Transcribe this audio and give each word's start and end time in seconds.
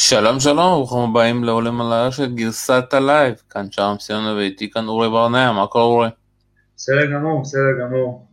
שלום 0.00 0.40
שלום, 0.40 0.72
ברוכים 0.72 0.98
הבאים 0.98 1.44
לעולים 1.44 1.80
לרשת, 1.80 2.28
גרסת 2.28 2.84
הלייב, 2.92 3.34
כאן 3.50 3.66
שם 3.70 3.94
סיונה 4.00 4.34
ואיתי 4.34 4.70
כאן 4.70 4.88
אורי 4.88 5.08
ברנע, 5.08 5.52
מה 5.52 5.66
קורה 5.66 5.84
אורי? 5.84 6.08
בסדר 6.76 7.06
גמור, 7.06 7.42
בסדר 7.42 7.60
גמור. 7.80 8.26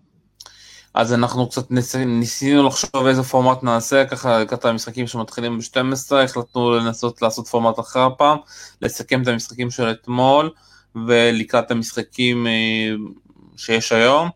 אז 0.94 1.14
אנחנו 1.14 1.50
קצת 1.50 1.72
ניס... 1.72 1.96
ניסינו 1.96 2.68
לחשוב 2.68 3.06
איזה 3.08 3.24
פורמט 3.24 3.64
נעשה, 3.64 4.06
ככה 4.06 4.40
לקראת 4.40 4.66
המשחקים 4.66 5.08
שמתחילים 5.08 5.60
ב-12, 5.60 6.16
החלטנו 6.16 6.78
לנסות 6.78 7.22
לעשות 7.22 7.48
פורמט 7.48 7.80
אחר 7.80 8.02
הפעם, 8.06 8.38
לסכם 8.82 9.22
את 9.22 9.28
המשחקים 9.28 9.72
של 9.72 9.92
אתמול, 9.92 10.50
ולקראת 11.08 11.72
המשחקים 11.72 12.48
אה, 12.48 12.52
שיש 13.58 13.92
היום. 13.92 14.30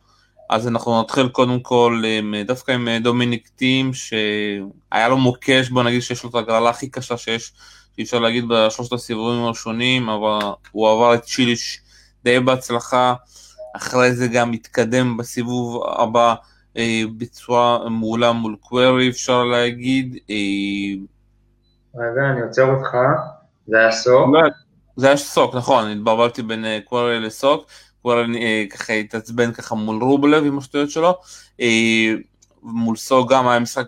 אז 0.50 0.68
אנחנו 0.68 1.02
נתחיל 1.02 1.27
קודם 1.27 1.59
כל 1.59 2.02
עם, 2.05 2.36
דווקא 2.45 2.71
עם 2.71 2.88
דומיניק 3.02 3.48
טים, 3.55 3.93
שהיה 3.93 5.09
לו 5.09 5.18
מוקש, 5.18 5.70
בוא 5.70 5.84
נגיד 5.84 6.02
שיש 6.02 6.23
לו 6.23 6.29
את 6.29 6.36
הגרלה 6.36 6.70
הכי 6.70 6.89
קשה 6.89 7.18
שיש, 7.18 7.54
שאי 7.95 8.03
אפשר 8.03 8.20
להגיד 8.20 8.45
בשלושת 8.48 8.94
הסיבובים 8.94 9.44
הראשונים, 9.44 10.09
אבל 10.09 10.39
הוא 10.72 10.89
עבר 10.89 11.13
את 11.13 11.23
צ'יליש 11.23 11.81
די 12.23 12.39
בהצלחה, 12.39 13.13
אחרי 13.75 14.12
זה 14.12 14.27
גם 14.27 14.53
התקדם 14.53 15.17
בסיבוב 15.17 15.84
הבא 15.88 16.35
אה, 16.77 17.02
בצורה 17.17 17.89
מעולה 17.89 18.31
מול 18.31 18.55
קווירי, 18.59 19.09
אפשר 19.09 19.44
להגיד. 19.44 20.17
אה, 20.30 20.36
רגע, 21.95 22.22
אני 22.31 22.41
עוצר 22.41 22.75
אותך, 22.75 22.97
זה 23.67 23.80
היה 23.80 23.91
סוק. 23.91 24.30
לא, 24.34 24.41
זה 24.95 25.08
היה 25.08 25.17
סוק, 25.17 25.55
נכון, 25.55 25.91
התברברתי 25.91 26.44
בין 26.44 26.66
קווירי 26.86 27.20
לסוק. 27.20 27.66
כבר 28.02 28.26
אה, 28.35 28.66
ככה 28.70 28.94
התעצבן 28.94 29.52
ככה 29.53 29.76
מול 29.76 30.03
רובלב 30.03 30.45
עם 30.45 30.58
השטויות 30.58 30.89
שלו. 30.89 31.17
אה, 31.62 32.13
מול 32.63 32.95
סו 32.95 33.25
גם 33.25 33.48
היה 33.48 33.59
משחק, 33.59 33.88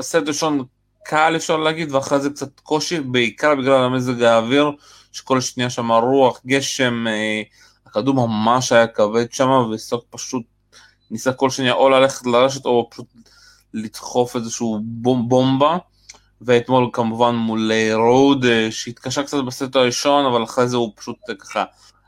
סט 0.00 0.22
ראשון 0.26 0.64
קל 1.04 1.32
אפשר 1.36 1.56
להגיד, 1.56 1.92
ואחרי 1.92 2.20
זה 2.20 2.30
קצת 2.30 2.60
קושי, 2.60 3.00
בעיקר 3.00 3.54
בגלל 3.54 3.84
המזג 3.84 4.22
האוויר, 4.22 4.70
שכל 5.12 5.40
שנייה 5.40 5.70
שם 5.70 5.92
רוח, 5.92 6.40
גשם, 6.46 7.06
אה, 7.06 7.42
הכדור 7.86 8.14
ממש 8.14 8.72
היה 8.72 8.86
כבד 8.86 9.32
שם, 9.32 9.50
וסוק 9.74 10.04
פשוט 10.10 10.42
ניסה 11.10 11.32
כל 11.32 11.50
שנייה 11.50 11.72
או 11.72 11.88
ללכת 11.88 12.26
לרשת 12.26 12.64
או 12.64 12.88
פשוט 12.90 13.06
לדחוף 13.74 14.36
איזשהו 14.36 14.80
בומבה. 14.82 15.78
ואתמול 16.40 16.90
כמובן 16.92 17.34
מול 17.34 17.72
רוד 17.94 18.44
שהתקשה 18.70 19.22
קצת 19.22 19.36
בסט 19.46 19.76
הראשון 19.76 20.26
אבל 20.26 20.44
אחרי 20.44 20.68
זה 20.68 20.76
הוא 20.76 20.92
פשוט 20.96 21.16
ככה 21.40 21.64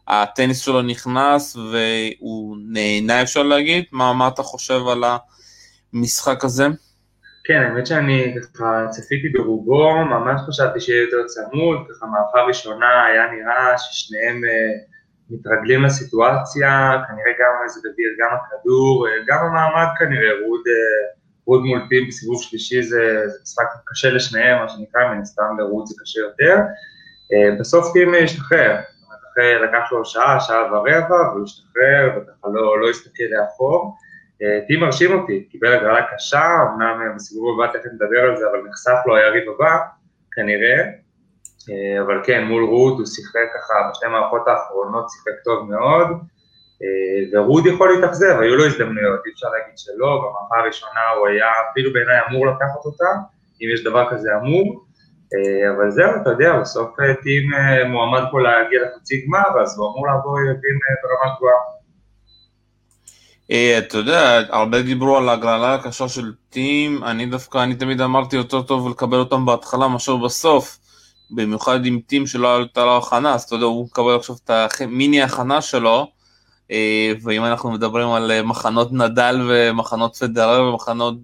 הטניס 0.08 0.60
שלו 0.60 0.82
נכנס 0.82 1.56
והוא 1.56 2.56
נהנה 2.68 3.22
אפשר 3.22 3.42
להגיד, 3.42 3.84
מה, 3.92 4.12
מה 4.12 4.28
אתה 4.28 4.42
חושב 4.42 4.80
על 4.88 5.04
המשחק 5.92 6.44
הזה? 6.44 6.66
כן, 7.44 7.62
האמת 7.62 7.86
שאני 7.86 8.34
ככה 8.54 8.86
צפיתי 8.90 9.28
ברובו, 9.28 9.94
ממש 10.04 10.40
חשבתי 10.48 10.80
שיהיה 10.80 11.02
יותר 11.02 11.26
צמוד, 11.26 11.78
ככה 11.90 12.06
מערכה 12.06 12.40
ראשונה 12.48 13.04
היה 13.04 13.22
נראה 13.32 13.78
ששניהם 13.78 14.44
אה, 14.44 14.72
מתרגלים 15.30 15.82
לסיטואציה, 15.84 16.90
כנראה 17.08 17.32
גם 17.40 17.62
איזה 17.64 17.80
דביר, 17.80 18.10
גם 18.18 18.36
הכדור, 18.36 19.08
אה, 19.08 19.12
גם 19.26 19.38
המעמד 19.46 19.86
כנראה, 19.98 20.30
רוד, 20.46 20.60
אה, 20.66 21.08
רוד 21.46 21.62
מול 21.62 21.86
טים 21.88 22.08
בסיבוב 22.08 22.42
שלישי 22.42 22.82
זה, 22.82 23.22
זה 23.26 23.38
משחק 23.42 23.64
קשה 23.86 24.10
לשניהם, 24.10 24.58
מה 24.58 24.68
שנקרא, 24.68 25.14
מן 25.14 25.20
הסתם 25.20 25.58
לרוד 25.58 25.86
זה 25.86 25.94
קשה 26.02 26.20
יותר. 26.20 26.56
בסוף 27.60 27.92
טים 27.92 28.12
השתחרר, 28.24 28.76
לקח 29.38 29.92
לו 29.92 30.04
שעה, 30.04 30.40
שעה 30.40 30.72
ורבע, 30.72 31.30
והוא 31.32 31.44
השתחרר, 31.44 32.10
וככה 32.16 32.48
לא, 32.52 32.80
לא 32.80 32.90
הסתכל 32.90 33.24
לאחור. 33.30 33.96
טים 34.66 34.82
אה, 34.82 34.86
מרשים 34.86 35.18
אותי, 35.18 35.44
קיבל 35.50 35.72
הגרלה 35.72 36.06
קשה, 36.14 36.46
אמנם 36.62 37.00
אה, 37.02 37.14
בסיבוב 37.16 37.60
הבא 37.60 37.72
תכף 37.72 37.90
נדבר 37.92 38.20
על 38.20 38.36
זה, 38.36 38.44
אבל 38.50 38.62
נחשף 38.68 39.06
לו 39.06 39.16
היריב 39.16 39.44
הבא, 39.54 39.76
כנראה. 40.32 40.78
אה, 41.70 42.02
אבל 42.02 42.20
כן, 42.24 42.44
מול 42.44 42.64
רוד 42.64 42.98
הוא 42.98 43.06
שיחק 43.06 43.48
ככה 43.54 43.74
בשתי 43.90 44.06
מערכות 44.06 44.48
האחרונות, 44.48 45.10
שיחק 45.10 45.44
טוב 45.44 45.70
מאוד, 45.70 46.06
ורוד 47.32 47.66
יכול 47.66 47.94
להתאכזב, 47.94 48.36
היו 48.40 48.56
לו 48.56 48.66
הזדמנויות, 48.66 49.20
אי 49.26 49.30
אפשר 49.32 49.48
להגיד 49.48 49.74
שלא, 49.76 50.18
במערכה 50.18 50.58
הראשונה 50.58 51.08
הוא 51.18 51.28
היה 51.28 51.46
אפילו 51.70 51.92
בעיניי 51.92 52.18
אמור 52.28 52.46
לקחת 52.46 52.84
אותה, 52.84 53.10
אם 53.62 53.68
יש 53.74 53.84
דבר 53.84 54.10
כזה 54.10 54.28
אמור, 54.36 54.84
אבל 55.76 55.90
זהו, 55.90 56.10
אתה 56.22 56.30
יודע, 56.30 56.60
בסוף 56.60 57.00
אה, 57.00 57.14
טים 57.22 57.54
אה, 57.54 57.88
מועמד 57.88 58.22
פה 58.30 58.40
להגיע 58.40 58.80
לחצי 58.82 59.26
גמר, 59.26 59.62
אז 59.62 59.78
הוא 59.78 59.90
אמור 59.90 60.06
לעבור 60.06 60.40
ילדים 60.40 60.78
ברמה 61.02 61.34
גבוהה. 61.36 61.72
אתה 63.78 63.98
יודע, 63.98 64.40
הרבה 64.48 64.82
דיברו 64.82 65.16
על 65.16 65.28
ההגרלה 65.28 65.74
הקשה 65.74 66.08
של 66.08 66.32
טים, 66.50 67.04
אני 67.04 67.26
דווקא, 67.26 67.58
אני 67.58 67.74
תמיד 67.74 68.00
אמרתי 68.00 68.36
יותר 68.36 68.62
טוב 68.62 68.88
לקבל 68.88 69.18
אותם 69.18 69.46
בהתחלה 69.46 69.88
מאשר 69.88 70.16
בסוף, 70.16 70.78
במיוחד 71.30 71.86
עם 71.86 72.00
טים 72.06 72.26
שלא 72.26 72.56
הייתה 72.56 72.84
לו 72.84 72.96
הכנה, 72.96 73.34
אז 73.34 73.42
אתה 73.42 73.54
יודע, 73.54 73.66
הוא 73.66 73.84
מקבל 73.84 74.16
עכשיו 74.16 74.36
את 74.44 74.50
המיני 74.80 75.22
הכנה 75.22 75.60
שלו, 75.60 76.06
ואם 77.22 77.44
אנחנו 77.44 77.70
מדברים 77.70 78.08
על 78.08 78.42
מחנות 78.42 78.92
נדל 78.92 79.40
ומחנות 79.48 80.16
פדרר 80.16 80.64
ומחנות 80.64 81.14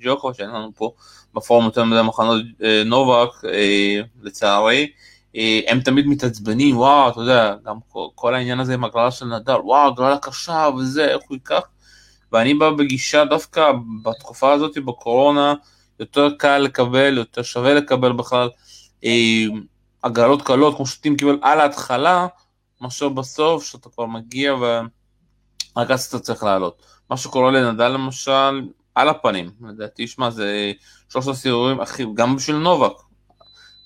ג'וקו 0.00 0.34
שאין 0.34 0.50
לנו 0.50 0.70
פה, 0.76 0.92
בפורום 1.38 1.64
יותר 1.64 1.84
מדי 1.84 2.02
מחנות 2.04 2.42
אה, 2.62 2.82
נובק, 2.86 3.44
אה, 3.44 4.00
לצערי, 4.22 4.90
אה, 5.36 5.60
הם 5.68 5.80
תמיד 5.80 6.06
מתעצבנים, 6.06 6.76
וואו, 6.76 7.08
אתה 7.08 7.20
יודע, 7.20 7.54
גם 7.64 7.76
כל, 8.14 8.34
העניין 8.34 8.60
הזה 8.60 8.74
עם 8.74 8.84
הגרלה 8.84 9.10
של 9.10 9.26
נדל, 9.26 9.56
וואו, 9.64 9.88
הגרלה 9.88 10.18
קשה 10.18 10.68
וזה, 10.78 11.04
איך 11.04 11.22
הוא 11.28 11.34
ייקח? 11.34 11.62
ואני 12.32 12.54
בא 12.54 12.70
בגישה 12.70 13.24
דווקא 13.24 13.72
בתקופה 14.02 14.52
הזאת 14.52 14.78
בקורונה, 14.78 15.54
יותר 16.00 16.28
קל 16.38 16.58
לקבל, 16.58 17.16
יותר 17.16 17.42
שווה 17.42 17.74
לקבל 17.74 18.12
בכלל 18.12 18.48
הגרלות 20.04 20.42
קלות, 20.42 20.76
כמו 20.76 20.86
שטים 20.86 21.16
קיבל 21.16 21.38
על 21.42 21.60
ההתחלה, 21.60 22.26
מאשר 22.80 23.08
בסוף, 23.08 23.64
שאתה 23.64 23.88
כבר 23.88 24.06
מגיע 24.06 24.54
ורק 24.54 25.90
אז 25.90 26.04
אתה 26.04 26.18
צריך 26.18 26.42
לעלות. 26.42 26.82
מה 27.10 27.16
שקורה 27.16 27.50
לנדל 27.50 27.88
למשל, 27.88 28.62
על 28.98 29.08
הפנים, 29.08 29.50
לדעתי, 29.68 30.06
שמע, 30.06 30.30
זה 30.30 30.72
שלושת 31.08 31.28
הסיבובים 31.28 31.80
הכי, 31.80 32.04
גם 32.14 32.36
בשביל 32.36 32.56
נובק, 32.56 32.92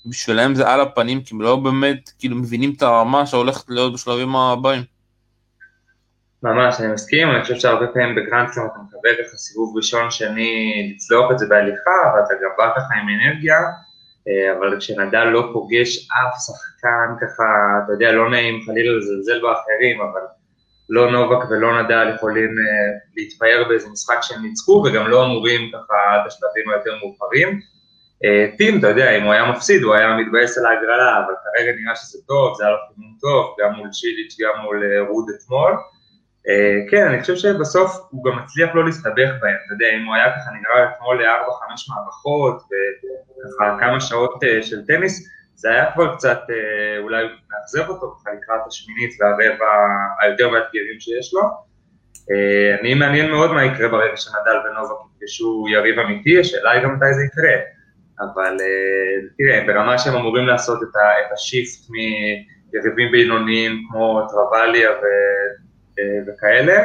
בשבילם 0.06 0.54
זה 0.54 0.68
על 0.68 0.80
הפנים, 0.80 1.22
כי 1.22 1.34
הם 1.34 1.40
לא 1.40 1.56
באמת, 1.56 2.10
כאילו, 2.18 2.36
מבינים 2.36 2.72
את 2.76 2.82
הרמה 2.82 3.26
שהולכת 3.26 3.70
להיות 3.70 3.92
בשלבים 3.92 4.36
הבאים. 4.36 4.82
ממש, 6.42 6.80
אני 6.80 6.92
מסכים, 6.92 7.30
אני 7.30 7.42
חושב 7.42 7.54
שהרבה 7.54 7.86
פעמים 7.86 8.14
בגרנדסלאם 8.14 8.66
אתה 8.66 8.78
מקבל 8.78 9.24
ככה 9.24 9.36
סיבוב 9.36 9.76
ראשון, 9.76 10.10
שני, 10.10 10.92
לצלוח 10.94 11.30
את 11.32 11.38
זה 11.38 11.46
בהליכה, 11.48 11.98
ואתה 12.14 12.34
גם 12.34 12.50
בא 12.58 12.72
ככה 12.76 12.94
עם 12.94 13.08
אנרגיה, 13.08 13.58
אה, 14.28 14.58
אבל 14.58 14.78
כשנדל 14.78 15.24
לא 15.24 15.50
פוגש 15.52 16.08
אף 16.10 16.34
שחקן 16.46 17.08
ככה, 17.20 17.44
אתה 17.84 17.92
יודע, 17.92 18.12
לא 18.12 18.30
נעים 18.30 18.62
חלילה 18.66 18.98
לזלזל 18.98 19.40
באחרים, 19.42 20.00
אבל 20.00 20.20
לא 20.94 21.10
נובק 21.10 21.50
ולא 21.50 21.82
נדל 21.82 22.12
יכולים 22.14 22.50
uh, 22.50 23.12
להתפאר 23.16 23.64
באיזה 23.68 23.88
משחק 23.88 24.18
שהם 24.22 24.42
ניצחו, 24.42 24.84
וגם 24.86 25.08
לא 25.08 25.24
אמורים 25.24 25.70
ככה 25.72 25.94
עד 26.14 26.26
השלבים 26.26 26.70
היותר 26.70 26.96
מאוחרים. 27.00 27.60
Uh, 28.24 28.56
טים, 28.58 28.78
אתה 28.78 28.88
יודע, 28.88 29.16
אם 29.16 29.22
הוא 29.22 29.32
היה 29.32 29.50
מפסיד, 29.50 29.82
הוא 29.82 29.94
היה 29.94 30.16
מתבאס 30.16 30.58
על 30.58 30.66
ההגרלה, 30.66 31.18
אבל 31.18 31.34
כרגע 31.44 31.72
נראה 31.80 31.96
שזה 31.96 32.18
טוב, 32.26 32.54
זה 32.56 32.64
היה 32.64 32.72
לו 32.72 32.78
חימום 32.88 33.16
טוב, 33.20 33.56
גם 33.60 33.72
מול 33.76 33.88
צ'יליץ', 33.90 34.36
גם 34.40 34.62
מול 34.62 34.82
uh, 34.82 35.10
רוד 35.10 35.26
אתמול. 35.36 35.72
כן, 36.90 37.06
אני 37.06 37.20
חושב 37.20 37.36
שבסוף 37.36 37.90
הוא 38.10 38.24
גם 38.24 38.38
מצליח 38.38 38.74
לא 38.74 38.84
להסתבך 38.84 39.30
בהם, 39.40 39.56
אתה 39.66 39.74
יודע, 39.74 39.86
אם 39.96 40.06
הוא 40.06 40.14
היה 40.14 40.24
ככה 40.24 40.50
נגרר 40.58 40.88
אתמול 40.88 41.22
לארבע, 41.22 41.52
חמש 41.60 41.88
מערכות, 41.88 42.62
וככה 42.62 43.76
כמה 43.80 44.00
שעות 44.00 44.40
של 44.62 44.86
טניס, 44.86 45.28
זה 45.62 45.70
היה 45.70 45.92
כבר 45.92 46.14
קצת 46.14 46.40
אה, 46.50 46.98
אולי 46.98 47.24
מאכזב 47.24 47.88
אותו 47.88 48.14
ככה 48.20 48.30
לקראת 48.34 48.60
השמינית 48.66 49.10
והרבע 49.20 49.66
היותר 50.20 50.48
מאתגרים 50.48 51.00
שיש 51.00 51.34
לו. 51.34 51.42
אה, 52.30 52.80
אני 52.80 52.94
מעניין 52.94 53.30
מאוד 53.30 53.52
מה 53.52 53.64
יקרה 53.64 53.88
ברגע 53.88 54.16
שנדל 54.16 54.56
ונובה 54.64 54.94
יפגשו 55.16 55.66
יריב 55.68 55.98
אמיתי, 55.98 56.40
השאלה 56.40 56.70
היא 56.70 56.82
גם 56.82 56.94
מתי 56.94 57.14
זה 57.14 57.22
יקרה. 57.24 57.52
אבל 58.20 58.56
אה, 58.60 59.28
תראה, 59.38 59.64
ברמה 59.66 59.98
שהם 59.98 60.14
אמורים 60.14 60.46
לעשות 60.46 60.82
את, 60.82 60.96
השיפט 61.32 61.90
מיריבים 61.90 63.12
בינוניים 63.12 63.82
כמו 63.90 64.26
טרווליה 64.30 64.90
ו, 64.90 65.04
וכאלה, 66.26 66.82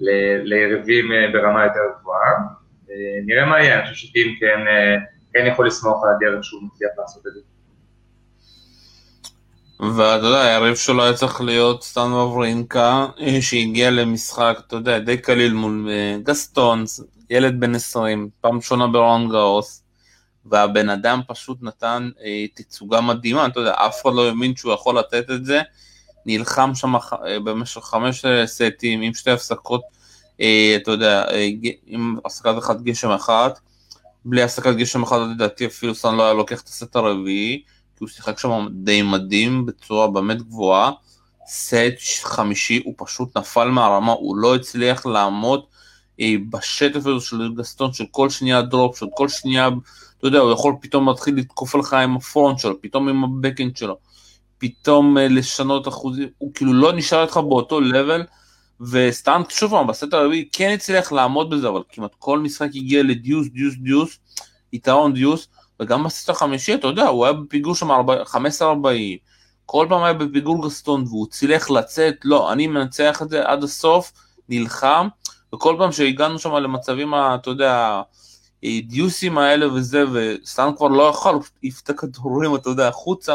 ל, 0.00 0.08
ליריבים 0.42 1.08
ברמה 1.32 1.64
יותר 1.64 1.80
גבוהה. 2.00 2.32
נראה 3.26 3.46
מה 3.46 3.60
יהיה, 3.60 3.74
אני 3.74 3.82
חושב 3.82 4.06
שטים 4.06 4.36
כן, 4.40 4.60
כן 5.32 5.46
יכול 5.46 5.66
לסמוך 5.66 6.04
על 6.04 6.10
הדרך 6.16 6.44
שהוא 6.44 6.62
מצליח 6.62 6.90
לעשות 6.98 7.26
את 7.26 7.32
זה. 7.32 7.53
ואתה 9.80 10.26
יודע, 10.26 10.42
היריב 10.42 10.76
שלו 10.76 11.02
היה 11.02 11.14
צריך 11.14 11.40
להיות 11.40 11.82
סטן 11.82 12.12
וברינקה, 12.12 13.06
אה, 13.20 13.42
שהגיע 13.42 13.90
למשחק, 13.90 14.58
אתה 14.66 14.76
יודע, 14.76 14.98
די 14.98 15.16
קליל 15.16 15.52
מול 15.52 15.88
אה, 15.90 16.16
גסטון, 16.22 16.84
ילד 17.30 17.60
בן 17.60 17.74
20, 17.74 18.28
פעם 18.40 18.56
ראשונה 18.56 18.86
ברולאן 18.86 19.28
גארוס, 19.28 19.82
והבן 20.46 20.88
אדם 20.88 21.20
פשוט 21.28 21.58
נתן 21.62 22.10
אה, 22.24 22.44
תצוגה 22.54 23.00
מדהימה, 23.00 23.46
אתה 23.46 23.60
יודע, 23.60 23.74
אף 23.74 24.02
אחד 24.02 24.10
לא 24.14 24.26
האמין 24.28 24.56
שהוא 24.56 24.72
יכול 24.72 24.98
לתת 24.98 25.30
את 25.30 25.44
זה, 25.44 25.60
נלחם 26.26 26.70
שם 26.74 26.94
אה, 26.96 27.40
במשך 27.40 27.80
חמש 27.80 28.24
סטים 28.46 29.00
עם 29.00 29.14
שתי 29.14 29.30
הפסקות, 29.30 29.82
אה, 30.40 30.76
אתה 30.76 30.90
יודע, 30.90 31.24
אה, 31.30 31.48
עם 31.86 32.16
הפסקת 32.24 32.54
אחת 32.58 32.80
גשם 32.80 33.10
אחת, 33.10 33.60
בלי 34.24 34.42
הפסקת 34.42 34.74
גשם 34.74 35.02
אחד, 35.02 35.18
לדעתי 35.34 35.66
אפילו 35.66 35.94
סטאן 35.94 36.14
לא 36.14 36.24
היה 36.24 36.34
לוקח 36.34 36.60
את 36.60 36.68
הסט 36.68 36.96
הרביעי, 36.96 37.62
כי 37.96 38.04
הוא 38.04 38.08
שיחק 38.08 38.38
שם 38.38 38.66
די 38.70 39.02
מדהים 39.02 39.66
בצורה 39.66 40.10
באמת 40.10 40.42
גבוהה. 40.42 40.90
סט 41.46 42.22
חמישי 42.22 42.82
הוא 42.84 42.94
פשוט 42.96 43.36
נפל 43.38 43.68
מהרמה, 43.68 44.12
הוא 44.12 44.36
לא 44.36 44.54
הצליח 44.54 45.06
לעמוד 45.06 45.62
אה, 46.20 46.34
בשטף 46.50 47.06
הזה 47.06 47.20
של 47.20 47.54
גסטון, 47.56 47.92
של 47.92 48.04
כל 48.10 48.30
שנייה 48.30 48.62
drop, 48.62 48.98
של 48.98 49.06
כל 49.14 49.28
שנייה, 49.28 49.68
אתה 50.18 50.26
יודע, 50.26 50.38
הוא 50.38 50.52
יכול 50.52 50.74
פתאום 50.80 51.08
להתחיל 51.08 51.36
לתקוף 51.36 51.74
לך 51.74 51.92
עם 51.92 52.16
ה 52.16 52.21
forehand 52.21 52.58
שלו, 52.58 52.82
פתאום 52.82 53.08
עם 53.08 53.24
ה 53.24 53.30
backhand 53.30 53.76
שלו, 53.76 53.98
פתאום 54.58 55.18
אה, 55.18 55.28
לשנות 55.28 55.88
אחוזים, 55.88 56.28
הוא 56.38 56.54
כאילו 56.54 56.72
לא 56.72 56.92
נשאר 56.92 57.22
איתך 57.22 57.36
באותו 57.36 57.80
level, 57.80 58.22
וסתם, 58.80 59.42
שוב 59.48 59.70
פעם, 59.70 59.86
בסט 59.86 60.12
הרביעי 60.12 60.48
כן 60.52 60.70
הצליח 60.74 61.12
לעמוד 61.12 61.50
בזה, 61.50 61.68
אבל 61.68 61.82
כמעט 61.88 62.14
כל 62.18 62.38
משחק 62.38 62.68
הגיע 62.74 63.02
ל 63.02 63.09
deuce, 63.09 63.48
deuce, 63.48 63.74
deuce, 63.74 64.18
יתרון 64.72 65.14
deuce, 65.14 65.48
וגם 65.80 66.04
בסט 66.04 66.30
החמישי, 66.30 66.74
אתה 66.74 66.86
יודע, 66.86 67.06
הוא 67.06 67.24
היה 67.24 67.32
בפיגור 67.32 67.74
שם 67.74 67.90
15-40, 67.90 68.64
כל 69.66 69.86
פעם 69.88 70.02
היה 70.02 70.12
בפיגור 70.12 70.66
גסטון, 70.66 71.04
והוא 71.06 71.26
הצליח 71.28 71.70
לצאת, 71.70 72.14
לא, 72.24 72.52
אני 72.52 72.66
מנצח 72.66 73.22
את 73.22 73.28
זה 73.28 73.48
עד 73.48 73.62
הסוף, 73.62 74.12
נלחם, 74.48 75.08
וכל 75.54 75.76
פעם 75.78 75.92
שהגענו 75.92 76.38
שם 76.38 76.54
למצבים, 76.54 77.14
אתה 77.14 77.50
יודע, 77.50 78.02
דיוסים 78.64 79.38
האלה 79.38 79.72
וזה, 79.72 80.04
וסטן 80.12 80.70
כבר 80.76 80.88
לא 80.88 81.02
יכול, 81.02 81.38
העיף 81.62 81.80
את 81.80 81.90
הכדורים, 81.90 82.54
אתה 82.54 82.70
יודע, 82.70 82.88
החוצה, 82.88 83.34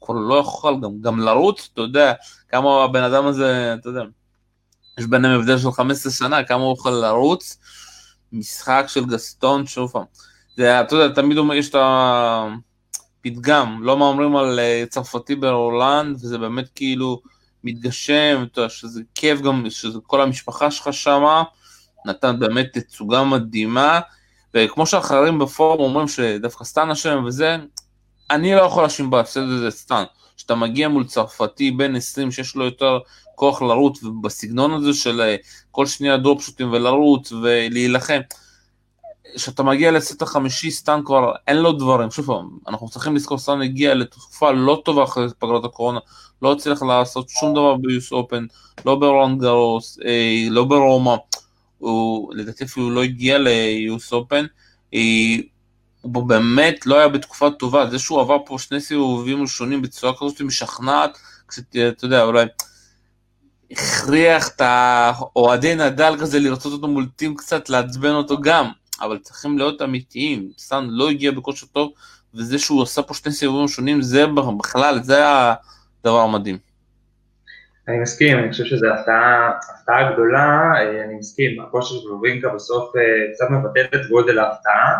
כבר 0.00 0.14
לא 0.14 0.34
יכול 0.34 0.80
גם, 0.82 1.00
גם 1.00 1.20
לרוץ, 1.20 1.68
אתה 1.72 1.80
יודע, 1.80 2.12
כמה 2.48 2.84
הבן 2.84 3.02
אדם 3.02 3.26
הזה, 3.26 3.74
אתה 3.80 3.88
יודע, 3.88 4.02
יש 4.98 5.06
ביניהם 5.06 5.40
הבדל 5.40 5.58
של 5.58 5.70
15 5.72 6.12
שנה, 6.12 6.44
כמה 6.44 6.62
הוא 6.62 6.74
יכול 6.78 6.92
לרוץ, 6.92 7.58
משחק 8.32 8.84
של 8.88 9.04
גסטון, 9.04 9.66
שוב 9.66 9.90
פעם, 9.90 10.04
זה, 10.56 10.80
אתה 10.80 10.94
יודע, 10.96 11.14
תמיד 11.14 11.38
אומר, 11.38 11.54
יש 11.54 11.70
את 11.70 11.76
הפתגם, 13.20 13.82
לא 13.82 13.96
מהמרים 13.96 14.36
על 14.36 14.58
אה, 14.60 14.84
צרפתי 14.88 15.34
ברולנד, 15.34 16.16
וזה 16.16 16.38
באמת 16.38 16.68
כאילו 16.74 17.20
מתגשם, 17.64 18.44
אתה 18.52 18.60
יודע, 18.60 18.68
שזה 18.68 19.02
כיף 19.14 19.40
גם, 19.40 19.70
שזה 19.70 19.98
כל 20.06 20.20
המשפחה 20.20 20.70
שלך 20.70 20.92
שמה, 20.92 21.42
נתן 22.06 22.38
באמת 22.38 22.78
תצוגה 22.78 23.24
מדהימה, 23.24 24.00
וכמו 24.54 24.86
שאחרים 24.86 25.38
בפורום 25.38 25.80
אומרים 25.80 26.08
שדווקא 26.08 26.64
סטן 26.64 26.90
אשם 26.90 27.24
וזה, 27.26 27.56
אני 28.30 28.54
לא 28.54 28.60
יכול 28.60 28.82
להאשים 28.82 29.10
בהפסד 29.10 29.40
הזה 29.40 29.70
סטן. 29.70 30.04
כשאתה 30.36 30.54
מגיע 30.54 30.88
מול 30.88 31.04
צרפתי 31.04 31.70
בן 31.70 31.96
20 31.96 32.30
שיש 32.30 32.54
לו 32.54 32.64
יותר 32.64 32.98
כוח 33.34 33.62
לרוץ, 33.62 34.02
ובסגנון 34.04 34.72
הזה 34.72 34.94
של 34.94 35.20
אה, 35.20 35.36
כל 35.70 35.86
שנייה 35.86 36.16
דרופשוטים 36.16 36.72
ולרוץ 36.72 37.32
ולהילחם, 37.32 38.20
כשאתה 39.36 39.62
מגיע 39.62 39.90
לסט 39.90 40.22
החמישי, 40.22 40.70
סטן 40.70 41.00
כבר 41.04 41.32
אין 41.48 41.56
לו 41.56 41.72
דברים. 41.72 42.10
שוב 42.10 42.26
פעם, 42.26 42.48
אנחנו 42.68 42.88
צריכים 42.88 43.16
לזכור, 43.16 43.38
סטן 43.38 43.62
הגיע 43.62 43.94
לתקופה 43.94 44.50
לא 44.50 44.82
טובה 44.84 45.04
אחרי 45.04 45.26
פגרת 45.38 45.64
הקורונה, 45.64 46.00
לא 46.42 46.52
הצליח 46.52 46.82
לעשות 46.82 47.28
שום 47.28 47.52
דבר 47.52 47.76
ביוס 47.76 48.12
אופן, 48.12 48.44
לא 48.86 48.94
ברון 48.94 49.38
גרוס, 49.38 49.98
אה, 50.04 50.46
לא 50.50 50.64
ברומא. 50.64 51.16
הוא 51.78 52.34
לדעתי 52.34 52.64
אפילו 52.64 52.90
לא 52.90 53.02
הגיע 53.02 53.38
ליוס 53.38 54.12
אופן, 54.12 54.46
הוא 56.02 56.24
באמת 56.26 56.86
לא 56.86 56.98
היה 56.98 57.08
בתקופה 57.08 57.50
טובה, 57.50 57.90
זה 57.90 57.98
שהוא 57.98 58.20
עבר 58.20 58.36
פה 58.46 58.58
שני 58.58 58.80
סיבובים 58.80 59.42
ראשונים 59.42 59.82
בצורה 59.82 60.12
כזאת 60.16 60.40
משכנעת, 60.40 61.18
קצת, 61.46 61.62
אתה 61.88 62.04
יודע, 62.04 62.24
אולי 62.24 62.46
הכריח 63.70 64.48
את 64.48 64.60
האוהדי 64.60 65.74
נדל 65.74 66.16
כזה 66.20 66.38
לרצות 66.38 66.72
אותו 66.72 66.88
מול 66.88 67.06
טים 67.16 67.36
קצת, 67.36 67.68
לעצבן 67.68 68.10
אותו 68.10 68.40
גם, 68.40 68.70
אבל 69.00 69.18
צריכים 69.18 69.58
להיות 69.58 69.82
אמיתיים, 69.82 70.50
סאן 70.58 70.86
לא 70.90 71.10
הגיע 71.10 71.30
בכושר 71.30 71.66
טוב, 71.66 71.92
וזה 72.34 72.58
שהוא 72.58 72.82
עשה 72.82 73.02
פה 73.02 73.14
שני 73.14 73.32
סיבובים 73.32 73.62
ראשונים, 73.62 74.02
זה 74.02 74.24
בכלל, 74.58 75.02
זה 75.02 75.24
הדבר 75.28 76.20
המדהים. 76.20 76.58
אני 77.88 77.98
מסכים, 77.98 78.38
אני 78.38 78.50
חושב 78.50 78.64
שזו 78.64 78.86
הפתעה, 78.86 79.50
הפתעה 79.74 80.12
גדולה, 80.12 80.72
אה, 80.76 81.04
אני 81.04 81.14
מסכים, 81.14 81.60
הכושר 81.60 81.94
של 81.94 82.12
וורינקה 82.12 82.48
בסוף 82.48 82.96
אה, 82.96 83.02
קצת 83.32 83.46
מבטל 83.50 83.84
את 83.94 84.06
גודל 84.08 84.38
ההפתעה. 84.38 84.96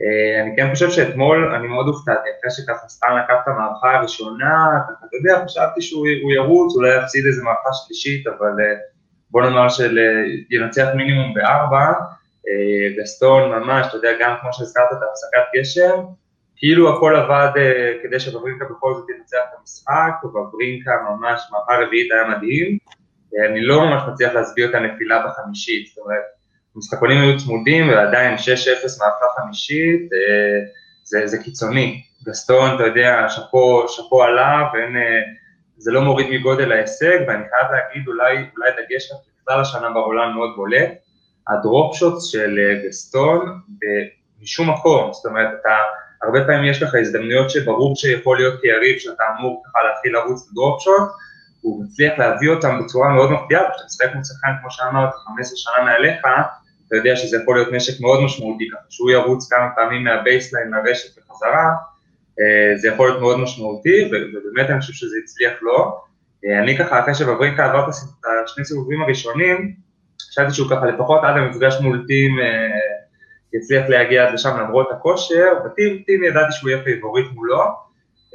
אה, 0.00 0.42
אני 0.42 0.56
כן 0.56 0.70
חושב 0.74 0.90
שאתמול 0.90 1.54
אני 1.54 1.66
מאוד 1.66 1.86
הופתעתי, 1.86 2.28
אחרי 2.40 2.50
שככה 2.50 2.88
סתם 2.88 3.08
לקח 3.24 3.34
את 3.42 3.48
המערכה 3.48 3.96
הראשונה, 3.96 4.78
אתה 5.08 5.16
יודע, 5.16 5.44
חשבתי 5.44 5.82
שהוא 5.82 6.32
ירוץ, 6.34 6.76
אולי 6.76 6.98
יפסיד 6.98 7.26
איזה 7.26 7.42
מערכה 7.42 7.70
שלישית, 7.72 8.26
אבל 8.26 8.52
בוא 9.30 9.42
נאמר 9.42 9.68
של 9.68 9.98
ינצח 10.50 10.86
מינימום 10.96 11.34
בארבע, 11.34 11.92
גסטון 12.98 13.50
ממש, 13.50 13.86
אתה 13.86 13.96
יודע, 13.96 14.10
גם 14.20 14.34
כמו 14.40 14.52
שהזכרת 14.52 14.92
את 14.92 14.98
הפסקת 15.10 15.60
גשם, 15.60 16.04
כאילו 16.56 16.96
הכל 16.96 17.16
עבד 17.16 17.50
uh, 17.54 18.02
כדי 18.02 18.20
שבברינקה 18.20 18.64
בכל 18.64 18.94
זאת 18.94 19.10
ינצח 19.10 19.38
את 19.48 19.58
המשחק, 19.60 20.24
ובברינקה 20.24 20.90
ממש, 21.10 21.40
מהפכה 21.52 21.84
רביעית 21.86 22.12
היה 22.12 22.24
מדהים, 22.24 22.78
אני 23.50 23.62
לא 23.62 23.80
ממש 23.80 24.02
מצליח 24.12 24.32
להסביר 24.32 24.70
את 24.70 24.74
הנפילה 24.74 25.26
בחמישית, 25.26 25.86
זאת 25.86 25.98
אומרת, 25.98 26.22
המשחקונים 26.76 27.20
היו 27.20 27.38
צמודים 27.38 27.88
ועדיין 27.88 28.34
6-0 28.34 28.38
מהפכה 28.84 29.26
חמישית, 29.36 30.02
uh, 30.12 30.68
זה, 31.04 31.26
זה 31.26 31.38
קיצוני, 31.38 32.02
גסטון, 32.24 32.74
אתה 32.74 32.86
יודע, 32.86 33.28
שאפו, 33.28 33.84
שאפו 33.88 34.22
עליו, 34.22 34.64
ואין, 34.72 34.96
uh, 34.96 35.00
זה 35.76 35.92
לא 35.92 36.00
מוריד 36.00 36.26
מגודל 36.30 36.72
ההישג, 36.72 37.18
ואני 37.28 37.44
חייב 37.50 37.72
להגיד 37.72 38.08
אולי, 38.08 38.36
אולי 38.56 38.70
דגש 38.70 39.12
בכלל 39.42 39.60
השנה 39.60 39.90
בעולם 39.90 40.34
מאוד 40.34 40.50
בולט, 40.56 41.03
ה 41.48 41.58
drop 41.58 41.96
shots 41.96 42.24
של 42.24 42.58
גסטון, 42.86 43.60
משום 44.42 44.70
מקום, 44.70 45.12
זאת 45.12 45.26
אומרת, 45.26 45.48
אתה 45.60 45.76
הרבה 46.22 46.44
פעמים 46.44 46.70
יש 46.70 46.82
לך 46.82 46.94
הזדמנויות 46.94 47.50
שברור 47.50 47.96
שיכול 47.96 48.36
להיות 48.36 48.60
כיריב 48.60 48.98
שאתה 48.98 49.24
אמור 49.38 49.62
ככה 49.66 49.78
להתחיל 49.88 50.12
לרוץ 50.12 50.50
ל 50.50 50.56
drop 50.56 50.82
shot, 50.82 51.08
הוא 51.60 51.84
מצליח 51.84 52.18
להביא 52.18 52.50
אותם 52.50 52.80
בצורה 52.84 53.08
מאוד 53.08 53.30
מפתיעה, 53.30 53.62
וכשאתה 53.62 53.84
משחק 53.88 54.14
מול 54.14 54.24
שחקן 54.24 54.50
כמו 54.60 54.70
שאמרת, 54.70 55.14
15 55.14 55.56
שנה 55.56 55.84
מעליך, 55.84 56.16
אתה 56.88 56.96
יודע 56.96 57.16
שזה 57.16 57.36
יכול 57.42 57.56
להיות 57.56 57.72
נשק 57.72 58.00
מאוד 58.00 58.22
משמעותי, 58.22 58.68
ככה 58.72 58.86
שהוא 58.90 59.10
ירוץ 59.10 59.52
כמה 59.52 59.68
פעמים 59.76 60.04
מה 60.04 60.17
baseline 60.17 60.70
לרשת 60.70 61.18
וחזרה, 61.18 61.68
אה, 62.40 62.76
זה 62.76 62.88
יכול 62.88 63.08
להיות 63.08 63.20
מאוד 63.20 63.38
משמעותי, 63.38 64.10
ובאמת 64.10 64.70
אני 64.70 64.80
חושב 64.80 64.92
שזה 64.92 65.16
הצליח 65.24 65.62
לו. 65.62 65.98
אה, 66.44 66.58
אני 66.58 66.78
ככה, 66.78 67.00
אחרי 67.00 67.14
שוורינקה 67.14 67.64
עבר 67.64 67.88
את 67.88 67.94
השני 68.44 68.64
סיבובים 68.64 69.02
הראשונים, 69.02 69.74
חשבתי 70.34 70.54
שהוא 70.54 70.70
ככה 70.70 70.86
לפחות 70.86 71.20
עד 71.24 71.36
המפגש 71.36 71.80
מול 71.80 72.04
טים 72.06 72.40
אה, 72.40 72.68
יצליח 73.52 73.88
להגיע 73.88 74.26
עד 74.26 74.34
לשם 74.34 74.60
למרות 74.60 74.90
הכושר, 74.90 75.54
בטים 75.64 76.02
טים 76.06 76.24
ידעתי 76.24 76.52
שהוא 76.52 76.70
יהיה 76.70 76.84
פייבוריט 76.84 77.26
מולו, 77.34 77.64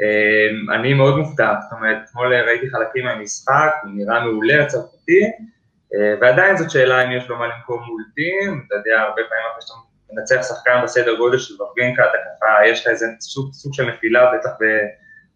אמ, 0.02 0.72
אני 0.72 0.94
מאוד 0.94 1.18
מופתע, 1.18 1.54
זאת 1.62 1.72
אומרת, 1.72 1.98
אתמול 2.04 2.34
ראיתי 2.34 2.70
חלקים 2.70 3.06
מהמשחק, 3.06 3.72
הוא 3.84 3.92
נראה 3.96 4.26
מעולה, 4.26 4.64
הצרפתי, 4.64 5.22
אה, 5.96 6.14
ועדיין 6.22 6.58
זאת 6.58 6.72
שאלה 6.72 7.06
אם 7.06 7.12
יש 7.12 7.30
לו 7.30 7.38
מה 7.40 7.48
למכור 7.48 7.82
מול 7.88 8.04
טים, 8.16 8.64
אתה 8.68 8.76
יודע, 8.76 9.02
הרבה 9.02 9.22
פעמים 9.30 9.46
אחרי 9.52 9.62
שאתה 9.62 9.74
מנצח 10.12 10.42
שחקן 10.42 10.82
בסדר 10.84 11.18
גודל 11.18 11.38
של 11.38 11.54
וורינקה, 11.62 12.04
אתה 12.04 12.18
ככה, 12.42 12.68
יש 12.68 12.82
לך 12.82 12.88
איזה 12.88 13.06
סוג, 13.20 13.54
סוג 13.54 13.74
של 13.74 13.86
נפילה, 13.86 14.32
בטח 14.34 14.50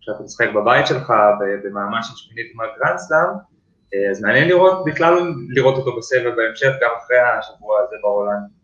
כשאתה 0.02 0.24
משחק 0.24 0.48
בבית 0.56 0.88
שלך, 0.88 1.14
במעמד 1.64 2.02
של 2.02 2.16
שמינית 2.16 2.52
גמר 2.54 2.62
הגרנדסלאם, 2.62 3.20
אה, 3.20 3.53
אז 4.12 4.22
מעניין 4.22 4.48
לראות, 4.48 4.86
בכלל 4.86 5.34
לראות 5.50 5.76
אותו 5.76 5.98
בסבב 5.98 6.32
בהמשך, 6.36 6.72
גם 6.82 6.90
אחרי 6.98 7.18
השבוע 7.20 7.80
הזה 7.88 7.96
ברולאן. 8.02 8.64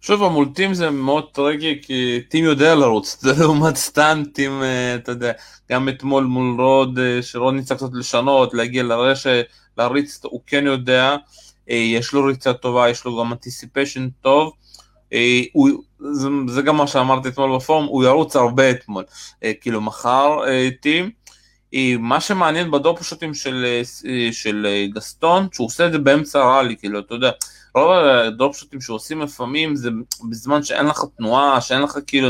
שוב, 0.00 0.28
מול 0.28 0.48
טים 0.54 0.74
זה 0.74 0.90
מאוד 0.90 1.24
tricky, 1.32 1.80
כי 1.82 2.20
טים 2.28 2.44
יודע 2.44 2.74
לרוץ, 2.74 3.16
זה 3.20 3.32
לעומת 3.40 3.76
סטאן, 3.76 4.22
טים, 4.24 4.62
אה, 4.62 4.94
אתה 4.94 5.12
יודע, 5.12 5.32
גם 5.70 5.88
אתמול 5.88 6.24
מול 6.24 6.60
רוד, 6.60 6.98
אה, 6.98 7.22
שרוד 7.22 7.54
ניסה 7.54 7.74
קצת 7.74 7.92
לשנות, 7.92 8.54
להגיע 8.54 8.82
לרשת, 8.82 9.44
להריץ, 9.78 10.20
הוא 10.24 10.40
כן 10.46 10.66
יודע, 10.66 11.16
אה, 11.70 11.74
יש 11.76 12.12
לו 12.12 12.24
ריצה 12.24 12.52
טובה, 12.52 12.88
יש 12.88 13.04
לו 13.04 13.20
גם 13.20 13.32
anticipation 13.32 14.08
טוב, 14.20 14.52
הוא, 15.52 15.70
זה, 15.98 16.28
זה 16.48 16.62
גם 16.62 16.76
מה 16.76 16.86
שאמרתי 16.86 17.28
אתמול 17.28 17.56
בפורום, 17.56 17.86
הוא 17.86 18.04
ירוץ 18.04 18.36
הרבה 18.36 18.70
אתמול, 18.70 19.04
כאילו 19.60 19.80
מחר 19.80 20.38
טים, 20.80 21.10
מה 21.98 22.20
שמעניין 22.20 22.70
בדופושוטים 22.70 23.34
של, 23.34 23.82
של 24.32 24.66
גסטון, 24.94 25.48
שהוא 25.52 25.66
עושה 25.66 25.86
את 25.86 25.92
זה 25.92 25.98
באמצע 25.98 26.42
הראלי, 26.42 26.76
כאילו, 26.76 26.98
אתה 26.98 27.14
יודע, 27.14 27.30
רוב 27.74 27.90
הדרופשוטים 27.92 28.80
שעושים 28.80 29.20
לפעמים 29.20 29.76
זה 29.76 29.90
בזמן 30.30 30.62
שאין 30.62 30.86
לך 30.86 31.04
תנועה, 31.16 31.60
שאין 31.60 31.82
לך 31.82 31.98
כאילו, 32.06 32.28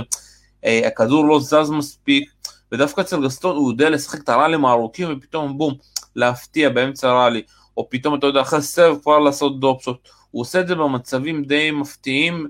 אה, 0.64 0.86
הכדור 0.86 1.24
לא 1.24 1.40
זז 1.40 1.70
מספיק, 1.70 2.30
ודווקא 2.72 3.00
אצל 3.00 3.24
גסטון 3.24 3.56
הוא 3.56 3.70
יודע 3.70 3.90
לשחק 3.90 4.20
את 4.24 4.28
הראלים 4.28 4.64
הארוכים 4.64 5.08
ופתאום 5.12 5.58
בום, 5.58 5.74
להפתיע 6.16 6.68
באמצע 6.68 7.10
הראלי, 7.10 7.42
או 7.76 7.90
פתאום 7.90 8.14
אתה 8.14 8.26
יודע 8.26 8.40
אחרי 8.40 8.62
סרב 8.62 8.98
כבר 9.02 9.18
לעשות 9.18 9.60
דרופשוט, 9.60 10.08
הוא 10.30 10.42
עושה 10.42 10.60
את 10.60 10.68
זה 10.68 10.74
במצבים 10.74 11.44
די 11.44 11.70
מפתיעים, 11.70 12.46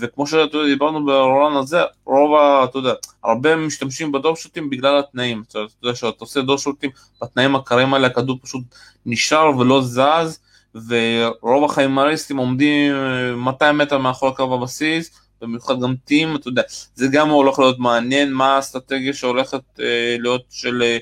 וכמו 0.00 0.26
שדיברנו 0.26 1.06
ברולן 1.06 1.56
הזה, 1.56 1.80
רוב, 2.04 2.34
ה... 2.34 2.64
אתה 2.64 2.78
יודע, 2.78 2.92
הרבה 3.24 3.56
משתמשים 3.56 4.12
בדורשוטים 4.12 4.70
בגלל 4.70 4.98
התנאים, 4.98 5.42
אתה 5.48 5.58
יודע 5.82 5.96
שאתה 5.96 6.16
עושה 6.18 6.40
דורשוטים 6.40 6.90
בתנאים 7.22 7.56
הקרים 7.56 7.94
האלה, 7.94 8.06
הכדור 8.06 8.38
פשוט 8.42 8.62
נשאר 9.06 9.58
ולא 9.58 9.82
זז, 9.82 10.40
ורוב 10.74 11.64
החיימריסטים 11.64 12.36
עומדים 12.36 12.92
200 13.36 13.80
אה, 13.80 13.86
מטר 13.86 13.98
מאחורי 13.98 14.36
קו 14.36 14.54
הבסיס, 14.54 15.20
במיוחד 15.42 15.80
גם 15.80 15.94
טים, 16.04 16.36
אתה 16.36 16.48
יודע, 16.48 16.62
זה 16.94 17.06
גם 17.12 17.28
הולך 17.28 17.58
להיות 17.58 17.78
מעניין, 17.78 18.32
מה 18.32 18.56
האסטרטגיה 18.56 19.12
שהולכת 19.12 19.80
אה, 19.80 20.16
להיות 20.18 20.42
של 20.50 20.82
אה, 20.82 20.98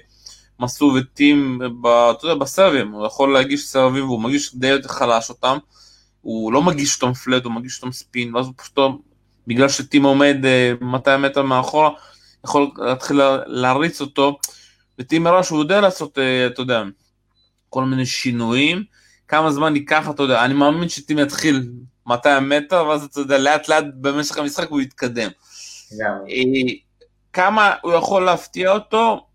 מסלול 0.61 0.99
וטים, 0.99 1.59
ב, 1.83 1.87
אתה 1.87 2.27
יודע, 2.27 2.35
בסרבים, 2.35 2.93
הוא 2.93 3.07
יכול 3.07 3.33
להגיש 3.33 3.67
סרבים 3.67 4.05
והוא 4.05 4.21
מגיש 4.21 4.55
די 4.55 4.67
יותר 4.67 4.89
חלש 4.89 5.31
אותם, 5.31 5.59
הוא 6.21 6.53
לא 6.53 6.63
מגיש 6.63 7.03
אותם 7.03 7.15
פלט, 7.15 7.45
הוא 7.45 7.53
מגיש 7.53 7.77
אותם 7.77 7.93
ספין, 7.93 8.35
ואז 8.35 8.47
הוא 8.47 8.55
פשוט, 8.57 8.79
בגלל 9.47 9.69
שטים 9.69 10.03
עומד 10.03 10.37
אה, 10.45 10.73
200 10.81 11.23
מטר 11.23 11.43
מאחורה, 11.43 11.91
יכול 12.45 12.71
להתחיל 12.77 13.21
להריץ 13.47 14.01
אותו, 14.01 14.39
וטים 14.99 15.23
מראש 15.23 15.49
הוא 15.49 15.61
יודע 15.61 15.81
לעשות, 15.81 16.19
אה, 16.19 16.47
אתה 16.47 16.63
יודע, 16.63 16.83
כל 17.71 17.85
מיני 17.85 18.07
שינויים, 18.07 18.85
כמה 19.29 19.51
זמן 19.51 19.77
ייקח, 19.77 20.11
אתה 20.11 20.23
יודע, 20.23 20.45
אני 20.45 20.55
מאמין 20.55 20.89
שטים 20.89 21.19
יתחיל 21.19 21.71
200 22.07 22.49
מטר, 22.49 22.87
ואז 22.87 23.05
אתה 23.05 23.21
יודע, 23.21 23.39
לאט 23.39 23.69
לאט 23.69 23.85
במשך 24.01 24.39
המשחק 24.39 24.69
הוא 24.69 24.81
יתקדם. 24.81 25.31
אה, 26.29 26.75
כמה 27.33 27.75
הוא 27.83 27.93
יכול 27.93 28.25
להפתיע 28.25 28.73
אותו, 28.73 29.27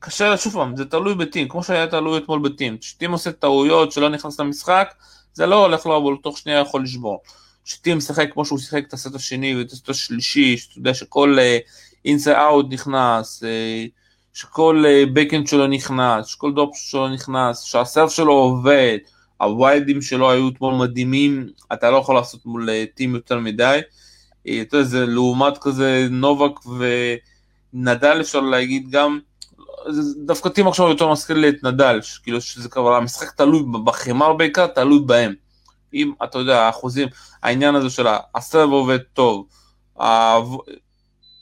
קשה, 0.00 0.36
שוב 0.36 0.52
פעם, 0.52 0.76
זה 0.76 0.84
תלוי 0.84 1.14
בטים, 1.14 1.48
כמו 1.48 1.64
שהיה 1.64 1.86
תלוי 1.86 2.18
אתמול 2.18 2.40
בטים. 2.40 2.78
כשטים 2.78 3.12
עושה 3.12 3.32
טעויות 3.32 3.92
שלא 3.92 4.08
נכנס 4.08 4.40
למשחק, 4.40 4.94
זה 5.34 5.46
לא 5.46 5.64
הולך 5.64 5.86
לו, 5.86 5.96
אבל 5.96 6.22
תוך 6.22 6.38
שנייה 6.38 6.60
יכול 6.60 6.82
לשבור. 6.82 7.22
כשטים 7.64 7.96
משחק 7.96 8.32
כמו 8.32 8.44
שהוא 8.44 8.58
שיחק 8.58 8.84
את 8.88 8.92
הסט 8.92 9.14
השני 9.14 9.56
ואת 9.56 9.72
הסט 9.72 9.88
השלישי, 9.88 10.56
שאתה 10.56 10.78
יודע 10.78 10.94
שכל 10.94 11.38
inside 12.04 12.32
uh, 12.32 12.38
out 12.38 12.66
נכנס, 12.70 13.42
uh, 13.42 13.46
שכל 14.32 14.84
backhand 15.12 15.46
שלו 15.46 15.66
נכנס, 15.66 16.26
שכל 16.26 16.52
drop 16.52 16.76
שלו 16.76 17.08
נכנס, 17.08 17.62
שה 17.62 17.80
serve 17.80 18.10
שלו 18.10 18.32
עובד, 18.32 18.98
ה 19.40 19.49
wide 19.49 19.84
ים 19.84 20.02
שלו 20.02 20.30
היו 20.30 20.48
אתמול 20.48 20.74
מדהימים, 20.74 21.48
אתה 21.72 21.90
לא 21.90 21.96
יכול 21.96 22.14
לעשות 22.14 22.46
מול 22.46 22.68
טים 22.94 23.14
יותר 23.14 23.38
מדי. 23.38 23.80
אתה 24.42 24.76
יודע, 24.76 24.82
זה 24.82 25.06
לעומת 25.06 25.58
כזה 25.58 26.06
נובק 26.10 26.52
ונדל 27.74 28.20
אפשר 28.20 28.40
להגיד 28.40 28.90
גם, 28.90 29.18
דווקא 30.26 30.48
טים 30.48 30.68
עכשיו 30.68 30.88
יותר 30.88 31.08
מזכיר 31.08 31.36
לי 31.36 31.48
את 31.48 31.64
נדל, 31.64 32.00
כאילו 32.22 32.40
שזה 32.40 32.68
כבר, 32.68 32.94
המשחק 32.94 33.30
תלוי 33.30 33.62
בחמר 33.84 34.32
בעיקר, 34.32 34.66
תלוי 34.66 34.98
בהם. 35.06 35.34
אם 35.94 36.12
אתה 36.24 36.38
יודע, 36.38 36.62
האחוזים, 36.62 37.08
העניין 37.42 37.74
הזה 37.74 37.90
של 37.90 38.06
הסרב 38.34 38.70
עובד 38.70 38.98
טוב, 38.98 39.46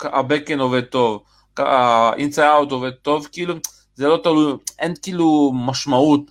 הבקן 0.01 0.61
עובד 0.61 0.85
טוב, 0.85 1.23
האינסי 1.59 2.43
אאוט 2.43 2.73
עובד 2.73 2.91
טוב, 2.91 3.29
כאילו, 3.33 3.55
זה 3.95 4.09
לא 4.09 4.21
תלוי, 4.23 4.53
אין 4.79 4.95
כאילו 5.03 5.53
משמעות 5.55 6.31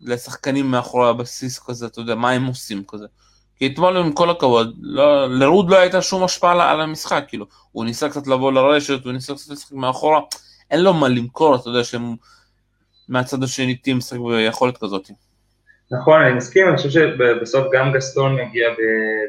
לשחקנים 0.00 0.70
מאחורי 0.70 1.08
הבסיס 1.08 1.58
כזה, 1.58 1.86
אתה 1.86 2.00
יודע, 2.00 2.14
מה 2.14 2.30
הם 2.30 2.46
עושים 2.46 2.84
כזה. 2.88 3.06
כי 3.56 3.66
אתמול 3.66 3.96
עם 3.96 4.12
כל 4.12 4.30
הכבוד, 4.30 4.76
לא, 4.80 5.28
לרוד 5.38 5.70
לא 5.70 5.76
הייתה 5.76 6.02
שום 6.02 6.24
השפעה 6.24 6.70
על 6.70 6.80
המשחק, 6.80 7.24
כאילו, 7.28 7.46
הוא 7.72 7.84
ניסה 7.84 8.08
קצת 8.08 8.26
לבוא 8.26 8.52
לרשת, 8.52 9.04
הוא 9.04 9.12
ניסה 9.12 9.34
קצת 9.34 9.50
לשחק 9.50 9.72
מאחורה, 9.72 10.20
אין 10.70 10.80
לו 10.80 10.94
מה 10.94 11.08
למכור, 11.08 11.56
אתה 11.56 11.68
יודע 11.68 11.84
שהם 11.84 12.14
מהצד 13.08 13.42
השני 13.42 13.76
טים 13.76 13.96
משחק 13.96 14.18
ביכולת 14.18 14.78
כזאת. 14.78 15.10
נכון, 15.90 16.22
אני 16.22 16.34
מסכים, 16.34 16.68
אני 16.68 16.76
חושב 16.76 16.90
שבסוף 16.90 17.66
גם 17.72 17.92
גסטון 17.92 18.34
מגיע 18.34 18.68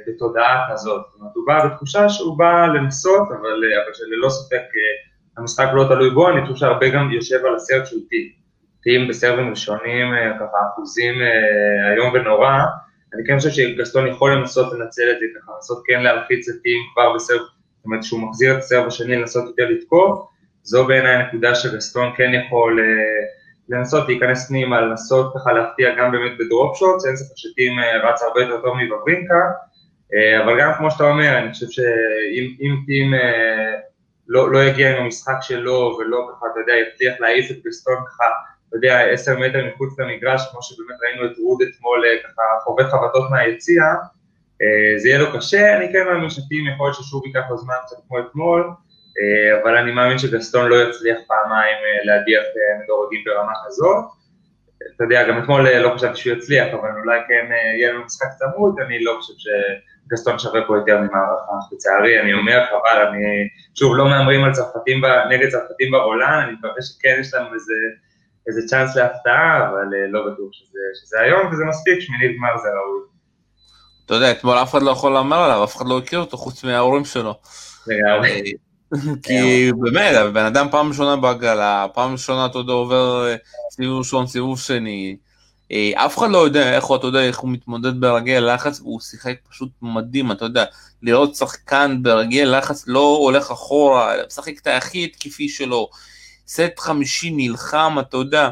בתודעה 0.07 0.67
כזאת, 0.71 1.01
זאת 1.11 1.19
אומרת, 1.19 1.35
הוא 1.35 1.47
בא 1.47 1.65
בתחושה 1.65 2.09
שהוא 2.09 2.37
בא 2.37 2.65
לנסות, 2.65 3.27
אבל, 3.29 3.63
אבל 3.83 3.93
שללא 3.93 4.29
ספק 4.29 4.53
אה, 4.55 5.07
המשחק 5.37 5.67
לא 5.73 5.83
תלוי 5.83 6.09
בו, 6.09 6.29
אני 6.29 6.41
חושב 6.41 6.55
שהרבה 6.55 6.89
גם 6.89 7.11
יושב 7.11 7.45
על 7.45 7.55
הסרט 7.55 7.85
של 7.85 8.07
טים. 8.09 8.27
טים 8.83 9.07
בסרבים 9.07 9.49
ראשונים, 9.49 10.13
אה, 10.13 10.33
ככה 10.39 10.57
אחוזים 10.73 11.13
אה, 11.21 11.93
איום 11.93 12.13
ונורא, 12.13 12.51
אני 13.13 13.21
כן 13.27 13.37
חושב 13.37 13.49
שגסטון 13.49 14.07
יכול 14.07 14.35
לנסות 14.35 14.73
לנצל 14.73 15.11
את 15.11 15.19
זה, 15.19 15.25
ככה 15.35 15.51
לנסות 15.55 15.83
כן 15.85 16.03
להלחיץ 16.03 16.49
את 16.49 16.55
טים 16.63 16.79
כבר 16.93 17.13
בסרב, 17.15 17.39
זאת 17.39 17.85
אומרת 17.85 18.03
שהוא 18.03 18.19
מחזיר 18.19 18.53
את 18.53 18.57
הסרב 18.57 18.87
השני 18.87 19.15
לנסות 19.15 19.45
יותר 19.47 19.69
לתקוף, 19.69 20.27
זו 20.67 20.87
בעיניי 20.87 21.15
הנקודה 21.15 21.55
שגסטון 21.55 22.13
כן 22.17 22.31
יכול 22.33 22.79
לנסות 23.69 24.07
להיכנס 24.07 24.47
פנימה, 24.47 24.81
לנסות 24.81 25.33
ככה 25.35 25.53
להפתיע 25.53 25.95
גם 25.95 26.11
באמת 26.11 26.31
בדרופ 26.39 26.77
שוטס, 26.77 27.05
אין 27.05 27.15
ספק 27.15 27.37
שטים 27.37 27.73
רץ 28.03 28.21
הרבה 28.21 28.41
יותר 28.41 28.61
טוב 28.61 28.75
מבברינקה, 28.77 29.41
אבל 30.43 30.59
גם 30.59 30.71
כמו 30.77 30.91
שאתה 30.91 31.03
אומר, 31.03 31.37
אני 31.37 31.53
חושב 31.53 31.65
שאם 31.69 32.75
טים 32.85 33.13
לא, 34.27 34.51
לא 34.51 34.63
יגיע 34.63 34.97
עם 34.97 35.03
המשחק 35.03 35.37
שלו 35.41 35.97
ולא 35.99 36.27
ככה, 36.31 36.45
אתה 36.51 36.59
יודע, 36.59 36.73
יצליח 36.73 37.13
להעיף 37.19 37.51
את 37.51 37.57
גסטון 37.65 37.95
ככה, 38.07 38.25
אתה 38.69 38.77
יודע, 38.77 38.99
עשר 38.99 39.39
מטר 39.39 39.65
מחוץ 39.73 39.99
למגרש, 39.99 40.41
כמו 40.51 40.61
שבאמת 40.61 40.97
ראינו 41.01 41.25
את 41.25 41.37
רוד 41.37 41.61
אתמול 41.61 42.03
ככה 42.23 42.41
חווה 42.63 42.87
חבטות 42.87 43.31
מהיציע, 43.31 43.83
זה 44.97 45.07
יהיה 45.09 45.19
לו 45.19 45.33
קשה, 45.37 45.77
אני 45.77 45.93
כן 45.93 46.05
מאמין 46.05 46.29
שטים 46.29 46.67
יכול 46.73 46.85
להיות 46.85 46.95
ששוב 46.95 47.25
ייקח 47.25 47.43
לו 47.49 47.57
זמן 47.57 47.75
קצת 47.85 47.97
כמו 48.07 48.19
אתמול, 48.19 48.69
אבל 49.63 49.77
אני 49.77 49.91
מאמין 49.91 50.17
שגסטון 50.17 50.69
לא 50.69 50.75
יצליח 50.75 51.17
פעמיים 51.27 51.77
להדיח 52.03 52.43
מדורגים 52.83 53.23
ברמה 53.25 53.53
כזאת. 53.65 53.97
אתה 54.95 55.03
יודע, 55.03 55.27
גם 55.27 55.43
אתמול 55.43 55.69
לא 55.69 55.95
חשבתי 55.95 56.15
שהוא 56.15 56.37
יצליח, 56.37 56.67
אבל 56.73 56.89
אולי 57.03 57.19
כן 57.27 57.45
יהיה 57.77 57.93
לנו 57.93 58.05
משחק 58.05 58.27
צמוד, 58.37 58.75
אני 58.79 59.03
לא 59.03 59.17
חושב 59.21 59.33
שגסטון 59.37 60.39
שווה 60.39 60.61
פה 60.67 60.77
יותר 60.77 60.97
ממערכה. 60.97 61.53
לצערי, 61.71 62.21
אני 62.21 62.33
אומר, 62.33 62.65
חבל, 62.69 63.05
אני, 63.07 63.23
שוב, 63.75 63.97
לא 63.97 64.09
מהמרים 64.09 64.43
על 64.43 64.53
צרפתים, 64.53 65.01
נגד 65.29 65.49
צרפתים 65.49 65.91
ברולן, 65.91 66.39
אני 66.43 66.51
מקווה 66.51 66.81
שכן 66.81 67.17
יש 67.19 67.33
לנו 67.33 67.53
איזה, 67.53 67.73
איזה 68.47 68.61
צ'אנס 68.67 68.95
להפתעה, 68.95 69.69
אבל 69.69 69.85
לא 70.09 70.21
בטוח 70.21 70.49
שזה, 70.51 70.79
שזה 71.01 71.21
היום, 71.21 71.47
וזה 71.51 71.65
מספיק, 71.65 71.99
שמינית 71.99 72.37
גמר 72.37 72.57
זה 72.57 72.67
ראוי. 72.69 73.01
אתה 74.05 74.13
יודע, 74.13 74.31
אתמול 74.31 74.57
אף 74.57 74.71
אחד 74.71 74.81
לא 74.81 74.91
יכול 74.91 75.13
להמר 75.13 75.43
עליו, 75.43 75.63
אף 75.63 75.75
אחד 75.75 75.85
לא 75.87 75.97
הכיר 75.97 76.19
אותו 76.19 76.37
חוץ 76.37 76.63
מההורים 76.63 77.05
שלו. 77.05 77.33
לגמרי. 77.87 78.41
כי 79.23 79.71
באמת, 79.79 80.15
הבן 80.15 80.45
אדם 80.45 80.67
פעם 80.71 80.87
ראשונה 80.87 81.15
בעגלה, 81.15 81.85
פעם 81.93 82.11
ראשונה 82.11 82.45
אתה 82.45 82.57
יודע 82.57 82.73
עובר 82.73 83.27
סיבוב 83.71 83.97
ראשון, 83.97 84.27
סיבוב 84.27 84.59
שני, 84.59 85.17
אף 85.95 86.17
אחד 86.17 86.29
לא 86.29 86.37
יודע 86.37 86.75
איך 86.75 86.83
הוא, 86.83 86.97
אתה 86.97 87.07
יודע, 87.07 87.19
איך 87.19 87.39
הוא 87.39 87.49
מתמודד 87.49 88.01
ברגעי 88.01 88.41
לחץ, 88.41 88.79
והוא 88.79 88.99
שיחק 88.99 89.35
פשוט 89.49 89.69
מדהים, 89.81 90.31
אתה 90.31 90.45
יודע, 90.45 90.65
לראות 91.01 91.35
שחקן 91.35 91.99
ברגעי 92.01 92.45
לחץ 92.45 92.83
לא 92.87 93.17
הולך 93.21 93.51
אחורה, 93.51 94.13
משחק 94.27 94.61
את 94.61 94.67
הכי 94.67 95.03
התקפי 95.03 95.49
שלו, 95.49 95.89
סט 96.47 96.79
חמישי 96.79 97.31
נלחם, 97.31 97.95
אתה 97.99 98.17
יודע, 98.17 98.49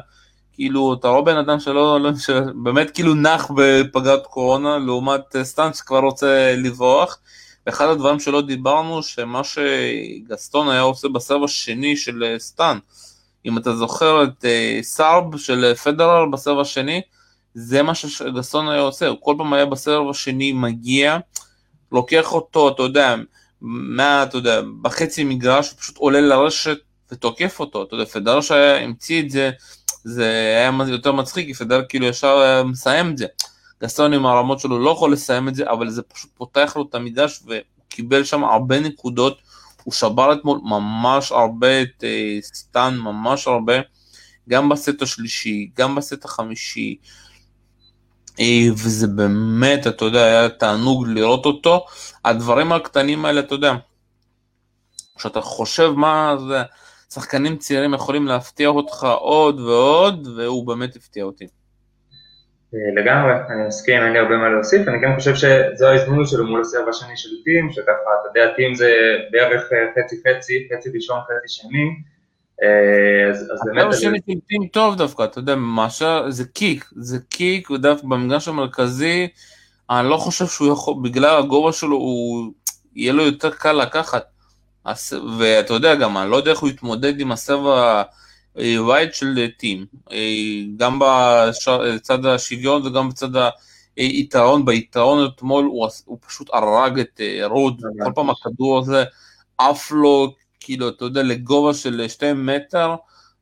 כאילו, 0.53 0.95
אתה 0.99 1.07
רואה 1.07 1.21
בן 1.21 1.37
אדם 1.37 1.59
שלא, 1.59 1.99
לא, 2.01 2.09
שבאמת 2.17 2.91
כאילו 2.91 3.13
נח 3.13 3.51
בפגרת 3.55 4.25
קורונה, 4.25 4.77
לעומת 4.77 5.35
סטאנט 5.43 5.75
שכבר 5.75 5.99
רוצה 5.99 6.55
לברוח, 6.57 7.19
ואחד 7.65 7.87
הדברים 7.87 8.19
שלא 8.19 8.41
דיברנו, 8.41 9.03
שמה 9.03 9.41
שגסטון 9.43 10.69
היה 10.69 10.81
עושה 10.81 11.07
ב 11.07 11.13
serve 11.13 11.43
השני 11.43 11.97
של 11.97 12.35
סטאן, 12.37 12.77
אם 13.45 13.57
אתה 13.57 13.75
זוכר 13.75 14.23
את 14.23 14.45
SABR 14.81 15.37
של 15.37 15.73
פדרר 15.75 16.25
ב 16.25 16.31
serve 16.31 16.59
השני, 16.59 17.01
זה 17.53 17.83
מה 17.83 17.95
שגסטון 17.95 18.69
היה 18.69 18.81
עושה, 18.81 19.07
הוא 19.07 19.17
כל 19.21 19.35
פעם 19.37 19.53
היה 19.53 19.65
ב 19.65 19.73
serve 19.73 20.09
השני 20.09 20.51
מגיע, 20.51 21.17
לוקח 21.91 22.33
אותו, 22.33 22.69
אתה 22.69 22.83
יודע, 22.83 23.15
מה, 23.61 24.23
אתה 24.23 24.37
יודע, 24.37 24.61
בחצי 24.81 25.23
מגרש, 25.23 25.69
הוא 25.69 25.79
פשוט 25.79 25.97
עולה 25.97 26.21
לרשת 26.21 26.77
ותוקף 27.11 27.59
אותו, 27.59 27.83
אתה 27.83 27.95
יודע, 27.95 28.05
פדרר 28.05 28.41
שהמציא 28.41 29.21
את 29.21 29.29
זה, 29.29 29.51
זה 30.03 30.25
היה 30.57 30.71
יותר 30.87 31.11
מצחיק, 31.11 31.47
כי 31.47 31.53
פדרר 31.53 31.81
כאילו 31.89 32.05
ישר 32.05 32.63
מסיים 32.63 33.11
את 33.11 33.17
זה. 33.17 33.25
גסטון 33.83 34.13
עם 34.13 34.25
הרמות 34.25 34.59
שלו 34.59 34.79
לא 34.79 34.89
יכול 34.89 35.13
לסיים 35.13 35.47
את 35.47 35.55
זה, 35.55 35.71
אבל 35.71 35.89
זה 35.89 36.01
פשוט 36.01 36.31
פותח 36.33 36.73
לו 36.75 36.85
את 36.89 36.95
המגרש 36.95 37.41
והוא 37.45 37.59
קיבל 37.89 38.23
שם 38.23 38.43
הרבה 38.43 38.79
נקודות, 38.79 39.37
הוא 39.83 39.93
שבר 39.93 40.33
אתמול 40.33 40.59
ממש 40.63 41.31
הרבה 41.31 41.81
את 41.81 42.03
uh, 42.03 42.45
סטן, 42.45 42.97
ממש 42.97 43.47
הרבה, 43.47 43.73
גם 44.49 44.69
בסט 44.69 45.01
השלישי, 45.01 45.69
גם 45.77 45.95
בסט 45.95 46.25
החמישי, 46.25 46.95
uh, 48.27 48.41
וזה 48.71 49.07
באמת, 49.07 49.87
אתה 49.87 50.05
יודע, 50.05 50.23
היה 50.23 50.49
תענוג 50.49 51.07
לראות 51.07 51.45
אותו. 51.45 51.85
הדברים 52.25 52.71
הקטנים 52.71 53.25
האלה, 53.25 53.39
אתה 53.39 53.55
יודע, 53.55 53.73
כשאתה 55.17 55.41
חושב 55.41 55.89
מה 55.89 56.35
זה, 56.47 56.63
שחקנים 57.13 57.57
צעירים 57.57 57.93
יכולים 57.93 58.27
להפתיע 58.27 58.67
אותך 58.67 59.07
עוד 59.19 59.59
ועוד, 59.59 60.27
והוא 60.37 60.67
באמת 60.67 60.95
הפתיע 60.95 61.23
אותי. 61.23 61.45
לגמרי, 62.95 63.33
אני 63.49 63.67
מסכים, 63.67 64.03
אין 64.03 64.13
לי 64.13 64.19
הרבה 64.19 64.37
מה 64.37 64.49
להוסיף, 64.49 64.87
אני 64.87 64.97
כן 65.01 65.15
חושב 65.15 65.35
שזו 65.35 65.87
ההזדמנות 65.87 66.29
שלו 66.29 66.45
מול 66.45 66.61
הסרב 66.61 66.89
השני 66.89 67.17
של 67.17 67.29
טים, 67.43 67.71
שככה, 67.71 67.91
אתה 67.91 68.39
יודע, 68.39 68.53
טים 68.55 68.75
זה 68.75 68.91
בערך 69.31 69.63
חצי 69.95 70.15
חצי, 70.15 70.67
חצי 70.73 70.89
ראשון, 70.95 71.19
חצי 71.23 71.47
שני, 71.47 71.89
אז, 73.29 73.41
אז 73.41 73.59
באמת... 73.65 73.81
הסרב 73.81 73.93
השני 73.93 74.17
של 74.17 74.39
טים 74.47 74.67
טוב 74.67 74.97
דווקא, 74.97 75.23
אתה 75.23 75.39
יודע, 75.39 75.55
מאשר, 75.55 76.29
זה 76.29 76.43
קיק, 76.45 76.85
זה 76.95 77.17
קיק, 77.29 77.69
ודווקא 77.69 78.07
במגרש 78.07 78.47
המרכזי, 78.47 79.27
אני 79.89 80.09
לא 80.09 80.17
חושב 80.17 80.45
שהוא 80.45 80.73
יכול, 80.73 80.95
בגלל 81.03 81.37
הגובה 81.37 81.71
שלו, 81.71 81.95
הוא, 81.95 82.51
יהיה 82.95 83.13
לו 83.13 83.23
יותר 83.23 83.51
קל 83.51 83.71
לקחת, 83.71 84.23
ואתה 85.39 85.73
יודע 85.73 85.95
גם, 85.95 86.17
אני 86.17 86.31
לא 86.31 86.35
יודע 86.35 86.51
איך 86.51 86.59
הוא 86.59 86.69
יתמודד 86.69 87.19
עם 87.19 87.31
הסרב 87.31 87.67
ה... 87.67 88.03
וייד 88.55 89.13
של 89.13 89.47
טים, 89.57 89.85
גם 90.77 90.99
בצד 90.99 92.25
השוויון 92.25 92.87
וגם 92.87 93.09
בצד 93.09 93.29
יתרון, 93.97 94.65
ביתרון 94.65 95.25
אתמול 95.25 95.65
הוא, 95.65 95.87
הוא 96.05 96.17
פשוט 96.27 96.49
הרג 96.53 96.99
את 96.99 97.21
רוד, 97.43 97.81
כל 98.03 98.11
פעם 98.15 98.29
הכדור 98.29 98.79
הזה 98.79 99.03
עף 99.57 99.91
לו, 99.91 100.33
כאילו, 100.59 100.89
אתה 100.89 101.05
יודע, 101.05 101.23
לגובה 101.23 101.73
של 101.73 102.05
שתי 102.07 102.33
מטר, 102.33 102.95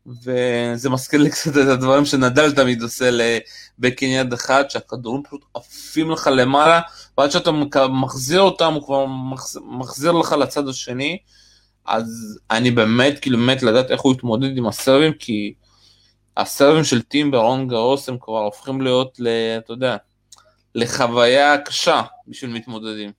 וזה 0.07 0.89
מזכיר 0.89 1.21
לי 1.21 1.29
קצת 1.29 1.51
את 1.51 1.67
הדברים 1.67 2.05
שנדל 2.05 2.51
תמיד 2.51 2.81
עושה 2.81 3.09
לבקין 3.11 4.09
יד 4.09 4.33
אחד, 4.33 4.63
שהכדורים 4.69 5.23
פשוט 5.23 5.45
עפים 5.53 6.11
לך 6.11 6.29
למעלה, 6.33 6.81
ועד 7.17 7.31
שאתה 7.31 7.51
מחזיר 7.89 8.41
אותם 8.41 8.73
הוא 8.73 8.83
כבר 8.85 9.05
מחזיר 9.65 10.11
לך 10.11 10.31
לצד 10.31 10.67
השני, 10.67 11.17
אז 11.85 12.39
אני 12.51 12.71
באמת, 12.71 13.19
כאילו, 13.19 13.37
באמת 13.37 13.63
לדעת 13.63 13.91
איך 13.91 14.01
הוא 14.01 14.13
יתמודד 14.13 14.57
עם 14.57 14.67
הסרבים, 14.67 15.13
כי 15.13 15.53
הסרבים 16.37 16.83
של 16.83 17.01
טימבר, 17.01 17.37
רון 17.37 17.67
גרוס, 17.67 18.09
הם 18.09 18.17
כבר 18.21 18.39
הופכים 18.39 18.81
להיות, 18.81 19.19
אתה 19.57 19.73
יודע, 19.73 19.97
לחוויה 20.75 21.57
קשה 21.57 22.01
בשביל 22.27 22.53
מתמודדים. 22.53 23.11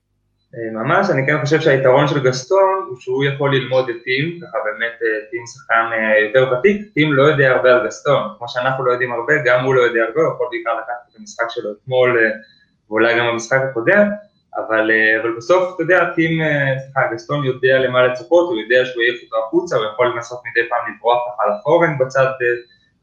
אה, 0.55 0.83
ממש, 0.83 1.09
אני 1.09 1.25
כן 1.25 1.41
חושב 1.41 1.61
שהיתרון 1.61 2.07
של 2.07 2.23
גסטון 2.23 2.85
הוא 2.89 2.97
שהוא 2.99 3.23
יכול 3.23 3.55
ללמוד 3.55 3.89
את 3.89 3.95
טים, 4.03 4.39
ככה 4.41 4.57
באמת 4.65 4.93
אה, 5.03 5.29
טים 5.31 5.43
שחקן 5.53 5.89
אה, 5.93 6.19
יותר 6.19 6.53
ותיק, 6.53 6.93
טים 6.93 7.13
לא 7.13 7.23
יודע 7.23 7.51
הרבה 7.51 7.73
על 7.73 7.85
גסטון, 7.85 8.21
כמו 8.37 8.49
שאנחנו 8.49 8.85
לא 8.85 8.91
יודעים 8.91 9.11
הרבה, 9.11 9.33
גם 9.45 9.65
הוא 9.65 9.75
לא 9.75 9.81
יודע 9.81 9.99
הרבה, 10.07 10.21
הוא 10.21 10.33
יכול 10.33 10.47
בעיקר 10.51 10.73
לקחת 10.73 11.11
את 11.11 11.19
המשחק 11.19 11.45
שלו 11.49 11.69
אתמול 11.71 12.19
ואולי 12.89 13.19
גם 13.19 13.27
במשחק 13.27 13.59
הקודם, 13.69 14.07
אבל, 14.57 14.91
אבל 15.21 15.35
בסוף, 15.37 15.75
אתה 15.75 15.83
יודע, 15.83 16.05
טים, 16.15 16.41
סליחה, 16.83 17.01
גסטון 17.13 17.45
יודע 17.45 17.79
למה 17.79 18.07
לצפות, 18.07 18.49
הוא 18.49 18.57
יודע 18.57 18.85
שהוא 18.85 19.03
יעיף 19.03 19.23
אותו 19.23 19.35
החוצה, 19.47 19.75
הוא 19.75 19.85
יכול 19.93 20.13
לנסות 20.15 20.39
מדי 20.45 20.69
פעם 20.69 20.95
לברוח 20.95 21.17
ככה 21.27 21.43
לפורן 21.49 21.97
בצד, 21.97 22.25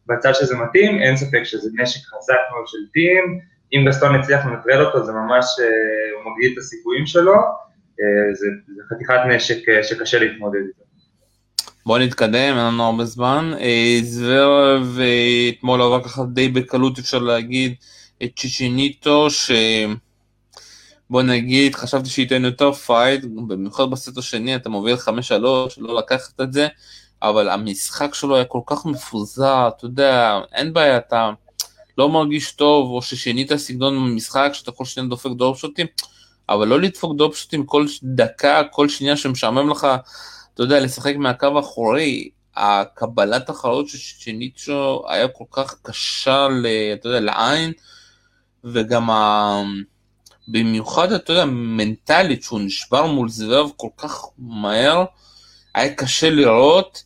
בצד 0.07 0.33
שזה 0.35 0.57
מתאים, 0.57 1.03
אין 1.03 1.17
ספק 1.17 1.45
שזה 1.45 1.71
נשק 1.75 2.01
חזק 2.07 2.39
מאוד 2.53 2.67
של 2.67 2.79
טים, 2.93 3.41
אם 3.73 3.85
גסטון 3.89 4.15
הצליח 4.15 4.47
לנטרל 4.47 4.85
אותו 4.87 5.07
זה 5.07 5.13
ממש, 5.13 5.45
אה, 5.61 5.67
הוא 6.15 6.33
מגדיל 6.33 6.53
את 6.53 6.59
הסיכויים 6.59 7.07
שלו, 7.07 7.35
אה, 7.35 8.35
זה, 8.35 8.47
זה 8.77 8.83
חתיכת 8.91 9.21
נשק 9.29 9.69
אה, 9.69 9.83
שקשה 9.83 10.19
להתמודד 10.19 10.61
איתו. 10.69 10.83
בוא 11.87 11.99
נתקדם, 11.99 12.35
אין 12.35 12.67
לנו 12.67 12.85
הרבה 12.85 13.05
זמן. 13.05 13.53
זוורב 14.03 14.99
אתמול 15.49 15.83
עבר 15.83 16.05
ככה 16.05 16.23
די 16.25 16.49
בקלות 16.49 16.99
אפשר 16.99 17.19
להגיד 17.19 17.75
את 18.23 18.31
צ'קינאטו, 18.37 19.31
ש... 19.31 19.51
בוא 21.13 21.23
נגיד, 21.23 21.75
חשבתי 21.75 22.09
שייתן 22.09 22.45
יותר 22.45 22.73
fight, 22.73 23.25
במיוחד 23.25 23.91
בסט 23.91 24.19
השני 24.19 24.57
אתה 24.57 24.69
מוביל 24.69 24.97
5-3, 24.97 25.09
לא 25.79 25.97
לקחת 25.99 26.41
את 26.41 26.53
זה, 26.53 26.69
אבל 27.23 27.49
המשחק 27.49 28.15
שלו 28.15 28.37
היה 28.37 28.45
כל 28.45 28.61
כך 28.67 28.87
מפוזר, 28.87 29.69
אתה 29.69 29.85
יודע, 29.85 30.41
אין 30.53 30.73
בעיה, 30.73 30.97
אתה 30.97 31.31
לא 31.99 32.09
מרגיש 32.09 32.53
טוב, 32.53 32.91
או 32.91 33.03
ששינית 33.03 33.57
סגנון 33.57 33.95
במשחק, 33.95 34.51
שאתה 34.53 34.73
כל 34.73 34.85
שניה 34.85 35.07
דופק 35.07 35.31
drop 35.31 35.51
shot 35.51 35.72
ים, 35.72 35.87
אבל 36.49 36.69
לא 36.69 36.81
לדפוק 36.81 37.17
drop 37.17 37.37
shot 37.37 37.57
ים 37.57 37.67
כל 37.67 37.87
דקה, 38.03 38.63
כל 38.71 38.89
שנייה 38.89 39.17
שמשעמם 39.17 39.71
לך, 39.71 39.87
אתה 40.55 40.63
יודע, 40.63 40.81
לשחק 40.81 41.17
מהקו 41.17 41.57
האחורי, 41.57 42.31
הקבלת 42.57 43.51
החלטות 43.51 43.89
של 43.89 43.99
צ'קינאטו 43.99 45.03
היה 45.09 45.29
כל 45.29 45.45
כך 45.51 45.75
קשה, 45.83 46.49
אתה 46.95 47.09
יודע, 47.09 47.21
לעין, 47.21 47.73
וגם 48.65 49.11
ה... 49.11 49.63
במיוחד, 50.49 51.13
אתה 51.13 51.33
יודע, 51.33 51.45
מנטלית, 51.45 52.43
שהוא 52.43 52.61
נשבר 52.61 53.07
מול 53.07 53.29
זוורב 53.29 53.71
כל 53.77 53.89
כך 53.97 54.25
מהר, 54.39 55.05
היה 55.75 55.95
קשה 55.95 56.31
לראות, 56.31 57.05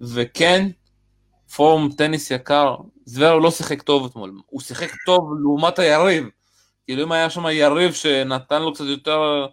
וכן, 0.00 0.68
פורום 1.56 1.92
טניס 1.96 2.30
יקר, 2.30 2.76
זוורב 3.04 3.42
לא 3.42 3.50
שיחק 3.50 3.82
טוב 3.82 4.06
אתמול, 4.06 4.32
הוא 4.46 4.60
שיחק 4.60 4.90
טוב 5.06 5.32
לעומת 5.42 5.78
היריב. 5.78 6.24
כאילו 6.86 7.02
אם 7.02 7.12
היה 7.12 7.30
שם 7.30 7.46
יריב 7.52 7.92
שנתן 7.92 8.62
לו 8.62 8.74
קצת 8.74 8.84
יותר 8.84 9.46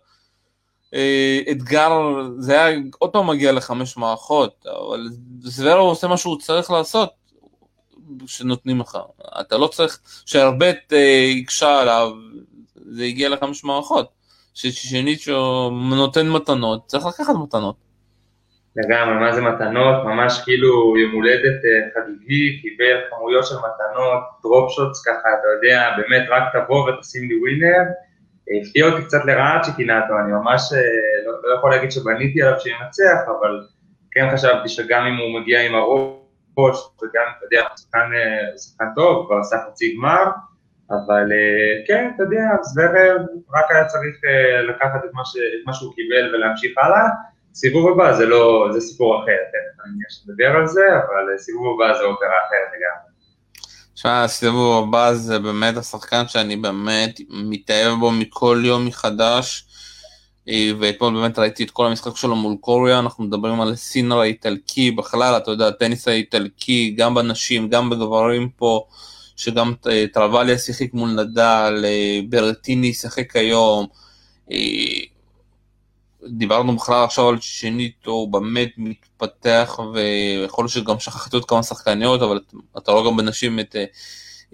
אה, 0.94 1.42
אתגר, 1.51 1.92
זה 2.38 2.63
היה 2.63 2.80
עוד 3.00 3.10
פעם 3.10 3.27
מגיע 3.27 3.51
לחמש 3.51 3.98
מערכות, 3.98 4.65
אבל 4.65 5.08
זוורב 5.39 5.80
עושה 5.80 6.08
מה 6.08 6.18
שהוא 6.18 6.39
צריך 6.39 6.72
לעשות, 6.72 7.10
שנותנים 8.28 8.80
לך. 8.80 8.98
אתה 9.39 9.58
לא 9.58 9.67
צריך 9.67 10.00
שהרבה 10.26 10.65
אה, 10.93 10.98
יקשה 11.36 11.80
עליו, 11.82 12.12
זה 12.89 13.04
הגיע 13.04 13.30
לחמש 13.30 13.63
מערכות. 13.63 14.26
ששנית 14.56 15.19
שהוא 15.19 15.71
נותן 15.95 16.30
מתנות, 16.30 16.86
צריך 16.88 17.06
לקחת 17.06 17.34
מתנות. 17.43 17.76
לגמרי, 18.76 19.15
מה 19.15 19.36
זה 19.36 19.41
מתנות, 19.41 20.06
ממש 20.06 20.41
כאילו 20.43 20.98
יום 20.98 21.12
הולדת 21.12 21.65
אה, 21.65 22.02
חגיגי, 22.04 22.62
קיבל 22.62 23.02
כמויות 23.10 23.45
של 23.45 23.56
מתנות, 23.56 24.24
דרופ 24.43 24.71
שוטס 24.71 25.02
ככה, 25.06 25.30
אתה 25.39 25.48
יודע, 25.56 25.89
באמת 25.98 26.30
רק 26.30 26.43
תבוא 26.54 26.89
ותשים 26.89 27.30
לי 27.30 27.39
ווינר. 27.39 27.84
הפתיע 28.62 28.86
אותי 28.86 29.06
קצת 29.06 29.26
לרעה 29.26 29.60
צ'יקינטו, 29.63 30.13
אני 30.24 30.32
ממש 30.32 30.62
אה, 30.74 30.80
לא, 31.26 31.34
לא 31.43 31.58
יכול 31.58 31.71
להגיד 31.71 31.91
שבניתי 31.91 32.41
עליו 32.41 32.60
שינצח, 32.60 33.19
אבל 33.39 33.62
כן 34.12 34.28
חשבתי 34.34 34.69
שגם 34.69 35.06
אם 35.06 35.17
הוא 35.17 35.39
מגיע 35.39 35.65
עם 35.65 35.76
הראש, 35.76 36.78
וגם, 37.04 37.26
אתה 37.38 37.45
יודע, 37.45 37.67
הוא 37.67 37.78
שחקן, 37.78 38.10
אה, 38.82 38.88
טוב, 38.95 39.26
כבר 39.28 39.38
עשה 39.38 39.56
חצי 39.67 39.95
גמר, 39.95 40.26
אבל 40.91 41.30
כן, 41.88 42.12
אתה 42.15 42.24
יודע, 42.24 42.43
זוורב 42.62 43.21
רק 43.54 43.65
היה 43.71 43.86
צריך 43.86 44.15
לקחת 44.69 45.06
את 45.06 45.13
מה, 45.13 45.26
ש, 45.26 45.36
את 45.36 45.67
מה 45.67 45.74
שהוא 45.74 45.93
קיבל 45.95 46.36
ולהמשיך 46.36 46.71
הלאה. 46.78 47.08
סיבוב 47.54 47.91
הבא 47.91 48.13
זה 48.13 48.26
לא, 48.26 48.67
זה 48.74 48.82
סיפור 48.82 49.24
אחר, 49.24 49.38
תכף 49.52 49.86
אני 49.86 49.93
מניח 49.95 50.10
שנדבר 50.10 50.60
על 50.60 50.67
זה, 50.67 50.88
אבל 50.95 51.38
סיבוב 51.38 51.65
הבא 51.76 51.98
זה 51.98 52.04
אופרה 52.04 52.28
אחרת 52.28 52.69
לגמרי. 52.76 53.15
תשמע, 53.93 54.24
הסיבוב 54.24 54.88
הבא 54.88 55.13
זה 55.13 55.39
באמת 55.39 55.78
השחקן 55.78 56.28
שאני 56.28 56.56
באמת 56.56 57.19
מתאהב 57.30 58.00
בו 58.00 58.12
מכל 58.12 58.62
יום 58.65 58.86
מחדש, 58.86 59.65
אה, 60.50 60.71
ואתמול 60.80 61.13
באמת 61.13 61.39
ראיתי 61.39 61.63
את 61.63 61.71
כל 61.71 61.86
המשחק 61.86 62.15
שלו 62.15 62.36
מול 62.36 62.56
קוריאה, 62.62 63.00
אנחנו 63.00 63.24
מדברים 63.24 63.62
על 63.62 63.76
סינר 63.76 64.19
האיטלקי 64.19 64.91
בכלל, 64.91 65.38
אתה 65.38 65.52
יודע, 65.52 65.67
הטניס 65.67 66.08
האיטלקי, 66.08 66.95
גם 66.98 67.15
בנשים, 67.15 67.69
גם 67.69 67.89
בגברים 67.89 68.50
פה, 68.50 68.86
שגם 69.36 69.74
אה, 69.88 70.06
טרווליה 70.13 70.58
שיחק 70.58 70.93
מול 70.93 71.10
נדל, 71.10 71.86
אה, 71.86 72.19
ברטיני 72.30 72.93
שיחק 72.93 73.36
היום, 73.36 73.88
דיברנו 76.28 76.76
בכלל 76.76 77.04
עכשיו 77.04 77.30
על 77.30 77.38
שנית, 77.39 78.06
הוא 78.06 78.32
באמת 78.32 78.69
מתפתח, 78.78 79.80
ויכול 79.93 80.63
להיות 80.63 80.71
שגם 80.71 81.00
שכחתי 81.00 81.36
עוד 81.36 81.45
כמה 81.45 81.63
שחקניות, 81.63 82.21
אבל 82.21 82.39
אתה 82.78 82.91
רואה 82.91 83.06
גם 83.06 83.17
בנשים 83.17 83.60
את 83.60 83.76
אה, 83.76 83.86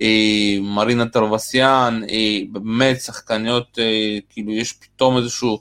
אה, 0.02 0.58
מרינה 0.62 1.06
טרווסיאן, 1.06 2.02
אה, 2.10 2.40
באמת 2.52 3.02
שחקניות, 3.02 3.80
אה, 3.80 4.18
כאילו 4.30 4.52
יש 4.52 4.74
פתאום 4.74 5.18
איזשהו 5.18 5.60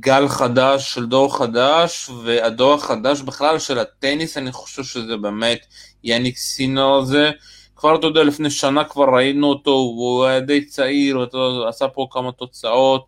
גל 0.00 0.28
חדש 0.28 0.94
של 0.94 1.06
דור 1.06 1.38
חדש, 1.38 2.10
והדור 2.24 2.74
החדש 2.74 3.20
בכלל 3.20 3.58
של 3.58 3.78
הטניס, 3.78 4.36
אני 4.36 4.52
חושב 4.52 4.84
שזה 4.84 5.16
באמת 5.16 5.66
יניק 6.04 6.36
סינר 6.36 6.94
הזה. 6.94 7.30
כבר 7.80 7.94
אתה 7.94 8.06
יודע, 8.06 8.24
לפני 8.24 8.50
שנה 8.50 8.84
כבר 8.84 9.04
ראינו 9.14 9.46
אותו, 9.46 9.70
הוא 9.70 10.24
היה 10.24 10.40
די 10.40 10.64
צעיר, 10.64 11.16
הוא 11.32 11.68
עשה 11.68 11.88
פה 11.88 12.06
כמה 12.10 12.32
תוצאות. 12.32 13.06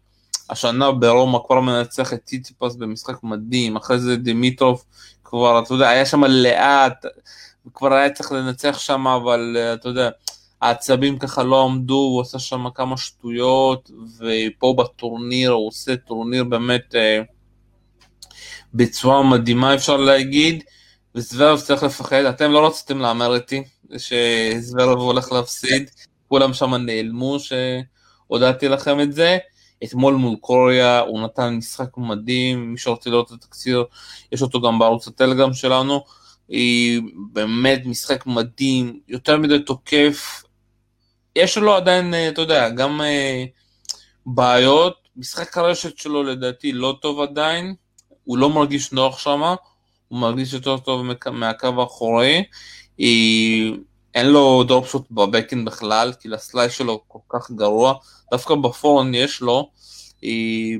השנה 0.50 0.92
ברומא 0.92 1.38
כבר 1.46 1.60
מנצח 1.60 2.12
את 2.12 2.24
ציציפס 2.24 2.76
במשחק 2.76 3.22
מדהים, 3.22 3.76
אחרי 3.76 3.98
זה 3.98 4.16
דמיטרוב 4.16 4.84
כבר, 5.24 5.58
אתה 5.58 5.74
יודע, 5.74 5.88
היה 5.88 6.06
שם 6.06 6.24
לאט, 6.24 7.04
כבר 7.74 7.92
היה 7.92 8.10
צריך 8.10 8.32
לנצח 8.32 8.78
שם, 8.78 9.06
אבל 9.06 9.56
אה, 9.58 9.74
אתה 9.74 9.88
יודע, 9.88 10.10
העצבים 10.60 11.18
ככה 11.18 11.42
לא 11.42 11.64
עמדו, 11.64 11.94
הוא 11.94 12.20
עשה 12.20 12.38
שם 12.38 12.70
כמה 12.74 12.96
שטויות, 12.96 13.90
ופה 14.18 14.74
בטורניר, 14.78 15.50
הוא 15.50 15.68
עושה 15.68 15.96
טורניר 15.96 16.44
באמת 16.44 16.94
אה, 16.94 17.20
בצורה 18.74 19.22
מדהימה 19.22 19.74
אפשר 19.74 19.96
להגיד, 19.96 20.64
וזוורב 21.14 21.60
צריך 21.60 21.82
לפחד, 21.82 22.24
אתם 22.24 22.50
לא 22.50 22.66
רציתם 22.66 22.98
להמר 22.98 23.34
איתי, 23.34 23.62
שזוורב 23.98 24.98
הולך 24.98 25.32
להפסיד, 25.32 25.90
כולם 26.28 26.54
שם 26.54 26.74
נעלמו 26.74 27.36
שהודעתי 27.40 28.68
לכם 28.68 29.00
את 29.00 29.12
זה. 29.12 29.38
אתמול 29.84 30.14
מול 30.14 30.36
קוריאה 30.40 31.00
הוא 31.00 31.20
נתן 31.20 31.54
משחק 31.54 31.96
מדהים, 31.96 32.72
מי 32.72 32.78
שרוצה 32.78 33.10
לראות 33.10 33.28
את 33.28 33.32
התקציר, 33.32 33.84
יש 34.32 34.42
אותו 34.42 34.60
גם 34.60 34.78
בערוץ 34.78 35.08
הטלגרם 35.08 35.54
שלנו, 35.54 36.04
היא 36.48 37.02
באמת 37.32 37.82
משחק 37.84 38.26
מדהים, 38.26 39.00
יותר 39.08 39.38
מדי 39.38 39.58
תוקף, 39.58 40.42
יש 41.36 41.58
לו 41.58 41.74
עדיין, 41.74 42.14
אה, 42.14 42.28
אתה 42.28 42.40
יודע, 42.40 42.68
גם 42.68 43.00
אה, 43.00 43.44
בעיות, 44.26 44.94
משחק 45.16 45.58
הרשת 45.58 45.98
שלו 45.98 46.22
לדעתי 46.22 46.72
לא 46.72 46.98
טוב 47.02 47.20
עדיין, 47.20 47.74
הוא 48.24 48.38
לא 48.38 48.50
מרגיש 48.50 48.92
נוח 48.92 49.18
שם, 49.18 49.42
הוא 50.08 50.18
מרגיש 50.18 50.52
יותר 50.52 50.78
טוב 50.78 51.06
מהקו 51.32 51.80
האחורי, 51.80 52.44
היא... 53.02 53.76
אין 54.14 54.26
לו 54.26 54.64
דרופשוט 54.64 55.10
בבקן 55.10 55.64
בכלל, 55.64 56.12
כי 56.20 56.28
הסלייס 56.34 56.72
שלו 56.72 57.00
כל 57.08 57.18
כך 57.28 57.50
גרוע, 57.50 57.94
דווקא 58.30 58.54
בפורן 58.54 59.14
יש 59.14 59.40
לו, 59.40 59.70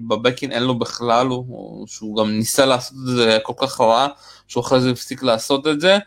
בבקין 0.08 0.52
אין 0.52 0.62
לו 0.62 0.78
בכלל, 0.78 1.26
הוא, 1.26 1.86
שהוא 1.86 2.16
גם 2.16 2.30
ניסה 2.30 2.66
לעשות 2.66 2.98
את 2.98 3.16
זה 3.16 3.38
כל 3.42 3.52
כך 3.56 3.80
רע, 3.80 4.08
שהוא 4.48 4.64
אחרי 4.64 4.80
זה 4.80 4.90
הפסיק 4.90 5.22
לעשות 5.22 5.66
את 5.66 5.80
זה, 5.80 5.98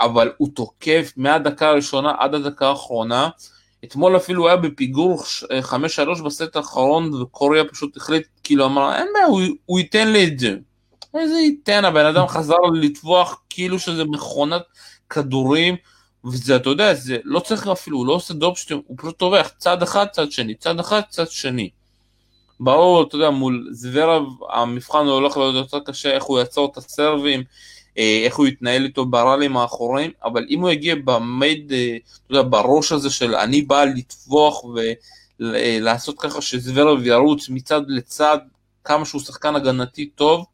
אבל 0.00 0.32
הוא 0.36 0.48
תוקף 0.54 1.12
מהדקה 1.16 1.68
הראשונה 1.68 2.12
עד 2.18 2.34
הדקה 2.34 2.68
האחרונה, 2.68 3.28
אתמול 3.84 4.16
אפילו 4.16 4.48
היה 4.48 4.56
בפיגור 4.56 5.22
5-3 6.18 6.22
בסט 6.24 6.56
האחרון 6.56 7.14
וקוריאה 7.14 7.64
פשוט 7.64 7.96
החליט, 7.96 8.26
כאילו 8.44 8.66
אמר, 8.66 8.94
אין 8.94 9.06
בעיה, 9.14 9.26
הוא, 9.26 9.40
הוא 9.66 9.78
ייתן 9.78 10.08
לי 10.12 10.26
את 10.26 10.38
זה. 10.38 10.56
איזה 11.14 11.38
ייתן, 11.38 11.84
הבן 11.84 12.06
אדם 12.06 12.26
חזר 12.26 12.54
לטבוח 12.74 13.40
כאילו 13.50 13.78
שזה 13.78 14.04
מכונת 14.04 14.62
כדורים, 15.10 15.76
וזה, 16.24 16.56
אתה 16.56 16.68
יודע, 16.68 16.94
זה 16.94 17.16
לא 17.24 17.40
צריך 17.40 17.66
אפילו, 17.66 17.98
הוא 17.98 18.06
לא 18.06 18.12
עושה 18.12 18.34
דופשטים, 18.34 18.82
הוא 18.86 18.96
פשוט 18.98 19.18
טובח 19.18 19.50
צד 19.58 19.82
אחד, 19.82 20.06
צד 20.12 20.32
שני, 20.32 20.54
צד 20.54 20.80
אחד, 20.80 21.00
צד 21.08 21.30
שני. 21.30 21.70
ברור, 22.60 23.02
אתה 23.02 23.16
יודע, 23.16 23.30
מול 23.30 23.68
זוורב 23.70 24.22
המבחן 24.50 24.98
הוא 24.98 25.10
הולך 25.14 25.36
להיות 25.36 25.54
יותר 25.54 25.80
קשה, 25.80 26.10
איך 26.10 26.24
הוא 26.24 26.38
יעצור 26.38 26.68
את 26.72 26.76
הסרבים, 26.76 27.42
אה, 27.98 28.22
איך 28.24 28.36
הוא 28.36 28.46
יתנהל 28.46 28.84
איתו 28.84 29.06
בראלים 29.06 29.56
האחוריים, 29.56 30.10
אבל 30.24 30.46
אם 30.50 30.60
הוא 30.60 30.70
יגיע 30.70 30.94
במייד, 31.04 31.72
אה, 31.72 31.96
אתה 32.26 32.36
יודע, 32.36 32.48
בראש 32.48 32.92
הזה 32.92 33.10
של 33.10 33.34
אני 33.34 33.62
בא 33.62 33.84
לטבוח 33.84 34.62
ולעשות 35.40 36.18
ככה 36.18 36.40
שזוורב 36.40 37.06
ירוץ 37.06 37.48
מצד 37.48 37.80
לצד, 37.88 38.38
כמה 38.84 39.04
שהוא 39.04 39.20
שחקן 39.20 39.56
הגנתי 39.56 40.06
טוב, 40.06 40.44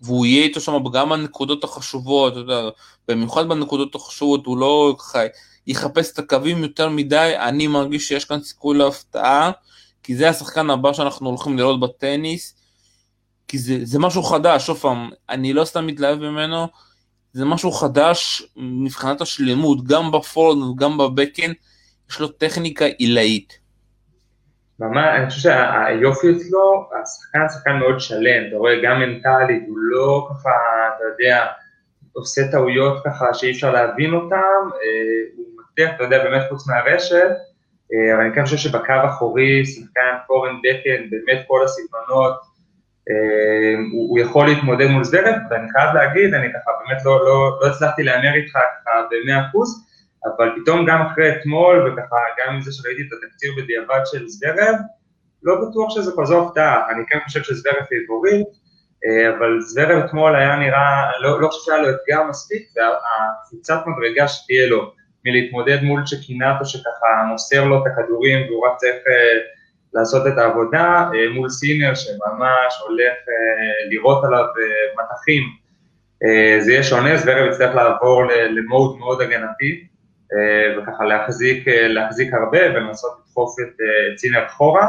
והוא 0.00 0.26
יהיה 0.26 0.44
איתו 0.44 0.60
שם 0.60 0.72
גם 0.92 1.10
בנקודות 1.10 1.64
החשובות, 1.64 2.36
יודע, 2.36 2.68
במיוחד 3.08 3.48
בנקודות 3.48 3.94
החשובות, 3.94 4.46
הוא 4.46 4.58
לא 4.58 4.96
ככה 4.98 5.20
יחפש 5.66 6.12
את 6.12 6.18
הקווים 6.18 6.62
יותר 6.62 6.88
מדי, 6.88 7.34
אני 7.38 7.66
מרגיש 7.66 8.08
שיש 8.08 8.24
כאן 8.24 8.42
סיכוי 8.42 8.78
להפתעה, 8.78 9.50
כי 10.02 10.16
זה 10.16 10.28
השחקן 10.28 10.70
הבא 10.70 10.92
שאנחנו 10.92 11.28
הולכים 11.28 11.58
לראות 11.58 11.80
בטניס, 11.80 12.54
כי 13.48 13.58
זה, 13.58 13.78
זה 13.82 13.98
משהו 13.98 14.22
חדש, 14.22 14.66
שוב 14.66 14.78
פעם, 14.78 15.10
אני 15.28 15.52
לא 15.52 15.64
סתם 15.64 15.86
מתלהב 15.86 16.18
ממנו, 16.18 16.66
זה 17.32 17.44
משהו 17.44 17.72
חדש 17.72 18.42
מבחינת 18.56 19.20
השלמות, 19.20 19.84
גם 19.84 20.12
בפורד 20.12 20.58
וגם 20.58 20.98
בבקן, 20.98 21.52
יש 22.10 22.20
לו 22.20 22.28
טכניקה 22.28 22.84
עילאית. 22.84 23.65
ממש, 24.80 25.14
אני 25.16 25.30
חושב 25.30 25.40
שהיופי 25.40 26.26
אצלו, 26.36 26.88
השחקן 27.02 27.48
שחקן 27.48 27.76
מאוד 27.76 28.00
שלם, 28.00 28.48
אתה 28.48 28.56
רואה 28.56 28.74
גם 28.82 29.00
מנטלית, 29.00 29.64
הוא 29.68 29.78
לא 29.78 30.28
ככה, 30.30 30.50
אתה 30.96 31.04
יודע, 31.04 31.46
עושה 32.12 32.50
טעויות 32.50 33.02
ככה 33.04 33.34
שאי 33.34 33.50
אפשר 33.50 33.72
להבין 33.72 34.14
אותם, 34.14 34.36
אה, 34.82 35.20
הוא 35.36 35.46
מבטיח, 35.60 35.90
אתה 35.96 36.04
יודע, 36.04 36.24
באמת 36.24 36.42
חוץ 36.48 36.68
מהרשת, 36.68 37.30
אה, 37.92 38.14
אבל 38.14 38.22
אני 38.22 38.34
כן 38.34 38.44
חושב 38.44 38.56
שבקו 38.56 38.92
האחורי, 38.92 39.66
שחקן 39.66 40.16
פורן 40.26 40.56
דקן, 40.56 41.10
באמת 41.10 41.44
כל 41.46 41.64
הסגנונות, 41.64 42.40
אה, 43.10 43.74
הוא, 43.92 44.10
הוא 44.10 44.18
יכול 44.18 44.46
להתמודד 44.46 44.86
מול 44.86 45.04
זוורב, 45.04 45.34
ואני 45.50 45.70
חייב 45.72 45.94
להגיד, 45.94 46.34
אני 46.34 46.48
ככה 46.52 46.70
באמת 46.80 47.04
לא, 47.04 47.24
לא, 47.24 47.58
לא 47.60 47.66
הצלחתי 47.66 48.02
להמר 48.02 48.34
איתך 48.34 48.52
ככה 48.52 48.90
במאה 49.10 49.46
אחוז, 49.48 49.85
אבל 50.26 50.50
פתאום 50.60 50.86
גם 50.86 51.02
אחרי 51.02 51.32
אתמול, 51.32 51.92
וככה 51.92 52.16
גם 52.38 52.54
עם 52.54 52.60
זה 52.60 52.72
שראיתי 52.72 53.02
את 53.02 53.12
התקציר 53.12 53.52
בדיעבד 53.56 54.00
של 54.04 54.28
זוורב, 54.28 54.74
לא 55.42 55.54
בטוח 55.54 55.94
שזה 55.94 56.12
כזו 56.18 56.46
הפתעה, 56.46 56.90
אני 56.90 57.02
כן 57.08 57.18
חושב 57.24 57.42
שזוורב 57.42 57.84
פיבורית, 57.88 58.46
אה, 59.06 59.36
אבל 59.36 59.60
זוורב 59.60 60.04
אתמול 60.04 60.36
היה 60.36 60.56
נראה, 60.56 61.10
לא, 61.20 61.40
לא 61.40 61.48
חושב 61.48 61.64
שהיה 61.64 61.82
לו 61.82 61.88
אתגר 61.90 62.22
מספיק, 62.28 62.68
והקפיצת 62.76 63.80
מדרגה 63.86 64.28
שתהיה 64.28 64.66
לו 64.66 64.92
מלהתמודד 65.24 65.82
מול 65.82 66.02
צ'קינטו 66.04 66.64
שככה 66.64 67.24
מוסר 67.28 67.64
לו 67.64 67.82
את 67.82 67.92
הכדורים 67.92 68.46
והוא 68.46 68.66
רק 68.66 68.76
צריך 68.76 68.94
אה, 68.94 69.38
לעשות 69.94 70.26
את 70.26 70.38
העבודה, 70.38 71.08
אה, 71.14 71.32
מול 71.34 71.50
סינר 71.50 71.94
שממש 71.94 72.80
הולך 72.88 73.14
לירות 73.90 74.24
עליו 74.24 74.44
מטחים, 74.98 75.66
זה 76.60 76.72
יהיה 76.72 76.82
שונה, 76.82 77.16
זוורב 77.16 77.46
יצטרך 77.50 77.74
לעבור 77.74 78.24
למוד 78.50 78.98
מאוד 78.98 79.20
הגנתי, 79.20 79.86
וככה 80.78 81.04
להחזיק, 81.04 81.68
להחזיק 81.68 82.34
הרבה 82.34 82.58
ולנסות 82.58 83.10
לדחוף 83.20 83.56
את 83.60 83.80
סינר 84.16 84.46
אחורה. 84.46 84.86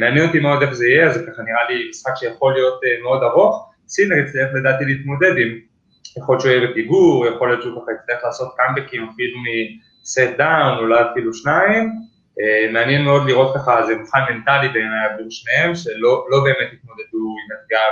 מעניין 0.00 0.26
אותי 0.26 0.40
מאוד 0.40 0.62
איך 0.62 0.72
זה 0.72 0.86
יהיה, 0.86 1.10
זה 1.10 1.26
ככה 1.26 1.42
נראה 1.42 1.70
לי 1.70 1.88
משחק 1.90 2.12
שיכול 2.16 2.52
להיות 2.52 2.80
מאוד 3.02 3.22
ארוך. 3.22 3.72
סינר 3.88 4.16
יצטרך 4.16 4.48
לדעתי 4.54 4.84
להתמודד 4.84 5.32
עם, 5.36 5.58
יכול 6.18 6.34
להיות 6.34 6.40
שהוא 6.42 6.52
יהיה 6.52 6.68
בפיגור, 6.68 7.26
יכול 7.26 7.48
להיות 7.48 7.62
שהוא 7.62 7.82
ככה 7.82 7.92
יצטרך 7.92 8.24
לעשות 8.24 8.54
קאמבקים 8.56 9.08
אפילו 9.14 9.38
מ 10.02 10.11
set 10.11 10.38
down, 10.38 10.78
אולי 10.78 11.00
אפילו 11.12 11.34
שניים. 11.34 11.90
מעניין 12.72 13.02
מאוד 13.02 13.26
לראות 13.26 13.54
ככה, 13.56 13.82
זה 13.86 13.94
מבחן 13.96 14.20
מנטלי 14.30 14.68
בעיניי 14.68 15.06
עבור 15.12 15.26
שניהם, 15.30 15.74
שלא 15.74 16.26
לא 16.30 16.44
באמת 16.44 16.72
התמודדו 16.72 17.18
עם 17.18 17.56
אתגר 17.62 17.90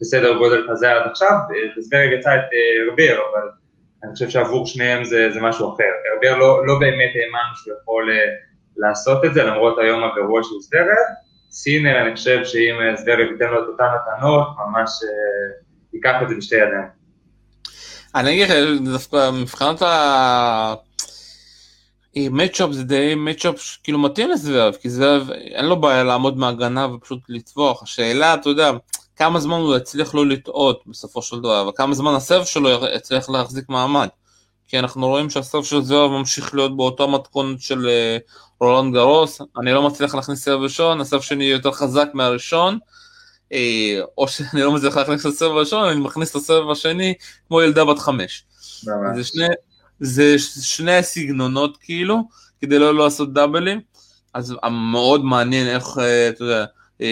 בסדר 0.00 0.38
גודל 0.38 0.66
כזה 0.70 0.92
עד 0.92 1.10
עכשיו, 1.10 1.36
וזוורב 1.76 2.12
ניצח 2.12 2.34
את 2.34 2.40
הרבר, 2.88 3.22
אבל 3.32 3.48
אני 4.04 4.12
חושב 4.12 4.28
שעבור 4.28 4.66
שניהם 4.66 5.04
זה, 5.04 5.28
זה 5.32 5.40
משהו 5.40 5.74
אחר. 5.74 5.84
הרבר 6.12 6.38
לא, 6.38 6.66
לא 6.66 6.78
באמת 6.80 7.10
האמנו 7.14 7.56
שהוא 7.56 7.74
יכול 7.82 8.10
לעשות 8.76 9.24
את 9.24 9.34
זה, 9.34 9.44
למרות 9.44 9.78
היום 9.78 10.04
הגרוע 10.04 10.42
של 10.42 10.54
זוורב. 10.60 11.24
סינר, 11.50 12.02
אני 12.02 12.16
חושב 12.16 12.44
שאם 12.44 12.74
זוורב 12.96 13.32
ייתן 13.32 13.50
לו 13.50 13.62
את 13.62 13.68
אותן 13.68 13.84
מתנות, 13.84 14.48
ממש 14.58 14.90
אה, 15.04 15.64
ייקח 15.92 16.22
את 16.22 16.28
זה 16.28 16.34
בשתי 16.34 16.56
ידיים. 16.56 16.88
אני 18.14 18.30
אגיד 18.32 18.48
לך, 18.48 18.80
דווקא 18.92 19.30
מבחינת 19.30 19.82
ה... 19.82 20.74
מצ'אפ 22.16 22.70
זה 22.70 22.84
די 22.84 23.14
מצ'אפ 23.16 23.54
כאילו 23.82 23.98
מתאים 23.98 24.30
לזוורב, 24.30 24.74
כי 24.74 24.90
זוורב 24.90 25.30
אין 25.30 25.64
לו 25.64 25.80
בעיה 25.80 26.02
לעמוד 26.02 26.38
מהגנה 26.38 26.86
ופשוט 26.86 27.18
לטבוח. 27.28 27.82
השאלה, 27.82 28.34
אתה 28.34 28.48
יודע, 28.48 28.70
כמה 29.16 29.40
זמן 29.40 29.56
הוא 29.56 29.76
יצליח 29.76 30.14
לא 30.14 30.26
לטעות 30.26 30.82
בסופו 30.86 31.22
של 31.22 31.38
דבר, 31.40 31.68
וכמה 31.68 31.94
זמן 31.94 32.14
הסרב 32.14 32.44
שלו 32.44 32.70
יצליח 32.96 33.30
להחזיק 33.30 33.68
מעמד. 33.68 34.08
כי 34.68 34.78
אנחנו 34.78 35.08
רואים 35.08 35.30
שהסרב 35.30 35.64
של 35.64 35.82
זוהר 35.82 36.08
ממשיך 36.08 36.54
להיות 36.54 36.76
באותה 36.76 37.06
מתכונת 37.06 37.60
של 37.60 37.88
אה, 37.88 38.18
רולנד 38.60 38.94
גרוס, 38.94 39.40
אני 39.60 39.72
לא 39.72 39.82
מצליח 39.82 40.14
להכניס 40.14 40.44
סרב 40.44 40.60
ראשון, 40.60 41.00
הסרב 41.00 41.20
שני 41.20 41.44
יותר 41.44 41.72
חזק 41.72 42.08
מהראשון, 42.14 42.78
אה, 43.52 44.00
או 44.18 44.28
שאני 44.28 44.62
לא 44.62 44.72
מצליח 44.72 44.96
להכניס 44.96 45.26
את 45.26 45.26
הסרב 45.26 45.56
הראשון, 45.56 45.88
אני 45.88 46.00
מכניס 46.00 46.30
את 46.30 46.36
הסרב 46.36 46.70
השני 46.70 47.14
כמו 47.48 47.62
ילדה 47.62 47.84
בת 47.84 47.98
חמש. 47.98 48.44
זה 49.16 49.24
שני, 49.24 49.46
זה 50.00 50.38
שני 50.62 50.96
הסגנונות 50.96 51.76
כאילו, 51.76 52.28
כדי 52.60 52.78
לא 52.78 52.94
לעשות 52.94 53.32
דאבלים, 53.32 53.80
אז 54.34 54.54
מאוד 54.92 55.24
מעניין 55.24 55.66
איך, 55.66 55.98
אה, 55.98 56.28
אתה 56.28 56.44
יודע, 56.44 56.64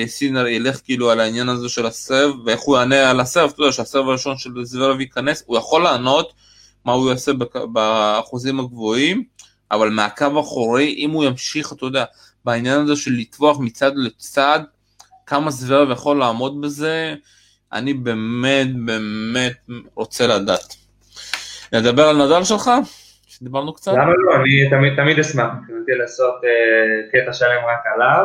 סינר 0.06 0.46
ילך 0.46 0.80
כאילו 0.84 1.10
על 1.10 1.20
העניין 1.20 1.48
הזה 1.48 1.68
של 1.68 1.86
הסרב, 1.86 2.34
ואיך 2.44 2.60
הוא 2.60 2.76
יענה 2.76 3.10
על 3.10 3.20
הסרב, 3.20 3.50
אתה 3.54 3.62
יודע 3.62 3.72
שהסרב 3.72 4.08
הראשון 4.08 4.38
של 4.38 4.50
זוורב 4.62 5.00
ייכנס, 5.00 5.44
הוא 5.46 5.56
יכול 5.56 5.82
לענות, 5.82 6.32
מה 6.84 6.92
הוא 6.92 7.10
יעשה 7.10 7.32
באחוזים 7.72 8.60
הגבוהים, 8.60 9.24
אבל 9.70 9.88
מהקו 9.88 10.24
האחורי, 10.36 10.94
אם 10.98 11.10
הוא 11.10 11.24
ימשיך, 11.24 11.72
אתה 11.72 11.86
יודע, 11.86 12.04
בעניין 12.44 12.80
הזה 12.80 12.96
של 12.96 13.10
לטבוח 13.10 13.60
מצד 13.60 13.92
לצד, 13.94 14.60
כמה 15.26 15.50
זוורב 15.50 15.90
יכול 15.90 16.18
לעמוד 16.18 16.60
בזה, 16.60 17.14
אני 17.72 17.94
באמת 17.94 18.84
באמת 18.84 19.56
רוצה 19.94 20.26
לדעת. 20.26 20.74
נדבר 21.72 22.08
על 22.08 22.26
נדל 22.26 22.44
שלך? 22.44 22.70
שדיברנו 23.26 23.72
קצת? 23.72 23.92
למה 23.92 24.04
לא? 24.04 24.36
אני 24.36 24.70
תמיד, 24.70 24.96
תמיד 24.96 25.18
אשמח 25.18 25.46
מבחינתי 25.60 25.92
לעשות 25.92 26.34
uh, 26.34 27.12
קטע 27.12 27.32
שלם 27.32 27.64
רק 27.68 27.82
עליו. 27.94 28.24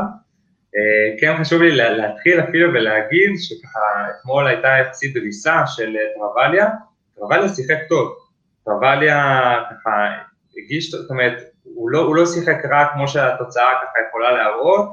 Uh, 0.75 1.21
כן 1.21 1.37
חשוב 1.41 1.61
לי 1.61 1.75
להתחיל 1.75 2.39
אפילו 2.39 2.73
ולהגיד 2.73 3.31
שככה 3.37 3.79
אתמול 4.09 4.47
הייתה 4.47 4.67
יחסית 4.67 5.13
דריסה 5.13 5.67
של 5.67 5.95
טרווליה, 6.15 6.67
טרווליה 7.15 7.49
שיחק 7.49 7.77
טוב, 7.89 8.17
טרווליה 8.65 9.19
ככה 9.69 9.91
הגיש, 10.57 10.91
זאת 10.91 11.09
אומרת, 11.09 11.37
הוא 11.63 11.89
לא, 11.89 11.99
הוא 11.99 12.15
לא 12.15 12.25
שיחק 12.25 12.65
רע 12.71 12.85
כמו 12.93 13.07
שהתוצאה 13.07 13.71
ככה 13.83 13.99
יכולה 14.09 14.31
להראות, 14.31 14.89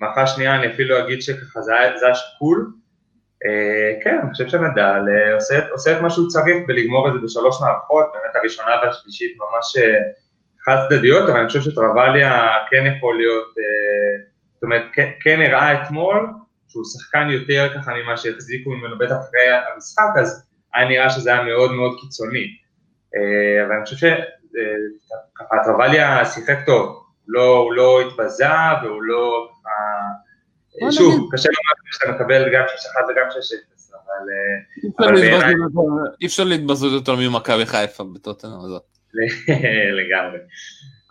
מערכה 0.00 0.26
שנייה 0.26 0.56
אני 0.56 0.72
אפילו 0.72 0.98
אגיד 0.98 1.22
שככה 1.22 1.60
זה, 1.60 1.72
זה 2.00 2.08
השיקול, 2.08 2.72
אה, 3.46 4.04
כן, 4.04 4.18
אני 4.22 4.30
חושב 4.32 4.48
שנדל 4.48 5.02
אה, 5.08 5.34
עושה, 5.34 5.68
עושה 5.70 5.96
את 5.96 6.02
מה 6.02 6.10
שהוא 6.10 6.28
צריך 6.28 6.56
בלגמור 6.66 7.08
את 7.08 7.12
זה 7.12 7.18
בשלוש 7.24 7.60
מערכות, 7.60 8.06
באמת 8.12 8.36
הראשונה 8.36 8.70
והשלישית 8.82 9.36
ממש 9.38 9.76
אה, 9.76 9.98
חד 10.64 10.76
צדדיות, 10.88 11.28
אבל 11.28 11.38
אני 11.38 11.48
חושב 11.48 11.60
שטרווליה 11.60 12.48
כן 12.70 12.84
יכול 12.96 13.16
להיות, 13.16 13.54
אה, 13.58 14.24
זאת 14.58 14.62
אומרת, 14.62 14.82
כן, 15.20 15.40
הראה 15.40 15.82
אתמול 15.82 16.26
שהוא 16.68 16.84
שחקן 16.84 17.28
יותר 17.30 17.68
ככה 17.74 17.92
ממה 17.94 18.16
שהחזיקו 18.16 18.70
ממנו 18.70 18.98
בטח 18.98 19.14
אחרי 19.14 19.72
המשחק, 19.74 20.08
אז 20.20 20.46
היה 20.74 20.88
נראה 20.88 21.10
שזה 21.10 21.32
היה 21.32 21.42
מאוד 21.42 21.72
מאוד 21.72 21.98
קיצוני. 22.00 22.46
אה, 23.16 23.66
אבל 23.66 23.74
אני 23.74 23.84
חושב 23.84 23.96
שככה 23.96 25.56
טרווליה 25.64 26.24
שיחק 26.24 26.58
טוב, 26.66 27.04
לא, 27.28 27.56
הוא 27.56 27.72
לא 27.72 28.00
התבזה 28.00 28.46
והוא 28.82 29.02
לא, 29.02 29.48
אה, 29.66 30.92
שוב, 30.92 31.28
קשה 31.32 31.48
לומר 31.48 31.92
שאתה 31.92 32.12
מקבל 32.12 32.54
גם 32.54 32.64
6-1 32.64 33.10
וגם 33.10 33.26
6-0, 33.30 33.94
אבל 34.98 35.16
אי 36.20 36.26
אפשר 36.26 36.44
להתבזות 36.44 36.92
יותר 36.92 37.16
ממכבי 37.16 37.66
חיפה 37.66 38.04
בטוטנאם 38.14 38.60
הזאת. 38.64 38.82
לגמרי, 39.98 40.38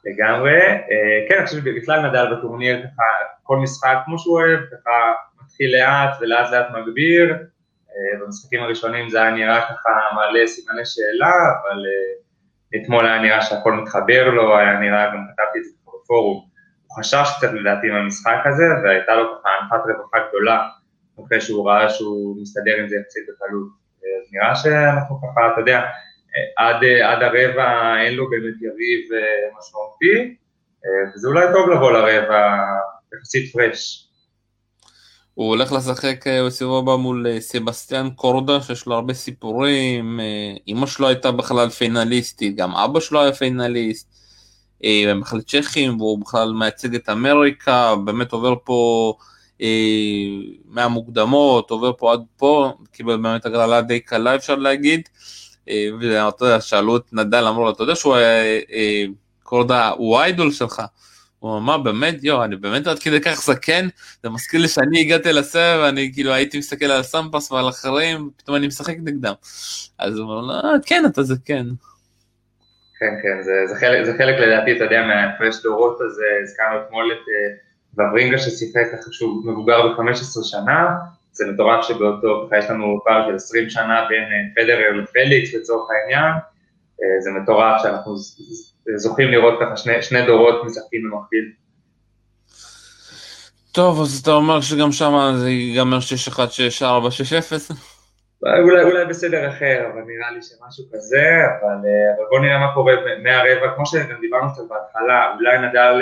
לגמרי, 0.08 0.62
אה, 0.62 1.26
כן, 1.30 1.38
אני 1.38 1.46
חושב 1.46 1.58
שבכלל 1.58 2.10
נדל 2.10 2.36
בטורניר 2.36 2.84
ככה, 2.84 3.04
כל 3.43 3.58
משחק 3.58 3.98
כמו 4.06 4.20
שהוא 4.20 4.39
אוהב, 4.39 4.60
ככה 4.60 5.13
מתחיל 5.43 5.76
לאט 5.78 6.17
ולאט 6.22 6.52
לאט 6.52 6.67
מגביר, 6.72 7.36
במשחקים 8.22 8.63
הראשונים 8.63 9.10
זה 9.10 9.22
היה 9.22 9.32
נראה 9.32 9.62
ככה 9.62 9.89
מעלה 10.15 10.48
סימני 10.48 10.86
שאלה, 10.86 11.34
אבל 11.34 11.84
אתמול 12.76 13.06
היה 13.06 13.22
נראה 13.22 13.41
שהכל 13.41 13.74
מתחבר 13.74 14.30
לו, 14.30 14.58
היה 14.58 14.80
נראה, 14.80 15.08
גם 15.08 15.26
כתבתי 15.34 15.60
את 15.60 15.63
זה 15.63 15.72
בפורום, 16.04 16.46
הוא 16.88 16.98
חשש 17.00 17.28
קצת 17.38 17.54
לדעתי 17.54 17.89
מהמשחק 17.89 18.38
הזה, 18.46 18.63
והייתה 18.84 19.15
לו 19.15 19.24
ככה 19.39 19.50
הנחת 19.50 19.82
רווחה 19.86 20.17
גדולה, 20.30 20.67
אחרי 21.26 21.41
שהוא 21.41 21.70
ראה 21.70 21.89
שהוא 21.89 22.41
מסתדר 22.41 22.76
עם 22.80 22.88
זה 22.89 22.96
יחסית 22.96 23.24
בקלות. 23.24 23.67
אז 23.98 24.34
נראה 24.34 24.56
שאנחנו 24.56 25.22
ככה, 25.22 25.54
אתה 25.54 25.62
יודע, 25.62 25.82
עד, 26.58 26.84
עד 27.04 27.23
הרבע 27.23 27.97
אין 28.06 28.13
לו 28.13 28.30
באמת 28.30 28.62
יריב 28.62 29.12
אה, 29.13 29.60
משמעותי, 29.60 30.36
אה, 30.86 31.12
וזה 31.15 31.28
אולי 31.28 31.45
טוב 31.54 31.69
לבוא 31.69 31.91
לרבע 31.91 32.58
יחסית 33.13 33.54
פרש. 33.54 34.04
הוא 35.34 35.47
הולך 35.47 35.71
לשחק 35.71 36.28
אה, 36.28 36.45
בסיבוב 36.45 36.89
הבא 36.89 36.95
מול 37.02 37.39
סבסטיאן 37.39 38.10
קורדה, 38.15 38.62
שיש 38.62 38.86
לו 38.86 38.95
הרבה 38.95 39.13
סיפורים, 39.13 40.19
אמא 40.67 40.86
שלו 40.86 41.08
הייתה 41.08 41.32
בכלל 41.32 41.69
פיינליסטית, 41.69 42.56
גם 42.56 42.76
אבא 42.76 43.00
שלו 43.00 43.21
היה 43.21 43.34
פיינליסט, 43.34 44.08
הם 44.84 45.21
בכלל 45.21 45.41
צ'כים, 45.41 46.02
והוא 46.02 46.19
בכלל 46.19 46.54
מייצג 46.54 46.95
את 46.95 47.10
אמריקה, 47.10 47.95
באמת 48.06 48.32
עובר 48.32 48.54
פה 48.63 49.13
מהמוקדמות, 50.65 51.69
עובר 51.69 51.91
פה 51.97 52.13
עד 52.13 52.21
פה, 52.38 52.73
קיבל 52.91 53.17
באמת 53.17 53.45
הגרלה 53.45 53.82
די 53.82 54.00
קלה 54.00 54.36
אפשר 54.36 54.56
להגיד. 54.56 55.02
ואתה 55.99 56.45
יודע, 56.45 56.62
שאלו 56.62 56.97
את 56.97 57.13
נדל, 57.13 57.45
אמרו 57.47 57.63
לו, 57.63 57.71
אתה 57.71 57.84
יודע 57.84 57.95
שהוא 57.95 58.15
היה, 58.15 58.62
אה, 58.71 59.06
קורדה 59.43 59.89
הוא 59.89 60.19
האיידול 60.19 60.51
שלך. 60.51 60.82
הוא 61.39 61.58
אמר, 61.58 61.77
באמת, 61.77 62.23
יואו, 62.23 62.43
אני 62.43 62.56
באמת 62.56 62.88
עד 62.88 62.99
כדי 62.99 63.21
כך 63.21 63.41
זקן, 63.41 63.88
זה 64.23 64.30
מזכיר 64.30 64.62
לי 64.62 64.67
שאני 64.67 65.01
הגעתי 65.01 65.34
לסבב, 65.34 65.86
אני 65.89 66.12
כאילו 66.13 66.34
הייתי 66.34 66.58
מסתכל 66.58 66.86
על 66.86 67.03
סמפס 67.03 67.51
ועל 67.51 67.69
אחרים, 67.69 68.30
פתאום 68.38 68.58
אני 68.58 68.67
משחק 68.67 68.95
נגדם. 69.03 69.34
אז 69.99 70.17
הוא 70.17 70.32
אומר 70.32 70.41
לו, 70.41 70.53
אה, 70.53 70.75
כן, 70.86 71.03
אתה 71.06 71.23
זקן. 71.23 71.67
כן, 72.99 73.13
כן, 73.21 73.43
זה, 73.43 73.73
זה, 73.73 73.80
חלק, 73.80 74.06
זה 74.06 74.13
חלק 74.17 74.36
לדעתי, 74.39 74.75
אתה 74.75 74.84
יודע, 74.84 75.01
מההפרש 75.08 75.63
דורות 75.63 75.97
הזה, 76.01 76.25
הזכרנו 76.43 76.82
אתמול 76.88 77.12
את 77.12 77.25
וברינגה 77.93 78.38
ששיחק 78.38 78.84
ככה 78.93 79.12
שהוא 79.12 79.45
מבוגר 79.45 79.88
ב-15 79.88 80.43
שנה, 80.43 80.88
זה 81.38 81.52
מטורף 81.52 81.86
שבאותו, 81.86 82.50
יש 82.58 82.69
לנו 82.69 83.02
פער 83.06 83.30
של 83.30 83.36
20 83.36 83.69
שנה 83.69 84.06
בין 84.10 84.23
אה, 84.23 84.63
פדרר 84.63 84.91
לפליקס 84.91 85.56
לצורך 85.56 85.89
העניין, 85.91 86.34
אה, 87.02 87.21
זה 87.21 87.32
מטורף 87.32 87.82
שאנחנו 87.82 88.15
זוכים 88.95 89.28
לראות 89.28 89.60
ככה 89.62 89.78
שני, 89.78 90.02
שני 90.02 90.26
דורות 90.26 90.65
משחקים 90.65 91.02
במקביל. 91.04 91.52
טוב, 93.71 94.02
אז 94.02 94.19
אתה 94.21 94.32
אומר 94.32 94.62
שגם 94.62 94.91
שם 94.91 95.34
זה 95.36 95.50
ייגמר 95.50 95.97
6-1, 96.30 96.39
6-4, 96.82 96.84
6-0? 97.69 97.73
אולי, 98.43 98.84
אולי 98.84 99.06
בסדר 99.06 99.50
אחר, 99.50 99.89
אבל 99.93 100.02
נראה 100.02 100.32
לי 100.32 100.41
שמשהו 100.41 100.86
כזה, 100.93 101.26
אבל, 101.62 101.78
אה, 101.88 102.15
אבל 102.15 102.26
בוא 102.30 102.39
נראה 102.39 102.60
מה 102.60 102.73
קורה 102.73 102.93
מהרבע, 103.23 103.76
כמו 103.76 103.86
שגם 103.86 104.21
דיברנו 104.21 104.54
קצת 104.54 104.63
בהתחלה, 104.69 105.36
אולי 105.36 105.58
נדל 105.67 106.02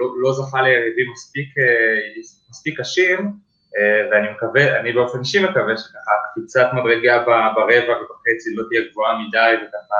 לא, 0.00 0.06
לא 0.16 0.32
זכה 0.32 0.62
ליריבים 0.62 1.06
מספיק, 1.12 1.48
מספיק 2.50 2.80
קשים, 2.80 3.44
ואני 4.10 4.28
מקווה, 4.30 4.80
אני 4.80 4.92
באופן 4.92 5.18
אישי 5.18 5.44
מקווה 5.44 5.76
שככה 5.76 6.10
קפיצת 6.32 6.66
מדרגה 6.72 7.18
ברבע 7.24 7.92
ובחצי 7.92 8.54
לא 8.54 8.64
תהיה 8.68 8.80
גבוהה 8.90 9.18
מדי 9.18 9.54
וככה 9.56 9.96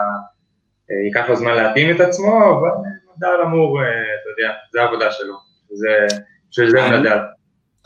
אה, 0.91 0.97
ייקח 1.07 1.29
לו 1.29 1.37
זמן 1.37 1.55
להתאים 1.55 1.97
את 1.97 2.01
עצמו, 2.01 2.59
אבל 2.59 2.69
נדל 3.17 3.43
אמור, 3.45 3.83
אה, 3.83 3.87
אתה 3.87 4.43
יודע, 4.43 4.55
זה 4.73 4.83
העבודה 4.83 5.13
שלו, 5.13 5.35
זה, 5.73 6.17
של 6.51 6.71
זה 6.71 6.89
נדל. 6.89 7.19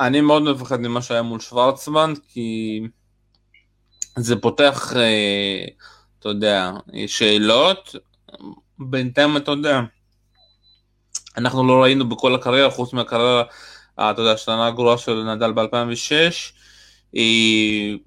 אני 0.01 0.21
מאוד 0.21 0.43
מפחד 0.43 0.81
ממה 0.81 1.03
שהיה 1.03 1.23
מול 1.23 1.41
שוורצמן, 1.41 2.13
כי 2.29 2.81
זה 4.17 4.37
פותח, 4.37 4.93
אתה 6.19 6.29
יודע, 6.29 6.71
שאלות, 7.07 7.95
בינתיים 8.79 9.37
אתה 9.37 9.51
יודע, 9.51 9.81
אנחנו 11.37 11.69
לא 11.69 11.83
ראינו 11.83 12.09
בכל 12.09 12.35
הקריירה, 12.35 12.71
חוץ 12.71 12.93
מהקריירה 12.93 13.39
אה, 13.41 13.47
אתה 14.01 14.23
יודע, 14.23 14.33
השנה 14.33 14.67
הגרועה 14.67 14.99
של 14.99 15.23
נדל 15.23 15.53
ב-2006, 15.53 16.13
היא 17.13 17.99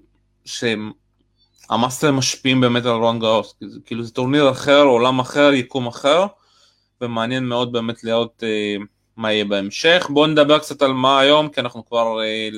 שהמאסטרס 0.44 2.12
משפיעים 2.12 2.60
באמת 2.60 2.86
על 2.86 2.92
רולאן 2.92 3.18
גארוס, 3.18 3.54
כאילו 3.86 4.04
זה 4.04 4.10
טורניר 4.10 4.50
אחר, 4.50 4.82
עולם 4.82 5.18
אחר, 5.18 5.52
יקום 5.52 5.86
אחר, 5.86 6.26
ומעניין 7.00 7.44
מאוד 7.44 7.72
באמת 7.72 8.04
לראות 8.04 8.42
אה, 8.42 8.76
מה 9.16 9.32
יהיה 9.32 9.44
בהמשך. 9.44 10.06
בואו 10.10 10.26
נדבר 10.26 10.58
קצת 10.58 10.82
על 10.82 10.92
מה 10.92 11.20
היום, 11.20 11.48
כי 11.48 11.60
אנחנו 11.60 11.86
כבר 11.86 12.22
אה, 12.22 12.48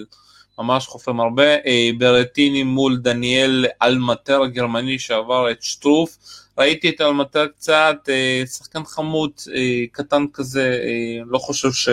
ממש 0.59 0.87
חופרים 0.87 1.21
הרבה. 1.21 1.55
אה, 1.67 1.91
ברטיני 1.99 2.63
מול 2.63 2.97
דניאל 2.97 3.67
אלטמאייר 3.83 4.43
הגרמני 4.43 4.99
שעבר 4.99 5.51
את 5.51 5.63
שטרוף. 5.63 6.19
ראיתי 6.59 6.91
את 6.91 7.01
אלמטר 7.01 7.47
קצת, 7.47 7.97
אה, 8.09 8.43
שחקן 8.47 8.85
חמוד, 8.85 9.31
אה, 9.55 9.85
קטן 9.93 10.25
כזה, 10.33 10.79
אה, 10.83 11.25
לא 11.27 11.39
חושב 11.39 11.73
ש... 11.73 11.89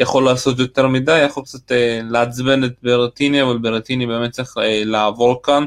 יכול 0.00 0.24
לעשות 0.24 0.58
יותר 0.58 0.86
מדי, 0.86 1.18
יכול 1.18 1.42
קצת 1.42 1.72
אה, 1.72 2.00
לעצבן 2.10 2.64
את 2.64 2.72
ברטיני, 2.82 3.42
אבל 3.42 3.58
ברטיני 3.58 4.06
באמת 4.06 4.30
צריך 4.30 4.54
אה, 4.58 4.82
לעבור 4.84 5.42
כאן, 5.42 5.64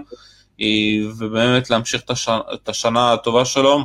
אה, 0.62 0.66
ובאמת 1.20 1.70
להמשיך 1.70 2.02
את, 2.06 2.10
הש... 2.10 2.30
את 2.54 2.70
השנה 2.70 3.14
הטובה 3.14 3.46
שלו. 3.46 3.80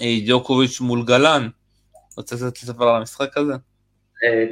דיוקוביץ' 0.00 0.80
מול 0.80 1.04
גלן, 1.04 1.48
רוצה 2.16 2.36
קצת 2.36 2.62
לספר 2.62 2.88
על 2.88 2.96
המשחק 2.96 3.36
הזה? 3.36 3.52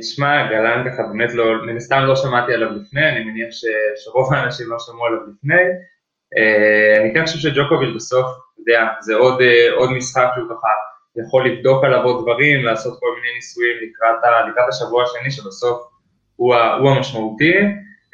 תשמע, 0.00 0.48
גלן 0.50 0.84
ככה 0.90 1.02
באמת 1.02 1.34
לא, 1.34 1.44
מן 1.66 1.76
הסתם 1.76 2.00
לא 2.06 2.16
שמעתי 2.16 2.52
עליו 2.54 2.68
לפני, 2.70 3.08
אני 3.08 3.24
מניח 3.24 3.48
ש, 3.50 3.64
שרוב 4.04 4.34
האנשים 4.34 4.70
לא 4.70 4.76
שמעו 4.78 5.06
עליו 5.06 5.18
לפני. 5.20 5.62
אני 7.00 7.14
כן 7.14 7.26
חושב 7.26 7.38
שג'וקוביץ' 7.38 7.94
בסוף, 7.96 8.26
אתה 8.26 8.60
יודע, 8.60 8.88
זה 9.00 9.14
עוד, 9.14 9.38
עוד 9.76 9.90
משחק 9.90 10.26
שהוא 10.34 10.48
ככה 10.48 10.68
יכול 11.16 11.48
לבדוק 11.48 11.84
עליו 11.84 12.02
עוד 12.02 12.22
דברים, 12.22 12.64
לעשות 12.64 13.00
כל 13.00 13.14
מיני 13.16 13.34
ניסויים 13.34 13.76
לקראת, 13.82 14.48
לקראת 14.48 14.68
השבוע 14.68 15.02
השני 15.02 15.30
שבסוף 15.30 15.82
הוא, 16.36 16.54
ה, 16.54 16.74
הוא 16.74 16.90
המשמעותי. 16.90 17.54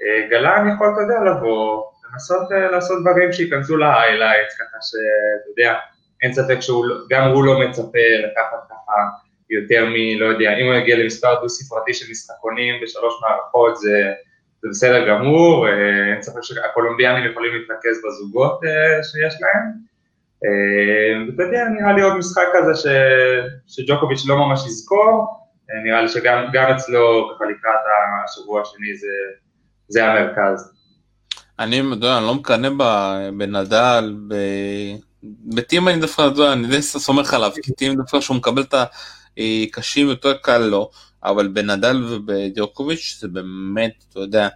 אה, 0.03 0.27
גלן 0.31 0.71
יכול, 0.75 0.89
אתה 0.93 1.01
יודע, 1.01 1.31
לבוא, 1.31 1.83
לנסות 2.13 2.53
אה, 2.53 2.71
לעשות 2.71 2.99
דברים 3.03 3.33
שייכנסו 3.33 3.77
להיילייטס, 3.77 4.55
ככה 4.55 4.79
שאתה 4.81 5.51
יודע, 5.51 5.79
אין 6.23 6.33
ספק 6.33 6.61
שגם 6.61 7.29
לא, 7.29 7.33
הוא 7.35 7.45
לא 7.45 7.61
מצפה 7.61 8.07
לקחת 8.25 8.69
ככה 8.69 8.93
יותר 9.51 9.85
מ... 9.85 10.21
לא 10.21 10.27
יודע, 10.27 10.59
אם 10.59 10.67
הוא 10.67 10.75
יגיע 10.75 10.97
למספר 10.97 11.41
דו-ספרתי 11.41 11.95
של 11.95 12.11
משחקונים 12.11 12.75
בשלוש 12.83 13.15
מערכות 13.23 13.77
זה, 13.77 14.13
זה 14.63 14.69
בסדר 14.71 15.09
גמור, 15.09 15.69
אה, 15.69 16.13
אין 16.13 16.23
ספק 16.23 16.43
שהקולומביאנים 16.43 17.31
יכולים 17.31 17.53
להתרכז 17.55 18.03
בזוגות 18.05 18.61
שיש 19.03 19.35
להם. 19.41 19.88
אה, 20.45 21.27
ואתה 21.27 21.43
יודע, 21.43 21.65
נראה 21.69 21.93
לי 21.93 22.03
עוד 22.03 22.17
משחק 22.17 22.43
כזה 22.55 22.75
ש... 22.75 22.87
שג'וקוביץ' 23.67 24.27
לא 24.27 24.37
ממש 24.37 24.67
יזכור, 24.67 25.27
אה, 25.71 25.83
נראה 25.85 26.03
לי 26.03 26.09
שגם 26.09 26.45
אצלו 26.77 27.31
ככה 27.35 27.45
לקראת 27.45 27.81
השבוע 28.25 28.61
השני 28.61 28.97
זה, 28.97 29.09
זה 29.89 30.05
המרכז. 30.05 30.73
אני, 31.59 31.77
יודע, 31.77 32.19
אני 32.19 32.27
לא 32.27 32.35
מקנא 32.35 32.69
בנדל, 33.37 34.17
ב... 34.29 34.35
בטים 35.45 35.89
אני 35.89 36.01
דווקא, 36.01 36.53
אני 36.53 36.69
די 36.69 36.83
סומך 36.83 37.35
עליו, 37.35 37.53
כי 37.63 37.73
טים 37.73 37.95
דווקא 37.95 38.21
שהוא 38.21 38.37
מקבל 38.37 38.63
את 38.63 38.75
הקשים 39.39 40.09
יותר 40.09 40.35
קל 40.43 40.59
לו, 40.59 40.91
אבל 41.25 41.49
בנדל 41.49 42.05
ובדיוקוביץ' 42.09 43.17
זה 43.21 43.29
באמת, 43.29 44.05
אתה 44.11 44.21
יודע, 44.21 44.49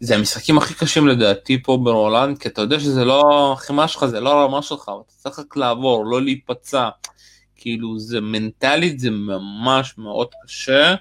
זה 0.00 0.14
המשחקים 0.14 0.58
הכי 0.58 0.74
קשים 0.74 1.08
לדעתי 1.08 1.62
פה 1.62 1.76
ברולנד, 1.76 2.38
כי 2.38 2.48
אתה 2.48 2.60
יודע 2.60 2.80
שזה 2.80 3.04
לא 3.04 3.52
החימה 3.52 3.88
שלך, 3.88 4.06
זה 4.06 4.20
לא 4.20 4.40
הרמה 4.40 4.62
שלך, 4.62 4.82
אתה 4.82 5.12
צריך 5.16 5.38
רק 5.38 5.56
לעבור, 5.56 6.06
לא 6.06 6.22
להיפצע. 6.22 6.88
כאילו 7.60 7.98
זה 7.98 8.20
מנטלית 8.20 9.00
זה 9.00 9.10
ממש 9.10 9.94
מאוד 9.98 10.28
קשה, 10.44 10.94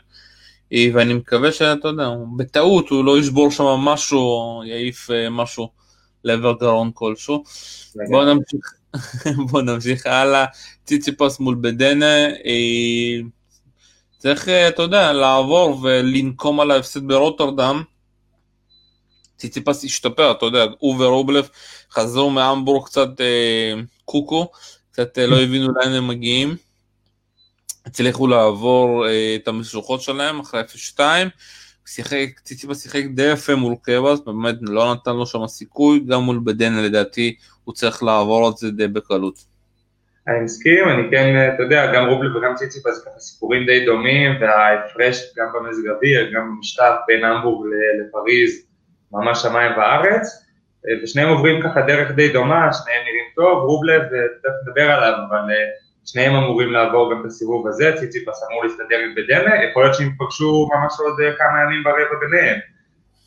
אה, 0.74 0.88
ואני 0.94 1.14
מקווה 1.14 1.52
שאתה 1.52 1.88
יודע, 1.88 2.10
בטעות 2.38 2.90
הוא 2.90 3.06
לא 3.06 3.20
ישבור 3.20 3.52
שם 3.52 3.64
משהו, 3.64 4.62
יעיף 4.66 5.12
אה, 5.12 5.30
משהו 5.30 5.70
לעבר 6.24 6.54
גרון 6.60 6.92
כלשהו. 6.94 7.44
בוא 8.10 8.26
נמשיך, 8.26 8.74
בוא 9.52 9.62
נמשיך 9.62 10.06
הלאה, 10.06 10.46
ציציפוס 10.86 11.40
מול 11.40 11.58
בדנה, 11.62 12.26
אה, 12.26 13.20
צריך, 14.18 14.50
אתה 14.50 14.82
יודע, 14.82 15.14
לעבור 15.14 15.80
ולנקום 15.84 16.60
על 16.60 16.72
ההפסד 16.72 17.08
ברוטרדם. 17.08 17.84
ציציפס 19.40 19.84
השתפר, 19.84 20.32
אתה 20.32 20.46
יודע, 20.46 20.66
הוא 20.80 20.96
ורובלף 21.00 21.50
חזרו 21.92 22.30
מהמבורג 22.30 22.86
קצת 22.86 23.22
אה, 23.22 23.74
קוקו, 24.06 24.52
קצת 24.92 25.18
אה, 25.18 25.28
לא 25.28 25.40
הבינו 25.44 25.74
לאן 25.74 25.94
הם 25.94 26.08
מגיעים. 26.08 26.56
הצליחו 27.86 28.28
לעבור 28.28 29.08
אה, 29.08 29.36
את 29.36 29.48
המשלוחות 29.48 30.02
שלהם 30.02 30.40
אחרי 30.40 30.62
0-2, 30.96 31.00
שיחק, 31.86 32.28
ציציפס 32.44 32.84
שיחק 32.84 33.04
די 33.14 33.32
יפה 33.32 33.56
מול 33.56 33.76
קבאס, 33.82 34.20
באמת 34.20 34.56
לא 34.62 34.94
נתן 34.94 35.16
לו 35.16 35.26
שם 35.26 35.48
סיכוי, 35.48 36.00
גם 36.08 36.22
מול 36.22 36.40
בדנה 36.44 36.82
לדעתי 36.82 37.36
הוא 37.64 37.76
צריך 37.76 38.04
לעבור 38.04 38.50
את 38.50 38.58
זה 38.58 38.72
די 38.72 38.88
בקלות. 38.88 39.50
אני 40.28 40.40
מסכים, 40.40 40.90
אני 40.90 41.12
כן, 41.12 41.52
אתה 41.56 41.64
יודע, 41.64 41.94
גם 41.94 42.10
רובלב 42.10 42.36
וגם 42.36 42.56
ציציפס 42.56 42.96
זה 42.96 43.02
ככה 43.06 43.20
סיפורים 43.20 43.66
די 43.66 43.86
דומים, 43.86 44.32
וההפרש 44.42 45.34
גם 45.38 45.46
במזג 45.54 45.90
אוויר, 45.90 46.32
גם 46.34 46.56
במשטר 46.56 46.96
בין 47.08 47.24
המבורג 47.24 47.68
לפריז, 48.00 48.69
ממש 49.12 49.42
שמיים 49.42 49.72
וארץ. 49.78 50.46
ושניהם 51.04 51.30
עוברים 51.30 51.62
ככה 51.62 51.82
דרך 51.82 52.12
די 52.12 52.34
דומה, 52.34 52.74
שניהם 52.74 53.02
נראים 53.04 53.30
טוב, 53.36 53.64
רובלב, 53.64 54.02
תכף 54.44 54.54
נדבר 54.68 54.92
עליו, 54.92 55.14
אבל 55.30 55.42
שניהם 56.06 56.36
אמורים 56.36 56.72
לעבור 56.72 57.12
גם 57.12 57.24
בסיבוב 57.24 57.68
הזה, 57.68 57.94
ציציפס 58.00 58.44
אמור 58.50 58.64
להסתדר 58.64 59.00
עם 59.00 59.16
בדמה, 59.16 59.64
יכול 59.64 59.84
להיות 59.84 59.96
שהם 59.96 60.08
יפגשו 60.08 60.70
ממש 60.74 60.94
עוד 61.00 61.18
כמה 61.38 61.62
ימים 61.64 61.84
ברבע 61.84 62.20
ביניהם, 62.20 62.60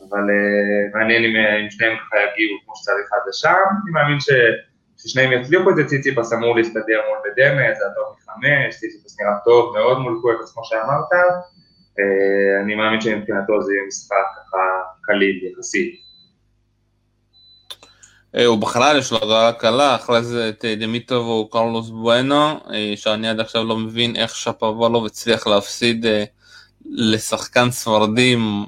אבל 0.01 0.25
מעניין 0.95 1.25
אם, 1.25 1.37
אם 1.37 1.71
שניהם 1.71 1.97
ככה 1.97 2.16
יגיעו 2.16 2.59
כמו 2.64 2.77
שצריך 2.77 3.12
עד 3.12 3.29
לשם, 3.29 3.64
אני 3.85 3.92
מאמין 3.92 4.21
ש... 4.21 4.31
ששניהם 4.99 5.33
יצליחו 5.33 5.71
את 5.71 5.77
זה, 5.77 5.85
ציציפס 5.85 6.33
אמור 6.33 6.57
להסתדר 6.57 7.01
מול 7.09 7.18
בדמה, 7.25 7.75
זה 7.75 7.85
הטוב 7.87 8.16
מחמש, 8.16 8.75
ציציפס 8.81 9.21
נראה 9.21 9.33
טוב 9.45 9.77
מאוד 9.79 9.99
מול 9.99 10.18
קואפס 10.23 10.55
כמו 10.55 10.64
שאמרת, 10.64 11.12
אני 12.65 12.75
מאמין 12.75 13.01
שמבחינתו 13.01 13.63
זה 13.63 13.73
יהיה 13.73 13.87
משחק 13.89 14.17
ככה 14.37 14.59
קליל 15.03 15.41
יחסית. 15.53 16.03
הוא 18.47 18.59
בכלל 18.59 18.99
יש 18.99 19.13
לו 19.13 19.19
הגרלה 19.19 19.53
קלה, 19.53 19.95
אחרי 19.95 20.23
זה 20.23 20.49
את 20.49 20.65
דמיטוב 20.65 21.27
או 21.27 21.49
קרלוס 21.49 21.89
בואנו, 21.89 22.61
שאני 22.97 23.29
עד 23.29 23.41
עכשיו 23.41 23.65
לא 23.65 23.77
מבין 23.77 24.17
איך 24.17 24.37
שפוולוב 24.37 25.07
הצליח 25.07 25.47
להפסיד 25.47 26.07
לשחקן 26.85 27.71
ספרדים, 27.71 28.65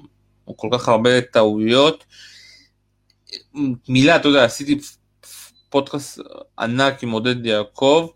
או 0.49 0.57
כל 0.57 0.69
כך 0.73 0.89
הרבה 0.89 1.21
טעויות. 1.21 2.05
מילה, 3.89 4.17
אתה 4.17 4.29
יודע, 4.29 4.45
עשיתי 4.45 4.81
פודקאסט 5.71 6.21
ענק 6.59 7.03
עם 7.03 7.11
עודד 7.11 7.47
יעקב, 7.47 8.09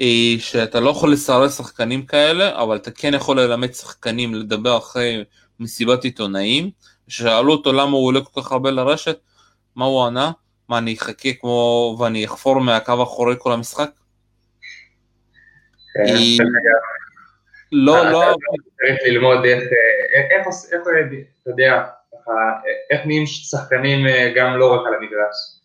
אה, 0.00 0.34
שאתה 0.38 0.80
לא 0.80 0.90
יכול 0.90 1.12
לסרס 1.12 1.58
שחקנים 1.58 2.06
כאלה, 2.06 2.62
אבל 2.62 2.76
אתה 2.76 2.90
כן 2.90 3.14
יכול 3.14 3.40
ללמד 3.40 3.72
שחקנים 3.72 4.34
לדבר 4.34 4.78
אחרי 4.78 5.24
מסיבת 5.60 6.04
עיתונאים. 6.04 6.70
שאלו 7.08 7.52
אותו 7.52 7.72
למה 7.72 7.90
הוא 7.90 8.06
עולה 8.06 8.20
כל 8.20 8.42
כך 8.42 8.52
הרבה 8.52 8.70
לרשת, 8.70 9.18
מה 9.76 9.84
הוא 9.84 10.06
ענה? 10.06 10.32
מה 10.68 10.78
אני 10.78 10.94
אחכה 10.94 11.32
כמו 11.40 11.96
ואני 12.00 12.24
אחפור 12.24 12.60
מהקו 12.60 12.92
האחורי 12.92 13.34
כל 13.38 13.52
המשחק? 13.52 13.90
כן, 15.94 16.44
לא, 17.72 18.04
אה, 18.04 18.10
לא... 18.10 18.20
צריך 18.76 18.98
ללמוד 19.06 19.44
איך, 19.44 19.62
אה, 19.62 20.36
איך, 20.36 20.46
אתה 21.42 21.50
יודע, 21.50 21.84
איך 22.90 23.06
נהיים 23.06 23.26
שחקנים 23.26 24.06
גם 24.36 24.58
לא 24.58 24.74
רק 24.74 24.86
על 24.86 24.94
המגרש. 24.94 25.63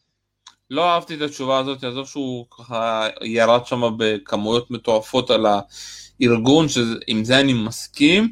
לא 0.71 0.89
אהבתי 0.89 1.15
את 1.15 1.21
התשובה 1.21 1.59
הזאת, 1.59 1.83
עזוב 1.83 2.07
שהוא 2.07 2.45
ככה 2.57 3.07
ירד 3.23 3.65
שם 3.65 3.81
בכמויות 3.97 4.71
מטורפות 4.71 5.29
על 5.31 5.45
הארגון, 5.45 6.69
שעם 6.69 7.23
זה 7.23 7.39
אני 7.39 7.53
מסכים, 7.53 8.31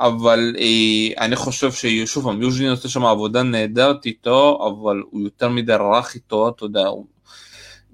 אבל 0.00 0.56
אה, 0.58 1.24
אני 1.24 1.36
חושב 1.36 1.72
ששוב 1.72 2.24
פעם, 2.24 2.42
יוז'ין 2.42 2.70
עושה 2.70 2.88
שם 2.88 3.04
עבודה 3.04 3.42
נהדרת 3.42 4.06
איתו, 4.06 4.68
אבל 4.68 5.02
הוא 5.10 5.22
יותר 5.22 5.48
מדי 5.48 5.74
רך 5.74 6.14
איתו, 6.14 6.48
אתה 6.48 6.64
יודע, 6.64 6.86
הוא... 6.86 7.06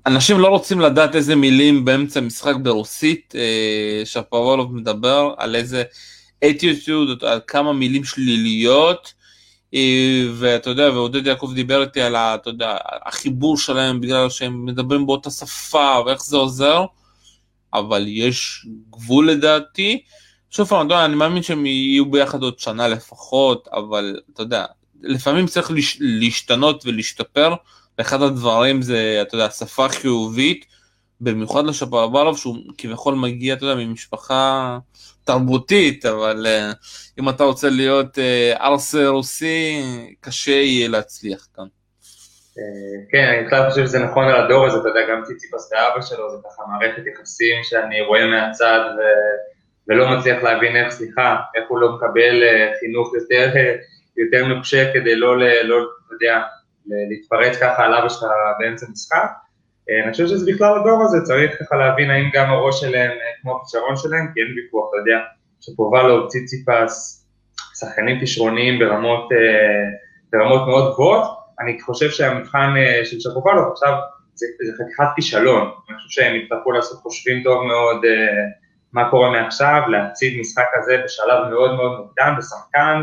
אנשים 0.07 0.39
לא 0.39 0.49
רוצים 0.49 0.81
לדעת 0.81 1.15
איזה 1.15 1.37
מילים 1.37 1.85
באמצע 1.85 2.21
משחק 2.21 2.55
ברוסית, 2.63 3.35
אה, 3.39 4.03
שפוולוב 4.05 4.75
מדבר 4.75 5.35
על 5.37 5.57
איזה 5.57 5.83
אתיוטיוד, 6.51 7.25
על 7.25 7.41
כמה 7.47 7.73
מילים 7.73 8.05
שליליות, 8.05 9.20
ואתה 10.35 10.71
יודע, 10.71 10.91
ועודד 10.91 11.27
יעקב 11.27 11.53
דיבר 11.55 11.83
איתי 11.83 12.01
על 12.01 12.17
ה, 12.17 12.35
אתה 12.35 12.51
יודע, 12.51 12.77
החיבור 13.07 13.57
שלהם 13.57 14.01
בגלל 14.01 14.31
שהם 14.31 14.65
מדברים 14.65 15.07
באותה 15.07 15.31
שפה 15.31 16.01
ואיך 16.07 16.25
זה 16.25 16.37
עוזר, 16.37 16.85
אבל 17.75 18.05
יש 18.09 18.67
גבול 18.91 19.31
לדעתי. 19.31 20.03
שוב 20.51 20.69
פעם, 20.69 20.93
אני 20.93 21.15
מאמין 21.15 21.43
שהם 21.43 21.67
יהיו 21.67 22.11
ביחד 22.11 22.43
עוד 22.43 22.59
שנה 22.59 22.89
לפחות, 22.89 23.69
אבל 23.73 24.21
אתה 24.33 24.43
יודע, 24.43 24.65
לפעמים 25.03 25.47
צריך 25.47 25.71
להשתנות 26.01 26.87
ולהשתפר, 26.87 27.55
ואחד 27.99 28.23
הדברים 28.23 28.83
זה, 28.83 29.19
אתה 29.23 29.35
יודע, 29.35 29.51
שפה 29.51 29.89
חיובית, 29.89 30.67
במיוחד 31.21 31.65
לשפרברוב 31.65 32.39
שהוא 32.39 32.57
כביכול 32.79 33.15
מגיע, 33.15 33.55
אתה 33.55 33.65
יודע, 33.65 33.85
ממשפחה 33.85 34.79
תרבותית, 35.33 36.07
אבל 36.07 36.47
uh, 36.47 36.77
אם 37.21 37.29
אתה 37.29 37.45
רוצה 37.45 37.69
להיות 37.71 38.19
ארס 38.61 38.95
רוסי, 38.95 39.83
קשה 40.21 40.51
יהיה 40.51 40.89
להצליח 40.89 41.47
כאן. 41.57 41.65
Uh, 41.65 43.11
כן, 43.11 43.25
אני 43.25 43.47
בכלל 43.47 43.71
חושב 43.71 43.87
שזה 43.87 43.99
נכון 43.99 44.25
על 44.25 44.45
הדור 44.45 44.67
הזה, 44.67 44.79
אתה 44.79 44.89
יודע, 44.89 45.01
גם 45.11 45.23
ציציפס 45.25 45.73
ואבא 45.73 46.03
שלו, 46.03 46.31
זה 46.31 46.37
ככה 46.45 46.63
מערכת 46.69 47.03
יחסים 47.07 47.57
שאני 47.63 48.01
רואה 48.01 48.27
מהצד 48.27 48.81
ו... 48.99 49.01
ולא 49.89 50.19
מצליח 50.19 50.43
להבין 50.43 50.77
איך, 50.77 50.91
סליחה, 50.91 51.37
איך 51.55 51.65
הוא 51.69 51.81
לא 51.81 51.93
מקבל 51.93 52.43
חינוך 52.81 53.15
יותר, 53.15 53.53
יותר 54.17 54.47
נוקשה 54.47 54.93
כדי 54.93 55.17
לא, 55.17 55.39
לא, 55.39 55.77
אתה 56.07 56.15
יודע, 56.15 56.41
להתפרץ 57.11 57.57
ככה 57.57 57.85
על 57.85 57.95
אבא 57.95 58.09
שלך 58.09 58.23
באמצע 58.59 58.87
משחק. 58.93 59.31
אה, 59.91 60.05
אני 60.05 60.13
חושב 60.13 60.27
שזה 60.27 60.53
בכלל 60.53 60.79
הדור 60.79 61.03
הזה, 61.03 61.19
צריך 61.23 61.63
ככה 61.63 61.77
להבין 61.77 62.11
האם 62.11 62.31
גם 62.33 62.51
הראש 62.51 62.81
שלהם 62.81 63.11
אה, 63.11 63.17
כמו 63.43 63.57
הכישרון 63.57 63.97
שלהם, 63.97 64.27
כי 64.35 64.41
אין 64.41 64.49
ויכוח, 64.57 64.91
אתה 64.91 64.97
יודע, 64.97 65.19
שפובלו, 65.61 66.29
ציציפס, 66.29 67.27
שחקנים 67.81 68.21
כישרוניים 68.21 68.79
ברמות, 68.79 69.33
אה, 69.33 69.39
ברמות 70.33 70.69
מאוד 70.69 70.93
גבוהות, 70.93 71.25
אני 71.61 71.81
חושב 71.81 72.11
שהמבחן 72.11 72.75
של 73.05 73.21
שפובלו 73.21 73.73
עכשיו 73.73 73.95
זה, 74.35 74.47
זה 74.67 74.73
חתיכת 74.85 75.05
כישלון, 75.17 75.71
אני 75.89 75.97
חושב 75.97 76.23
שהם 76.23 76.37
יצטרכו 76.37 76.73
לעשות 76.73 76.99
חושבים 76.99 77.43
טוב 77.43 77.63
מאוד 77.67 78.05
מה 78.93 79.11
קורה 79.11 79.31
מעכשיו, 79.31 79.83
להציג 79.89 80.41
משחק 80.41 80.65
כזה 80.75 81.03
בשלב 81.05 81.49
מאוד 81.51 81.75
מאוד 81.75 82.01
מוקדם, 82.01 82.35
בשחקן 82.39 83.03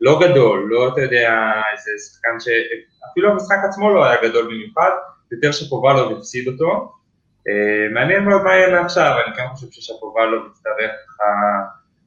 לא 0.00 0.20
גדול, 0.20 0.68
לא 0.70 0.88
אתה 0.88 1.00
יודע, 1.00 1.52
איזה 1.72 1.90
שחקן 1.98 2.40
שאפילו 2.40 3.30
המשחק 3.30 3.58
עצמו 3.68 3.94
לא 3.94 4.04
היה 4.04 4.22
גדול 4.22 4.44
במיוחד, 4.44 4.90
יותר 5.32 5.52
שפובלוב 5.52 6.18
יפסיד 6.18 6.48
אותו. 6.48 6.92
אה, 7.48 7.88
מעניין 7.94 8.24
מאוד 8.24 8.42
מה 8.42 8.54
יהיה 8.54 8.80
מעכשיו, 8.80 9.16
אני 9.26 9.36
כן 9.36 9.42
חושב 9.54 9.66
ששפובלוב 9.70 10.46
יצטרך 10.50 10.90
ככה, 11.06 11.24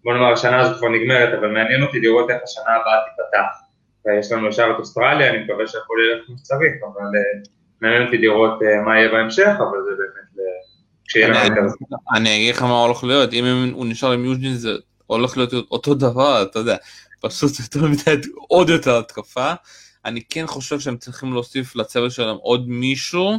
בוא 0.04 0.14
נאמר 0.14 0.34
השנה 0.34 0.60
הזאת 0.60 0.78
כבר 0.78 0.90
נגמרת, 0.90 1.34
אבל 1.40 1.48
מעניין 1.48 1.84
אותי 1.84 2.00
לראות 2.00 2.30
איך 2.30 2.38
השנה 2.44 2.76
הבאה 2.76 3.00
תיפתח. 3.06 3.60
אה, 4.08 4.20
יש 4.20 4.32
לנו 4.32 4.48
ישר 4.48 4.72
את 4.76 4.80
אוסטרליה, 4.80 5.30
אני 5.30 5.44
מקווה 5.44 5.68
שהכל 5.68 5.96
ילך 6.06 6.26
כמו 6.26 6.38
שצריך, 6.38 6.74
אבל 6.84 7.02
אה, 7.02 7.42
מעניין 7.82 8.06
אותי 8.06 8.18
לראות 8.18 8.60
מה 8.86 9.00
יהיה 9.00 9.12
בהמשך, 9.12 9.54
אבל 9.58 9.78
זה 9.86 9.92
באמת. 9.98 10.24
אני 12.16 12.36
אגיד 12.36 12.56
לך 12.56 12.62
מה 12.62 12.82
הולך 12.84 13.04
להיות, 13.04 13.34
אם 13.34 13.72
הוא 13.74 13.86
נשאר 13.86 14.12
עם 14.12 14.26
יוז'ין 14.26 14.54
זה 14.54 14.70
הולך 15.08 15.38
להיות 15.38 15.54
אותו 15.72 15.94
דבר, 15.94 16.44
אתה 16.44 16.60
יודע, 16.60 16.76
פשוט 17.22 17.52
יותר 17.60 17.88
מדי 17.88 18.28
עוד 18.48 18.70
יותר 18.70 18.98
התקפה. 18.98 19.54
אני 20.06 20.22
כן 20.30 20.48
חושב 20.48 20.80
שהם 20.80 20.98
צריכים 20.98 21.34
להוסיף 21.34 21.76
לצוות 21.76 22.12
שלהם 22.12 22.38
עוד 22.42 22.70
מישהו. 22.70 23.34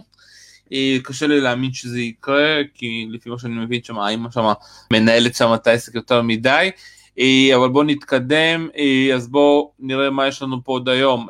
אה, 0.73 0.97
קשה 1.03 1.27
לי 1.27 1.41
להאמין 1.41 1.73
שזה 1.73 2.01
יקרה, 2.01 2.57
כי 2.75 3.07
לפי 3.11 3.31
מה 3.31 3.39
שאני 3.39 3.55
מבין 3.55 3.83
שם, 3.83 3.99
האמא 3.99 4.31
שם 4.31 4.53
מנהלת 4.91 5.35
שם 5.35 5.55
את 5.55 5.67
העסק 5.67 5.95
יותר 5.95 6.23
מדי. 6.23 6.71
אה, 7.19 7.57
אבל 7.57 7.69
בואו 7.69 7.85
נתקדם, 7.85 8.69
אה, 8.79 9.15
אז 9.15 9.29
בואו 9.29 9.73
נראה 9.79 10.11
מה 10.11 10.27
יש 10.29 10.43
לנו 10.43 10.65
פה 10.65 10.73
עוד 10.73 10.89
היום. 10.89 11.27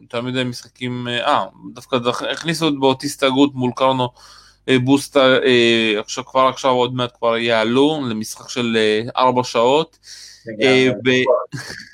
יותר 0.00 0.20
מדי 0.20 0.44
משחקים, 0.44 1.08
אה, 1.08 1.44
דווקא 1.74 1.96
הכניסו 2.30 2.68
את 2.68 2.78
באותי 2.80 3.06
הסתגרות 3.06 3.54
מול 3.54 3.70
קרנו 3.76 4.08
בוסטה, 4.84 5.36
עכשיו 5.98 6.24
כבר 6.24 6.48
עכשיו 6.48 6.70
עוד 6.70 6.94
מעט 6.94 7.16
כבר 7.18 7.36
יעלו 7.36 8.00
למשחק 8.10 8.48
של 8.48 8.78
ארבע 9.16 9.44
שעות. 9.44 9.98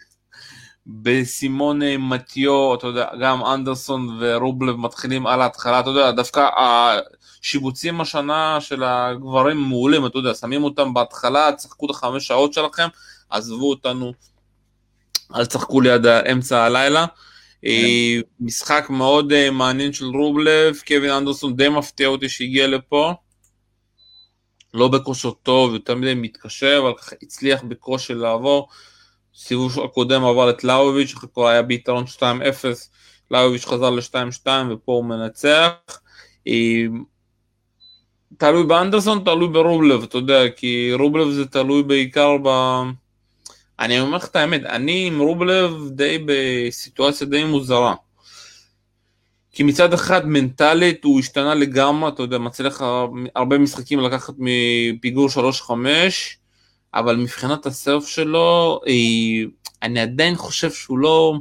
בסימון 0.88 1.83
אה, 1.83 1.96
מתיו, 1.98 2.74
אתה 2.74 2.87
יודע, 2.87 3.07
גם 3.20 3.44
אנדרסון 3.44 4.18
ורובלב 4.20 4.77
מתחילים 4.77 5.27
על 5.27 5.40
ההתחלה, 5.42 5.81
אתה 5.81 5.90
יודע, 5.90 6.11
דווקא 6.11 6.48
השיבוצים 6.59 8.01
השנה 8.01 8.61
של 8.61 8.83
הגברים 8.83 9.57
מעולים, 9.57 10.07
אתה 10.07 10.18
יודע, 10.18 10.35
שמים 10.35 10.64
אותם 10.64 10.94
בהתחלה, 10.94 11.51
תשחקו 11.53 11.87
את 11.87 11.90
החמש 11.90 12.27
שעות 12.27 12.53
שלכם, 12.53 12.88
עזבו 13.31 13.70
אותנו, 13.70 14.12
אל 15.35 15.46
תשחקו 15.46 15.81
ליד 15.81 16.07
אמצע 16.07 16.64
הלילה. 16.64 17.07
אה, 17.64 18.20
משחק 18.40 18.87
מאוד 18.90 19.33
אה, 19.33 19.51
מעניין 19.51 19.92
של 19.92 20.07
רובלב, 20.07 20.77
קווין 20.87 21.11
אנדרסון 21.11 21.57
די 21.57 21.68
מפתיע 21.68 22.09
אותי 22.09 22.29
שהגיע 22.29 22.66
לפה. 22.66 23.12
לא 24.74 24.88
בכושר 24.88 25.31
טוב, 25.31 25.74
יותר 25.74 25.94
מדי 25.94 26.14
מתקשה, 26.14 26.79
אבל 26.79 26.92
הצליח 27.23 27.63
בכושר 27.63 28.15
לעבור. 28.15 28.69
סיבוב 29.39 29.81
הקודם 29.81 30.25
עבר 30.25 30.51
את 30.51 30.65
לאוביץ', 30.65 31.15
אחרי 31.15 31.29
כבר 31.35 31.47
היה 31.47 31.63
ביתרון 31.63 32.05
2-0, 32.17 32.23
לאוביץ' 33.31 33.65
חזר 33.65 33.91
ל-2-2 33.91 34.47
ופה 34.71 34.93
הוא 34.93 35.05
מנצח. 35.05 35.73
תלוי 38.39 38.67
באנדרסון, 38.67 39.25
תלוי 39.25 39.49
ברובלב, 39.49 40.03
אתה 40.03 40.19
יודע, 40.19 40.51
כי 40.51 40.93
רובלב 40.99 41.31
זה 41.31 41.47
תלוי 41.47 41.83
בעיקר 41.83 42.37
ב... 42.45 42.49
אני 43.81 44.01
אומר 44.01 44.17
לך 44.17 44.27
את 44.27 44.37
האמת, 44.37 44.65
אני 44.65 45.07
עם 45.07 45.21
רובלב 45.21 45.73
די 45.91 46.25
בסיטואציה 46.27 47.27
די 47.27 47.45
מוזרה. 47.45 47.95
כי 49.53 49.63
מצד 49.63 49.93
אחד 49.93 50.27
מנטלית 50.27 51.05
הוא 51.05 51.21
השתנה 51.21 51.55
לגמרי, 51.55 52.09
אתה 52.09 52.23
יודע, 52.23 52.39
מצליח 52.39 52.83
הרבה 53.37 53.59
משחקים 53.59 54.01
לקחת 54.01 54.35
מפיגור 54.39 55.29
3-5, 55.29 55.71
אבל 56.95 57.17
מבחינת 57.17 57.67
הסרף 57.67 58.07
שלו, 58.07 58.81
אה, 58.87 58.93
אני 59.83 60.01
עדיין 60.01 60.37
חושב 60.37 60.71
שהוא 60.71 60.99
לא... 60.99 61.35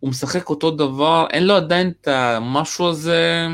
הוא 0.00 0.10
משחק 0.10 0.50
אותו 0.50 0.70
דבר, 0.70 1.26
אין 1.30 1.46
לו 1.46 1.54
עדיין 1.54 1.92
את 2.00 2.08
המשהו 2.08 2.88
הזה, 2.88 3.46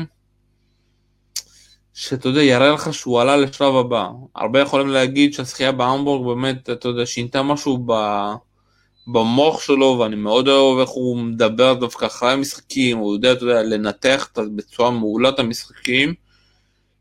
שאתה 1.93 2.27
יודע, 2.27 2.43
יראה 2.43 2.71
לך 2.71 2.93
שהוא 2.93 3.21
עלה 3.21 3.37
לשלב 3.37 3.75
הבא. 3.75 4.09
הרבה 4.35 4.59
יכולים 4.59 4.87
להגיד 4.87 5.33
שהשחייה 5.33 5.71
בהמבורג 5.71 6.25
באמת, 6.25 6.69
אתה 6.69 6.87
יודע, 6.87 7.05
שינתה 7.05 7.43
משהו 7.43 7.83
ב... 7.85 7.93
במוח 9.07 9.61
שלו, 9.61 9.97
ואני 9.99 10.15
מאוד 10.15 10.47
אוהב 10.47 10.79
איך 10.79 10.89
הוא 10.89 11.17
מדבר 11.17 11.73
דווקא 11.73 12.05
אחרי 12.05 12.31
המשחקים, 12.31 12.97
הוא 12.97 13.13
יודע, 13.15 13.31
אתה 13.31 13.43
יודע, 13.43 13.63
לנתח 13.63 14.29
בצורה 14.55 14.91
מעולה 14.91 15.29
את 15.29 15.39
המשחקים. 15.39 16.13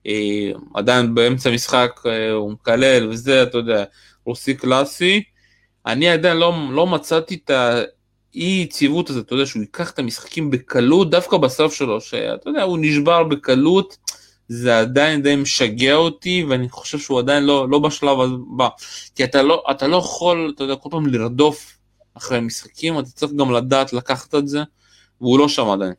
אה, 0.06 0.50
עדיין 0.74 1.14
באמצע 1.14 1.50
המשחק 1.50 2.00
אה, 2.06 2.30
הוא 2.30 2.52
מקלל 2.52 3.08
וזה, 3.08 3.42
אתה 3.42 3.58
יודע, 3.58 3.84
רוסי 4.24 4.54
קלאסי. 4.54 5.22
אני 5.86 6.08
עדיין 6.08 6.36
לא, 6.36 6.54
לא 6.70 6.86
מצאתי 6.86 7.38
את 7.44 7.50
האי 7.50 8.60
יציבות 8.62 9.10
הזאת, 9.10 9.26
אתה 9.26 9.34
יודע, 9.34 9.46
שהוא 9.46 9.62
ייקח 9.62 9.90
את 9.90 9.98
המשחקים 9.98 10.50
בקלות, 10.50 11.10
דווקא 11.10 11.36
בסוף 11.36 11.74
שלו, 11.74 12.00
שאתה 12.00 12.50
יודע, 12.50 12.62
הוא 12.62 12.78
נשבר 12.80 13.24
בקלות, 13.24 13.96
זה 14.48 14.78
עדיין 14.78 15.22
די 15.22 15.36
משגע 15.36 15.94
אותי, 15.94 16.44
ואני 16.48 16.68
חושב 16.68 16.98
שהוא 16.98 17.18
עדיין 17.18 17.44
לא, 17.44 17.68
לא 17.68 17.78
בשלב 17.78 18.20
הבא. 18.20 18.68
כי 19.14 19.24
אתה 19.24 19.42
לא, 19.42 19.64
אתה 19.70 19.86
לא 19.86 19.96
יכול, 19.96 20.52
אתה 20.54 20.64
יודע, 20.64 20.76
כל 20.76 20.88
פעם 20.92 21.06
לרדוף 21.06 21.78
אחרי 22.14 22.40
משחקים, 22.40 22.98
אתה 22.98 23.08
צריך 23.08 23.32
גם 23.32 23.52
לדעת 23.52 23.92
לקחת 23.92 24.34
את 24.34 24.48
זה, 24.48 24.62
והוא 25.20 25.38
לא 25.38 25.48
שם 25.48 25.70
עדיין. 25.70 25.92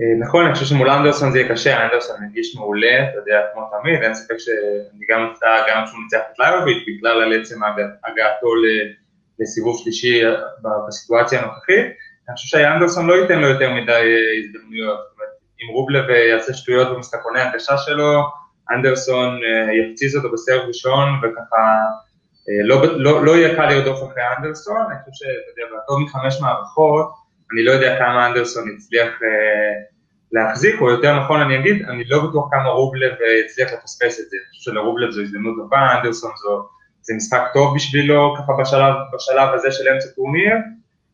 אה, 0.00 0.26
נכון, 0.26 0.44
אני 0.44 0.54
חושב 0.54 0.66
שמול 0.66 0.90
אנדרסון 0.90 1.32
זה 1.32 1.38
יהיה 1.38 1.48
קשה, 1.48 1.84
אנדרסון 1.84 2.16
מגיש 2.24 2.56
מעולה, 2.56 3.02
אתה 3.08 3.18
יודע, 3.18 3.40
כמו 3.52 3.62
תמיד, 3.70 4.02
אין 4.02 4.14
ספק 4.14 4.38
שאני 4.38 5.06
גם 5.10 5.28
אופתע 5.30 5.46
גם 5.68 5.84
כשהוא 5.86 6.00
ניצח 6.02 6.20
את 6.32 6.38
ליירוביץ' 6.38 6.84
בגלל 6.86 7.22
על 7.22 7.40
עצם 7.40 7.60
הגעתו 8.06 8.48
לסיבוב 9.40 9.78
שלישי 9.84 10.22
בסיטואציה 10.88 11.42
הנוכחית, 11.42 11.86
אני 12.28 12.36
חושב 12.36 12.58
שאנדרסון 12.58 13.06
לא 13.06 13.14
ייתן 13.14 13.38
לו 13.38 13.48
יותר 13.48 13.70
מדי 13.70 13.92
אה, 13.92 14.38
הזדמנויות, 14.38 14.98
זאת 14.98 15.12
אומרת, 15.14 15.28
אם 15.62 15.74
רובלב 15.74 16.10
יעשה 16.10 16.54
שטויות 16.54 16.88
במשחקוני 16.96 17.40
ההגשה 17.40 17.78
שלו, 17.78 18.22
אנדרסון 18.70 19.40
אה, 19.44 19.74
יפציז 19.74 20.16
אותו 20.16 20.32
בסרב 20.32 20.68
ראשון 20.68 21.08
וככה 21.22 21.76
לא, 22.64 22.82
לא, 22.96 23.24
לא 23.24 23.36
יהיה 23.36 23.56
קל 23.56 23.66
לרדוף 23.66 23.98
אחרי 23.98 24.22
אנדרסון, 24.38 24.76
אני 24.90 24.98
חושב 25.04 25.24
שאתה 25.24 25.50
יודע, 25.50 25.76
בטוב 25.76 26.00
מחמש 26.00 26.40
מערכות, 26.40 27.25
אני 27.52 27.64
לא 27.64 27.72
יודע 27.72 27.98
כמה 27.98 28.26
אנדרסון 28.26 28.64
הצליח 28.76 29.08
אה, 29.22 29.72
להחזיק, 30.32 30.80
או 30.80 30.90
יותר 30.90 31.20
נכון 31.20 31.40
אני 31.40 31.58
אגיד, 31.58 31.82
אני 31.88 32.04
לא 32.04 32.28
בטוח 32.28 32.48
כמה 32.50 32.68
רובלב 32.68 33.12
אה, 33.12 33.40
הצליח 33.44 33.72
לפספס 33.72 34.20
את 34.20 34.30
זה, 34.30 34.36
אני 34.36 34.58
חושב 34.58 34.70
שלרובלב 34.70 35.10
זו 35.10 35.22
הזדמנות 35.22 35.56
טובה, 35.56 35.96
אנדרסון 35.98 36.30
זו, 36.36 36.68
זה 37.02 37.14
משחק 37.14 37.42
טוב 37.54 37.74
בשבילו 37.74 38.34
ככה 38.38 38.52
בשלב, 38.60 38.94
בשלב 39.14 39.54
הזה 39.54 39.72
של 39.72 39.88
אמצע 39.88 40.08
טורניר, 40.16 40.52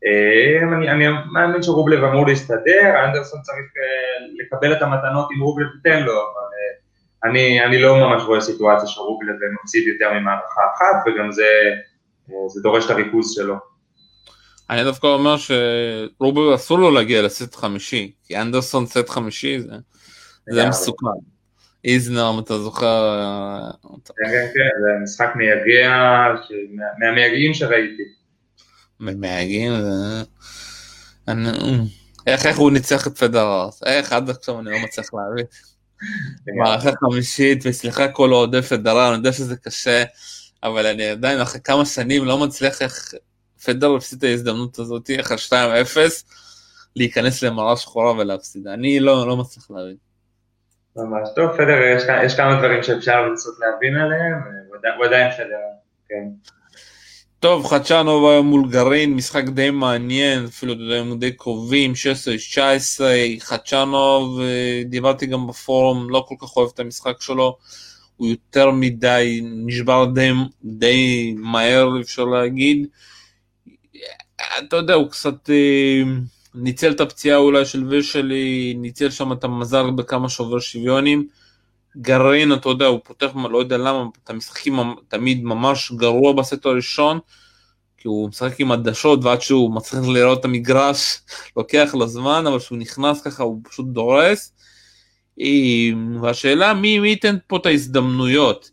אה, 0.06 0.76
אני, 0.76 0.90
אני 0.90 1.04
מאמין 1.32 1.62
שרובלב 1.62 2.04
אמור 2.04 2.26
להסתדר, 2.26 3.04
אנדרסון 3.04 3.40
צריך 3.40 3.66
לקבל 4.40 4.72
את 4.72 4.82
המתנות 4.82 5.28
אם 5.36 5.40
רובלב 5.42 5.66
ייתן 5.76 6.02
לו, 6.02 6.12
אבל 6.12 6.42
אני, 7.24 7.64
אני 7.64 7.82
לא 7.82 7.96
ממש 7.96 8.22
רואה 8.22 8.40
סיטואציה 8.40 8.88
שרובלב 8.88 9.36
מפסיד 9.62 9.88
יותר 9.88 10.12
ממערכה 10.12 10.62
אחת, 10.74 11.06
וגם 11.06 11.32
זה, 11.32 11.46
זה 12.46 12.62
דורש 12.62 12.86
את 12.86 12.90
הריכוז 12.90 13.34
שלו. 13.34 13.71
אני 14.70 14.84
דווקא 14.84 15.06
אומר 15.06 15.36
שרובר 15.36 16.54
אסור 16.54 16.78
לו 16.78 16.90
להגיע 16.90 17.22
לסט 17.22 17.54
חמישי, 17.54 18.12
כי 18.24 18.36
אנדרסון 18.36 18.86
סט 18.86 19.08
חמישי 19.08 19.60
זה, 19.60 19.72
זה 20.50 20.68
מסוכן. 20.68 21.06
איזנר, 21.84 22.30
אם 22.34 22.38
אתה 22.38 22.58
זוכר. 22.58 23.20
כן, 23.82 24.12
כן, 24.16 24.46
כן, 24.54 24.68
זה 24.82 25.02
משחק 25.02 25.32
מייגע, 25.34 26.26
מהמייגעים 26.98 27.54
שראיתי. 27.54 28.02
מייגעים 29.00 29.72
זה... 29.80 30.22
איך, 32.26 32.46
איך 32.46 32.58
הוא 32.58 32.70
ניצח 32.70 33.06
את 33.06 33.18
פדרר? 33.18 33.68
איך 33.86 34.12
עד 34.12 34.30
עכשיו 34.30 34.60
אני 34.60 34.70
לא 34.70 34.78
מצליח 34.78 35.06
להבין. 35.14 35.46
מערכה 36.58 36.90
חמישית, 37.00 37.62
וסליחה 37.64 38.08
כל 38.08 38.32
אוהדי 38.32 38.62
פדרר, 38.62 39.08
אני 39.08 39.16
יודע 39.16 39.32
שזה 39.32 39.56
קשה, 39.56 40.04
אבל 40.62 40.86
אני 40.86 41.06
עדיין 41.06 41.40
אחרי 41.40 41.60
כמה 41.64 41.84
שנים 41.86 42.24
לא 42.24 42.38
מצליח 42.38 42.82
איך 42.82 43.14
פדר 43.64 43.96
הפסיד 43.96 44.18
את 44.18 44.24
ההזדמנות 44.24 44.78
הזאת, 44.78 45.10
אחרי 45.20 45.36
2-0, 45.48 45.52
להיכנס 46.96 47.42
למראה 47.42 47.76
שחורה 47.76 48.12
ולהפסיד. 48.12 48.66
אני 48.66 49.00
לא, 49.00 49.26
לא 49.26 49.36
מצליח 49.36 49.70
להבין. 49.70 49.96
ממש 50.96 51.28
טוב, 51.36 51.50
פדר, 51.52 51.78
יש, 51.96 52.02
יש 52.24 52.36
כמה 52.36 52.58
דברים 52.58 52.82
שאפשר 52.82 53.26
לנסות 53.26 53.54
להבין 53.60 53.96
עליהם, 53.96 54.34
הוא 54.96 55.06
עדיין 55.06 55.30
פדר, 55.30 55.56
כן. 56.08 56.52
טוב, 57.40 57.66
חדשנו 57.66 58.30
היום 58.30 58.46
מול 58.46 58.70
גרעין, 58.70 59.14
משחק 59.14 59.44
די 59.44 59.70
מעניין, 59.70 60.44
אפילו 60.44 60.94
הם 60.94 61.18
די 61.18 61.32
קרובים, 61.32 61.92
16-19, 62.98 63.02
חדשנוב, 63.40 64.40
דיברתי 64.84 65.26
גם 65.26 65.46
בפורום, 65.46 66.10
לא 66.10 66.24
כל 66.28 66.34
כך 66.40 66.56
אוהב 66.56 66.70
את 66.74 66.80
המשחק 66.80 67.20
שלו, 67.20 67.58
הוא 68.16 68.28
יותר 68.28 68.70
מדי, 68.70 69.40
נשבר 69.44 70.04
די, 70.04 70.30
די 70.64 71.34
מהר, 71.38 72.00
אפשר 72.00 72.24
להגיד. 72.24 72.86
אתה 74.58 74.76
יודע, 74.76 74.94
הוא 74.94 75.10
קצת 75.10 75.50
אה, 75.50 76.02
ניצל 76.54 76.90
את 76.90 77.00
הפציעה 77.00 77.38
אולי 77.38 77.64
של 77.64 77.86
ושלי, 77.88 78.74
ניצל 78.76 79.10
שם 79.10 79.32
את 79.32 79.44
המזל 79.44 79.90
בכמה 79.90 80.28
שובר 80.28 80.58
שוויונים. 80.58 81.28
גרעין, 81.96 82.52
אתה 82.52 82.68
יודע, 82.68 82.86
הוא 82.86 83.00
פותח, 83.04 83.30
לא 83.50 83.58
יודע 83.58 83.76
למה, 83.76 84.04
את 84.24 84.30
המשחקים 84.30 84.74
תמיד 85.08 85.44
ממש 85.44 85.92
גרוע 85.92 86.32
בסט 86.32 86.66
הראשון, 86.66 87.18
כי 87.98 88.08
הוא 88.08 88.28
משחק 88.28 88.60
עם 88.60 88.72
עדשות 88.72 89.24
ועד 89.24 89.40
שהוא 89.40 89.74
מצליח 89.74 90.04
לראות 90.08 90.40
את 90.40 90.44
המגרש, 90.44 91.18
לוקח 91.56 91.94
לו 91.94 92.06
זמן, 92.06 92.44
אבל 92.46 92.58
כשהוא 92.58 92.78
נכנס 92.78 93.22
ככה 93.22 93.42
הוא 93.42 93.60
פשוט 93.70 93.86
דורס. 93.86 94.52
אה, 95.40 95.90
והשאלה 96.22 96.74
מי, 96.74 96.98
מי 96.98 97.08
ייתן 97.08 97.36
פה 97.46 97.56
את 97.56 97.66
ההזדמנויות. 97.66 98.70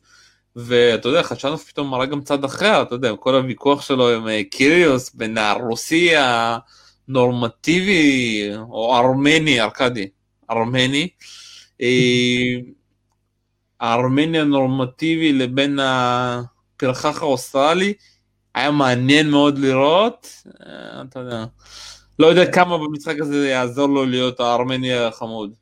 ואתה 0.66 1.10
יודע, 1.10 1.24
חדשנוב 1.24 1.60
פתאום 1.60 1.90
מראה 1.90 2.06
גם 2.06 2.22
צד 2.22 2.44
אחר, 2.44 2.82
אתה 2.82 2.96
יודע, 2.96 3.16
כל 3.16 3.36
הוויכוח 3.36 3.82
שלו 3.82 4.10
עם 4.10 4.28
אה, 4.28 4.42
קיריוס 4.52 5.14
בין 5.14 5.38
הרוסי 5.38 6.12
הנורמטיבי, 7.08 8.50
או 8.70 8.98
ארמני, 8.98 9.62
ארכדי, 9.62 10.10
ארמני, 10.52 11.08
אה, 11.82 11.88
הארמני 13.80 14.40
הנורמטיבי 14.40 15.34
לבין 15.34 15.80
הפרחח 15.82 17.22
האוסטרלי, 17.22 17.94
היה 18.56 18.72
מעניין 18.72 19.30
מאוד 19.30 19.58
לראות, 19.60 20.44
אה, 20.66 21.02
אתה 21.02 21.20
יודע, 21.20 21.46
לא 22.20 22.28
יודע 22.28 22.52
כמה 22.52 22.78
במשחק 22.78 23.16
הזה 23.20 23.50
יעזור 23.50 23.88
לו 23.88 24.06
להיות 24.06 24.40
הארמני 24.40 24.94
החמוד. 24.94 25.54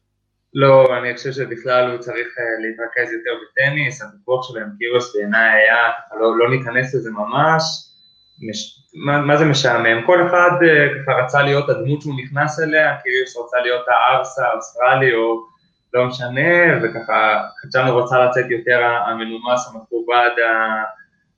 לא, 0.60 0.98
אני 0.98 1.18
חושב 1.18 1.32
שבכלל 1.32 1.92
הוא 1.92 1.98
צריך 1.98 2.28
uh, 2.28 2.62
להתרכז 2.62 3.14
יותר 3.14 3.32
בטניס, 3.42 4.02
הוויכוח 4.02 4.48
שלו 4.48 4.60
עם 4.62 4.70
קיריוס 4.78 5.16
בעיניי 5.16 5.50
היה, 5.50 5.78
לא, 6.20 6.38
לא 6.38 6.50
ניכנס 6.50 6.96
לזה 6.96 7.12
ממש, 7.12 7.64
מש, 8.50 8.84
מה, 9.06 9.22
מה 9.22 9.38
זה 9.38 9.46
משעמם? 9.46 10.06
כל 10.06 10.28
אחד 10.28 10.50
uh, 10.62 11.04
ככה 11.04 11.12
רצה 11.12 11.42
להיות 11.44 11.70
הדמות 11.70 12.02
שהוא 12.02 12.14
נכנס 12.24 12.60
אליה, 12.60 12.98
קיריוס 13.04 13.38
רצה 13.38 13.58
להיות 13.62 13.86
הערס 13.88 14.40
האוסטרלי 14.40 15.14
או 15.14 15.44
לא 15.94 16.06
משנה, 16.06 16.52
וככה 16.84 17.44
קצ'אנו 17.62 17.98
רצה 17.98 18.26
לצאת 18.26 18.46
יותר 18.50 18.84
המנומס, 18.84 19.68
המכובד, 19.68 20.30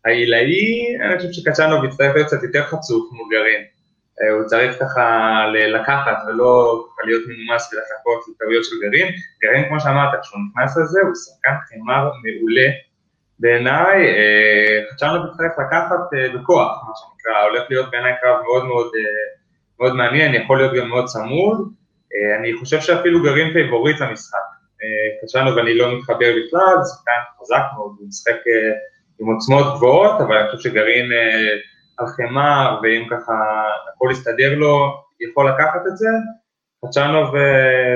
העילאי, 0.06 0.98
אני 1.02 1.18
חושב 1.18 1.32
שקצ'אנו 1.32 1.86
יצטרך 1.86 2.16
להיות 2.16 2.28
קצת 2.28 2.44
יותר 2.44 2.64
חצוף 2.64 3.12
מול 3.12 3.28
גרעין. 3.32 3.79
אה, 4.22 4.32
הוא 4.32 4.44
צריך 4.46 4.80
ככה 4.80 5.46
לקחת 5.52 6.18
ולא 6.28 6.84
ככה 6.88 7.08
להיות 7.08 7.24
מנומס 7.28 7.74
ולחכות 7.74 8.20
לטעויות 8.28 8.66
של 8.66 8.76
גרעין. 8.82 9.14
גרעין, 9.44 9.68
כמו 9.68 9.80
שאמרת, 9.80 10.20
כשהוא 10.22 10.40
נכנס 10.50 10.78
לזה, 10.78 11.00
הוא 11.02 11.16
שחקן 11.16 11.56
חמר 11.70 12.12
מעולה 12.24 12.70
בעיניי. 13.40 14.08
אה, 14.08 14.78
חדשנו 14.92 15.38
צריך 15.38 15.54
לקחת 15.60 16.04
אה, 16.14 16.30
בכוח, 16.34 16.72
מה 16.88 16.94
שנקרא, 16.96 17.44
הולך 17.50 17.64
להיות 17.70 17.92
בעיניי 17.92 18.14
קרב 18.22 18.42
מאוד 18.42 18.66
מאוד, 18.66 18.92
מאוד 19.80 19.96
מעניין, 19.96 20.36
יכול 20.36 20.58
להיות 20.58 20.74
גם 20.74 20.90
מאוד 20.90 21.06
צמוד. 21.06 21.58
אני 22.40 22.54
חושב 22.54 22.80
שאפילו 22.80 23.24
גארין 23.24 23.54
פייבוריט 23.54 24.02
למשחק. 24.02 24.48
חצ'אנוב 25.22 25.56
אני 25.56 25.78
לא 25.78 25.98
מתחבר 25.98 26.32
בכלל, 26.38 26.76
זה 26.82 26.94
שחקן 26.96 27.22
חזק 27.42 27.62
מאוד, 27.76 27.96
הוא 28.00 28.08
משחק 28.08 28.38
עם 29.20 29.28
עוצמות 29.28 29.66
גבוהות, 29.76 30.22
אבל 30.22 30.38
אני 30.38 30.52
חושב 30.52 30.70
שגארין 30.70 31.12
על 32.00 32.08
חמר, 32.08 32.80
ואם 32.84 33.08
ככה 33.12 33.34
הכל 33.94 34.10
יסתדר 34.12 34.56
לו, 34.56 35.04
יכול 35.20 35.50
לקחת 35.50 35.82
את 35.88 35.98
זה. 35.98 36.08
חצ'אנוב, 36.86 37.36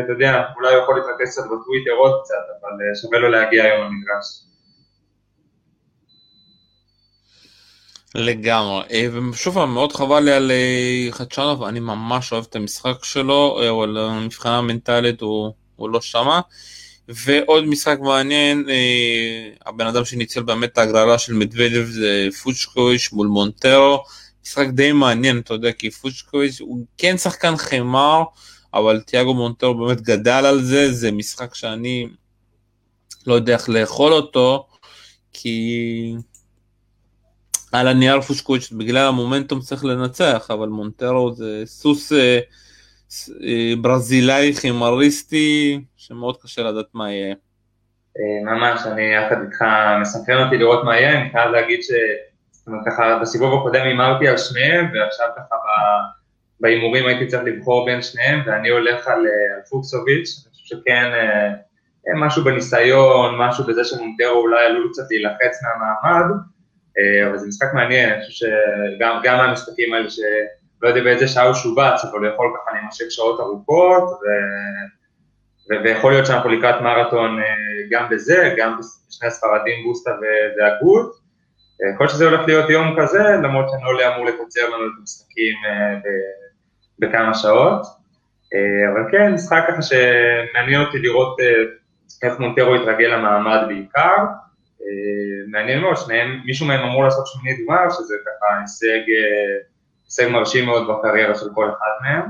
אתה 0.04 0.12
יודע, 0.12 0.44
אולי 0.56 0.74
הוא 0.74 0.84
יכול 0.84 0.96
להתרכז 0.96 1.32
קצת 1.32 1.44
בטוויטר 1.46 1.92
עוד 1.92 2.22
קצת, 2.24 2.46
אבל 2.62 2.72
אה, 2.72 2.96
שווה 3.02 3.20
לו 3.20 3.30
להגיע 3.30 3.64
היום 3.64 3.82
למגרש. 3.82 4.44
לגמרי, 8.16 8.84
אה, 8.92 9.08
ושוב 9.32 9.54
פעם 9.54 9.74
מאוד 9.74 9.92
חבל 9.92 10.20
לי 10.20 10.32
על 10.32 10.52
אה, 10.52 11.08
חדשנוב, 11.12 11.64
אני 11.64 11.80
ממש 11.80 12.34
אוהב 12.34 12.46
את 12.50 12.56
המשחק 12.56 13.04
שלו, 13.04 13.60
אבל 13.70 13.98
מבחינה 14.26 14.62
מנטלית 14.62 15.22
הוא, 15.22 15.54
הוא 15.76 15.90
לא 15.90 16.02
שמה. 16.02 16.42
ועוד 17.08 17.66
משחק 17.66 17.98
מעניין, 18.02 18.70
אה, 18.70 19.50
הבן 19.66 19.88
אדם 19.88 20.06
שניצל 20.06 20.42
באמת 20.42 20.72
את 20.72 20.78
ההגרלה 20.78 21.18
של 21.18 21.34
מדוודב 21.34 21.86
זה 21.86 22.28
פוצ'קויש 22.44 23.14
מול 23.14 23.28
מונטרו, 23.28 24.04
משחק 24.46 24.68
די 24.68 24.92
מעניין, 24.92 25.40
אתה 25.40 25.54
יודע, 25.54 25.72
כי 25.72 25.92
פוצ'קוביץ' 25.92 26.62
הוא 26.62 26.86
כן 26.98 27.18
שחקן 27.18 27.58
חמר, 27.58 28.24
אבל 28.74 29.02
תיאגו 29.02 29.34
מונטרו 29.34 29.74
באמת 29.74 30.02
גדל 30.02 30.46
על 30.46 30.64
זה, 30.64 30.94
זה 30.94 31.12
משחק 31.12 31.56
שאני 31.56 32.08
לא 33.28 33.34
יודע 33.34 33.54
איך 33.54 33.70
לאכול 33.70 34.14
אותו, 34.14 34.68
כי 35.34 36.16
על 37.72 37.88
הנייר 37.88 38.22
פושקוביץ' 38.22 38.72
בגלל 38.72 39.08
המומנטום 39.08 39.60
צריך 39.60 39.86
לנצח, 39.86 40.48
אבל 40.50 40.68
מונטרו 40.68 41.34
זה 41.34 41.64
סוס 41.66 42.14
אה, 42.14 42.40
ברזילאי 43.82 44.54
חימריסטי, 44.54 45.82
שמאוד 45.98 46.38
קשה 46.44 46.62
לדעת 46.62 46.86
מה 46.94 47.12
יהיה. 47.12 47.36
אה, 48.18 48.54
ממש, 48.56 48.82
אני 48.86 49.02
יחד 49.02 49.36
איתך, 49.42 49.66
מסקרן 50.02 50.46
אותי 50.46 50.58
לראות 50.58 50.84
מה 50.84 50.96
יהיה, 51.00 51.22
אני 51.22 51.30
חייב 51.32 51.52
להגיד 51.52 51.82
ש... 51.82 51.92
זאת 52.52 52.68
אומרת, 52.68 52.82
ככה 52.86 53.20
בסיבוב 53.22 53.60
הקודם 53.60 53.82
הימרתי 53.84 54.28
על 54.28 54.38
שניהם, 54.38 54.86
ועכשיו 54.94 55.28
ככה 55.36 55.56
בהימורים 56.60 57.08
הייתי 57.08 57.28
צריך 57.28 57.44
לבחור 57.44 57.86
בין 57.86 58.02
שניהם, 58.02 58.42
ואני 58.46 58.70
הולך 58.70 59.08
על, 59.08 59.20
על 59.20 59.62
פוקסוביץ', 59.70 60.44
אני 60.46 60.54
חושב 60.54 60.76
שכן 60.76 61.12
משהו 62.16 62.44
בניסיון, 62.44 63.36
משהו 63.38 63.64
בזה 63.64 63.84
שמונטרו 63.84 64.42
אולי 64.42 64.66
עלול 64.66 64.90
קצת 64.92 65.04
להילחץ 65.10 65.60
מהמעמד, 65.64 66.36
אה, 67.00 67.30
אבל 67.30 67.38
זה 67.38 67.48
משחק 67.48 67.74
מעניין, 67.74 68.14
אני 68.14 68.26
חושב 68.26 68.48
שגם 68.48 69.20
מהמשחקים 69.38 69.94
האלה 69.94 70.10
שלא 70.84 70.90
יודע 70.90 71.04
באיזה 71.04 71.28
שעה 71.28 71.46
הוא 71.46 71.54
שובץ, 71.54 72.06
אבל 72.12 72.20
הוא 72.20 72.28
יכול 72.28 72.54
ככה 72.56 72.78
להימשך 72.78 73.06
שעות 73.10 73.40
ארוכות, 73.40 74.04
ו... 74.04 74.26
ויכול 75.84 76.12
להיות 76.12 76.26
שאנחנו 76.26 76.50
לקראת 76.50 76.82
מרתון 76.82 77.40
אה, 77.40 77.46
גם 77.92 78.10
בזה, 78.10 78.54
גם 78.58 78.80
בשני 78.80 79.28
הספרדים 79.28 79.84
בוסטה 79.84 80.12
והגות. 80.58 81.12
אה, 81.84 81.98
להיות 82.06 82.10
שזה 82.10 82.26
הולך 82.26 82.48
להיות 82.48 82.70
יום 82.70 82.96
כזה, 83.02 83.24
למרות 83.44 83.70
שאני 83.70 83.84
לא 83.84 83.90
אמור 84.16 84.26
לקצר 84.26 84.70
לנו 84.70 84.86
את 84.88 84.92
המשחקים 85.00 85.56
בכמה 87.00 87.34
שעות. 87.34 87.82
אבל 88.94 89.12
כן, 89.12 89.34
משחק 89.34 89.64
ככה 89.68 89.82
שמעניין 89.82 90.82
אותי 90.82 91.00
לראות 91.00 91.38
איך 92.24 92.40
מונטרו 92.40 92.76
יתרגל 92.76 93.08
למעמד 93.08 93.60
בעיקר. 93.68 94.16
אה, 94.84 95.48
מעניין 95.48 95.82
מאוד, 95.82 95.98
שניהם, 95.98 96.42
מישהו 96.46 96.68
מהם 96.68 96.80
אמור 96.80 97.04
לעשות 97.04 97.28
שמינית 97.28 97.66
גמר, 97.66 97.90
שזה 97.90 98.16
ככה 98.26 98.60
הישג, 98.62 99.10
אה, 99.10 99.73
הישג 100.20 100.32
מרשים 100.32 100.66
מאוד 100.66 100.88
בקריירה 100.88 101.36
של 101.36 101.46
כל 101.56 101.70
אחד 101.70 101.92
מהם. 102.04 102.22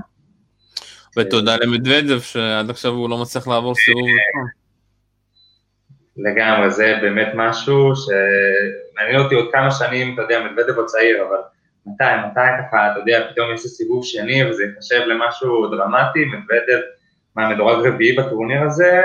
ותודה 1.17 1.57
למדוודב 1.57 2.19
שעד 2.19 2.69
עכשיו 2.69 2.91
הוא 2.91 3.09
לא 3.09 3.17
מצליח 3.21 3.47
לעבור 3.47 3.75
סיבוב 3.75 4.03
ראשון. 4.03 4.47
לגמרי, 6.17 6.71
זה 6.71 6.97
באמת 7.01 7.27
משהו 7.35 7.91
שמעניין 7.95 9.21
אותי 9.21 9.35
עוד 9.35 9.49
כמה 9.51 9.71
שנים, 9.71 10.13
אתה 10.13 10.21
יודע, 10.21 10.39
מדוודב 10.39 10.77
עוד 10.77 10.85
צעיר, 10.85 11.23
אבל 11.27 11.37
מתי, 11.85 12.03
מתי 12.27 12.39
ככה, 12.59 12.91
אתה 12.91 12.99
יודע, 12.99 13.31
פתאום 13.31 13.53
יש 13.53 13.61
סיבוב 13.61 14.05
שני 14.05 14.49
וזה 14.49 14.63
ייחשב 14.63 15.01
למשהו 15.07 15.67
דרמטי, 15.67 16.25
מדוודב, 16.25 16.81
מה, 17.35 17.49
מדורג 17.49 17.87
רביעי 17.87 18.15
בטורניר 18.15 18.61
הזה, 18.61 18.91
אה, 18.91 19.01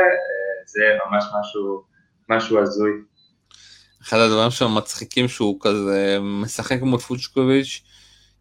זה 0.66 0.82
ממש 1.06 1.24
משהו, 1.40 1.82
משהו 2.28 2.58
הזוי. 2.58 2.90
אחד 4.02 4.18
הדברים 4.18 4.50
שהמצחיקים 4.50 5.28
שהוא 5.28 5.58
כזה 5.60 6.18
משחק 6.20 6.82
מול 6.82 6.98
פוצ'קוביץ' 6.98 7.87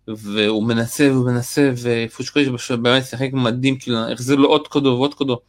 והוא 0.08 0.64
מנסה 0.64 1.12
ומנסה 1.12 1.72
ופוצ'קוביץ' 1.78 2.72
באמת 2.82 3.06
שיחק 3.06 3.30
מדהים 3.34 3.80
כאילו 3.80 4.12
החזיר 4.12 4.36
לו 4.36 4.50
עוד 4.50 4.68
קודו 4.68 4.90
ועוד 4.90 5.14
קודו 5.14 5.40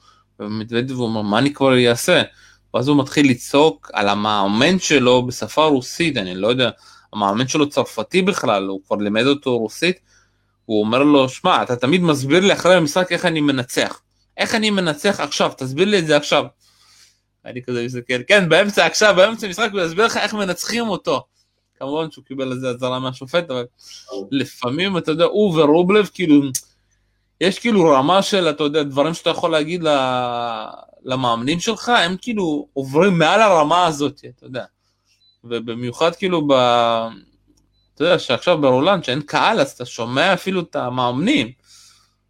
ומתוודב 0.40 0.94
הוא 0.94 1.06
אומר 1.06 1.22
מה 1.22 1.38
אני 1.38 1.54
כבר 1.54 1.88
אעשה? 1.88 2.22
ואז 2.74 2.88
הוא 2.88 2.98
מתחיל 2.98 3.30
לצעוק 3.30 3.90
על 3.92 4.08
המאמן 4.08 4.78
שלו 4.78 5.26
בשפה 5.26 5.64
רוסית 5.64 6.16
אני 6.16 6.34
לא 6.34 6.48
יודע 6.48 6.70
המאמן 7.12 7.48
שלו 7.48 7.68
צרפתי 7.68 8.22
בכלל 8.22 8.66
הוא 8.66 8.80
כבר 8.86 8.96
לימד 8.96 9.26
אותו 9.26 9.58
רוסית. 9.58 10.00
הוא 10.64 10.80
אומר 10.80 11.02
לו 11.02 11.28
שמע 11.28 11.62
אתה 11.62 11.76
תמיד 11.76 12.02
מסביר 12.02 12.40
לי 12.40 12.52
אחרי 12.52 12.74
המשחק 12.74 13.12
איך 13.12 13.24
אני 13.24 13.40
מנצח. 13.40 14.00
איך 14.36 14.54
אני 14.54 14.70
מנצח 14.70 15.20
עכשיו? 15.20 15.52
תסביר 15.56 15.88
לי 15.88 15.98
את 15.98 16.06
זה 16.06 16.16
עכשיו. 16.16 16.44
אני 17.44 17.62
כזה 17.62 17.84
מסתכל, 17.84 18.22
כן, 18.28 18.48
באמצע 18.48 18.86
עכשיו, 18.86 19.14
באמצע 19.16 19.46
המשחק 19.46 19.68
הוא 19.72 19.80
יסביר 19.80 20.06
לך 20.06 20.16
איך 20.16 20.34
מנצחים 20.34 20.88
אותו. 20.88 21.26
כמובן 21.78 22.10
שהוא 22.10 22.24
קיבל 22.24 22.52
איזה 22.52 22.68
אזהרה 22.68 22.98
מהשופט, 22.98 23.50
אבל 23.50 23.64
לפעמים, 24.30 24.98
אתה 24.98 25.10
יודע, 25.10 25.24
הוא 25.24 25.60
ורובלב, 25.60 26.10
כאילו, 26.14 26.42
יש 27.40 27.58
כאילו 27.58 27.90
רמה 27.90 28.22
של, 28.22 28.50
אתה 28.50 28.64
יודע, 28.64 28.82
דברים 28.82 29.14
שאתה 29.14 29.30
יכול 29.30 29.50
להגיד 29.50 29.82
למאמנים 31.04 31.60
שלך, 31.60 31.88
הם 31.88 32.16
כאילו 32.20 32.68
עוברים 32.72 33.18
מעל 33.18 33.42
הרמה 33.42 33.86
הזאת, 33.86 34.24
אתה 34.36 34.46
יודע. 34.46 34.64
ובמיוחד 35.44 36.14
כאילו 36.16 36.46
ב... 36.46 36.52
אתה 37.94 38.04
יודע 38.04 38.18
שעכשיו 38.18 38.60
ברולנד 38.60 39.04
שאין 39.04 39.20
קהל 39.20 39.60
אז 39.60 39.70
אתה 39.70 39.84
שומע 39.84 40.34
אפילו 40.34 40.60
את 40.60 40.76
המאמנים. 40.76 41.52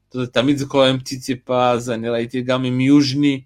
אתה 0.08 0.16
יודע, 0.16 0.30
תמיד 0.30 0.56
זה 0.56 0.66
קורה 0.66 0.88
עם 0.88 0.98
ציציפאס, 0.98 1.90
אני 1.90 2.08
ראיתי 2.08 2.42
גם 2.42 2.64
עם 2.64 2.80
יוז'ני, 2.80 3.40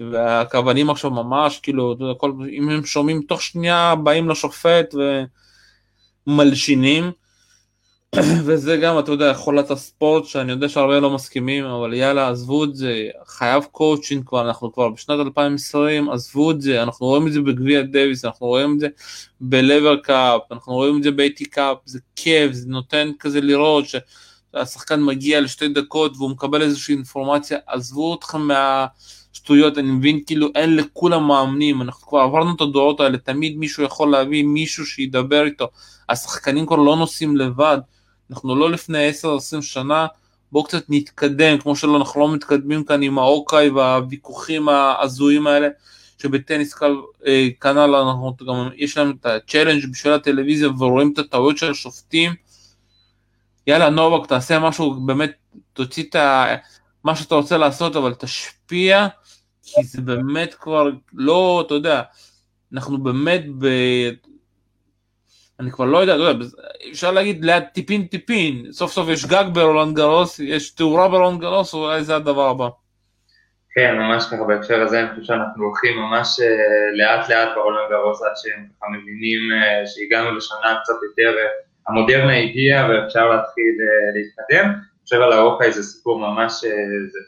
והכוונים 0.00 0.90
עכשיו 0.90 1.10
ממש, 1.10 1.60
כאילו, 1.62 1.96
כל, 2.16 2.32
אם 2.52 2.68
הם 2.68 2.84
שומעים 2.84 3.22
תוך 3.22 3.42
שנייה 3.42 3.94
באים 3.94 4.28
לשופט 4.28 4.94
ומלשינים, 6.26 7.10
וזה 8.46 8.76
גם, 8.76 8.98
אתה 8.98 9.12
יודע, 9.12 9.34
חולת 9.34 9.70
הספורט, 9.70 10.24
שאני 10.24 10.52
יודע 10.52 10.68
שהרבה 10.68 11.00
לא 11.00 11.10
מסכימים, 11.10 11.64
אבל 11.64 11.94
יאללה, 11.94 12.28
עזבו 12.28 12.64
את 12.64 12.76
זה, 12.76 13.08
חייב 13.26 13.64
קואוצ'ינג 13.64 14.26
כבר, 14.26 14.46
אנחנו 14.46 14.72
כבר 14.72 14.88
בשנת 14.88 15.20
2020, 15.26 16.10
עזבו 16.10 16.50
את 16.50 16.60
זה, 16.60 16.82
אנחנו 16.82 17.06
רואים 17.06 17.26
את 17.26 17.32
זה 17.32 17.40
בגביע 17.40 17.82
דייוויס, 17.82 18.24
אנחנו 18.24 18.46
רואים 18.46 18.74
את 18.74 18.80
זה 18.80 18.88
בלבר 19.40 19.96
קאפ, 19.96 20.40
אנחנו 20.50 20.72
רואים 20.72 20.98
את 20.98 21.02
זה 21.02 21.10
באיטי 21.10 21.44
קאפ, 21.44 21.76
זה 21.84 21.98
כיף, 22.16 22.52
זה 22.52 22.68
נותן 22.68 23.10
כזה 23.18 23.40
לראות 23.40 23.84
שהשחקן 23.88 25.02
מגיע 25.02 25.40
לשתי 25.40 25.68
דקות 25.68 26.16
והוא 26.16 26.30
מקבל 26.30 26.62
איזושהי 26.62 26.94
אינפורמציה, 26.94 27.58
עזבו 27.66 28.14
אתכם 28.14 28.40
מה... 28.40 28.86
שטויות, 29.42 29.78
אני 29.78 29.90
מבין 29.90 30.20
כאילו 30.26 30.48
אין 30.54 30.76
לכולם 30.76 31.26
מאמנים, 31.28 31.82
אנחנו 31.82 32.08
כבר 32.08 32.18
עברנו 32.18 32.54
את 32.56 32.60
הדורות 32.60 33.00
האלה, 33.00 33.18
תמיד 33.18 33.56
מישהו 33.56 33.84
יכול 33.84 34.10
להביא 34.10 34.44
מישהו 34.44 34.86
שידבר 34.86 35.44
איתו, 35.44 35.68
השחקנים 36.08 36.66
כבר 36.66 36.76
לא 36.76 36.96
נוסעים 36.96 37.36
לבד, 37.36 37.78
אנחנו 38.30 38.56
לא 38.56 38.70
לפני 38.70 39.10
10-20 39.10 39.62
שנה, 39.62 40.06
בואו 40.52 40.64
קצת 40.64 40.84
נתקדם, 40.88 41.58
כמו 41.58 41.76
שאנחנו 41.76 42.20
לא 42.20 42.34
מתקדמים 42.34 42.84
כאן 42.84 43.02
עם 43.02 43.18
האוקיי 43.18 43.70
והוויכוחים 43.70 44.68
ההזויים 44.68 45.46
האלה, 45.46 45.68
שבטניס 46.18 46.74
אה, 47.26 47.48
כנ"ל 47.60 47.94
יש 48.76 48.98
להם 48.98 49.12
את 49.20 49.26
ה 49.26 49.32
challenge 49.32 49.86
בשביל 49.90 50.12
הטלוויזיה 50.12 50.68
ורואים 50.78 51.12
את 51.12 51.18
הטעויות 51.18 51.58
של 51.58 51.70
השופטים, 51.70 52.34
יאללה 53.66 53.90
נובק 53.90 54.28
תעשה 54.28 54.58
משהו, 54.58 54.94
באמת 54.94 55.32
תוציא 55.72 56.02
את 56.02 56.14
ה... 56.14 56.56
מה 57.04 57.16
שאתה 57.16 57.34
רוצה 57.34 57.58
לעשות 57.58 57.96
אבל 57.96 58.14
תשפיע 58.14 59.06
כי 59.74 59.82
זה 59.82 60.02
באמת 60.02 60.54
כבר 60.54 60.90
לא, 61.14 61.62
אתה 61.66 61.74
יודע, 61.74 62.02
אנחנו 62.72 62.98
באמת 62.98 63.42
ב... 63.58 63.66
אני 65.60 65.70
כבר 65.70 65.84
לא 65.84 65.98
יודע, 65.98 66.14
אתה 66.14 66.22
יודע, 66.22 66.44
אפשר 66.90 67.10
להגיד 67.10 67.44
לאט 67.44 67.62
טיפין 67.74 68.06
טיפין, 68.06 68.72
סוף 68.72 68.92
סוף 68.92 69.08
יש 69.08 69.26
גג 69.26 69.44
ברולנד 69.52 69.96
גארוס, 69.96 70.38
יש 70.38 70.70
תאורה 70.70 71.08
ברולנד 71.08 71.40
גארוס, 71.40 71.74
אולי 71.74 72.04
זה 72.04 72.16
הדבר 72.16 72.48
הבא. 72.48 72.68
כן, 73.74 73.94
ממש 73.98 74.24
ככה 74.24 74.44
בהקשר 74.44 74.82
הזה, 74.82 75.00
אני 75.00 75.08
חושב 75.08 75.22
שאנחנו 75.22 75.64
הולכים 75.64 75.98
ממש 75.98 76.40
uh, 76.40 76.96
לאט 76.98 77.28
לאט 77.28 77.48
ברולנד 77.54 77.90
גרוס 77.90 78.22
עד 78.22 78.32
שהם 78.36 78.66
ככה 78.76 78.86
מבינים 78.90 79.40
uh, 79.52 79.86
שהגענו 79.86 80.36
לשנה 80.36 80.78
קצת 80.82 80.94
יותר, 81.10 81.36
uh, 81.36 81.90
המודרנה 81.90 82.38
הגיעה 82.38 82.88
ואפשר 82.88 83.28
להתחיל 83.28 83.74
להתקדם. 84.14 84.68
אני 84.68 85.04
חושב 85.04 85.20
על 85.20 85.32
האוקיי 85.32 85.72
זה 85.72 85.82
סיפור 85.82 86.18
ממש, 86.18 86.52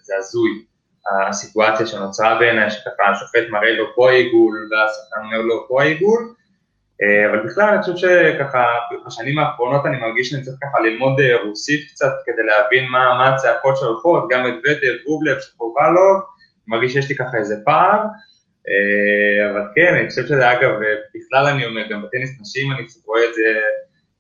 זה 0.03 0.13
הזוי. 0.19 0.65
הסיטואציה 1.29 1.87
שנוצרה 1.87 2.39
בעיניי, 2.39 2.71
שככה 2.71 3.11
השופט 3.11 3.51
מראה 3.51 3.73
לו 3.73 3.85
פה 3.95 4.11
עיגול 4.11 4.69
והשחקן 4.71 5.21
אומר 5.25 5.39
לו 5.39 5.69
פה 5.69 5.83
עיגול, 5.83 6.35
אה, 7.03 7.31
אבל 7.31 7.47
בכלל 7.47 7.69
אני 7.69 7.83
חושב 7.83 7.97
שככה 7.97 8.65
בשנים 9.07 9.39
האחרונות 9.39 9.87
אני 9.87 10.01
מרגיש 10.01 10.31
שאני 10.31 10.43
צריך 10.43 10.57
ככה 10.63 10.81
ללמוד 10.81 11.21
אה, 11.21 11.43
רוסית 11.43 11.91
קצת 11.91 12.13
כדי 12.27 12.43
להבין 12.43 12.85
מה, 12.91 13.15
מה 13.19 13.35
הצעקות 13.35 13.77
שהולכות, 13.77 14.29
גם 14.31 14.47
את 14.47 14.55
ודר, 14.59 14.97
רובלב, 15.07 15.41
שפובלוב, 15.41 16.23
מרגיש 16.67 16.93
שיש 16.93 17.09
לי 17.09 17.17
ככה 17.17 17.37
איזה 17.37 17.57
פער, 17.65 17.99
אה, 18.69 19.51
אבל 19.51 19.63
כן, 19.75 19.95
אני 19.95 20.09
חושב 20.09 20.27
שזה 20.27 20.53
אגב, 20.53 20.71
בכלל 21.15 21.47
אני 21.47 21.67
אומר, 21.67 21.83
גם 21.91 22.03
בטניס 22.03 22.41
נשים 22.41 22.73
אני 22.73 22.87
קצת 22.87 23.07
רואה 23.07 23.25
את 23.29 23.35
זה 23.35 23.43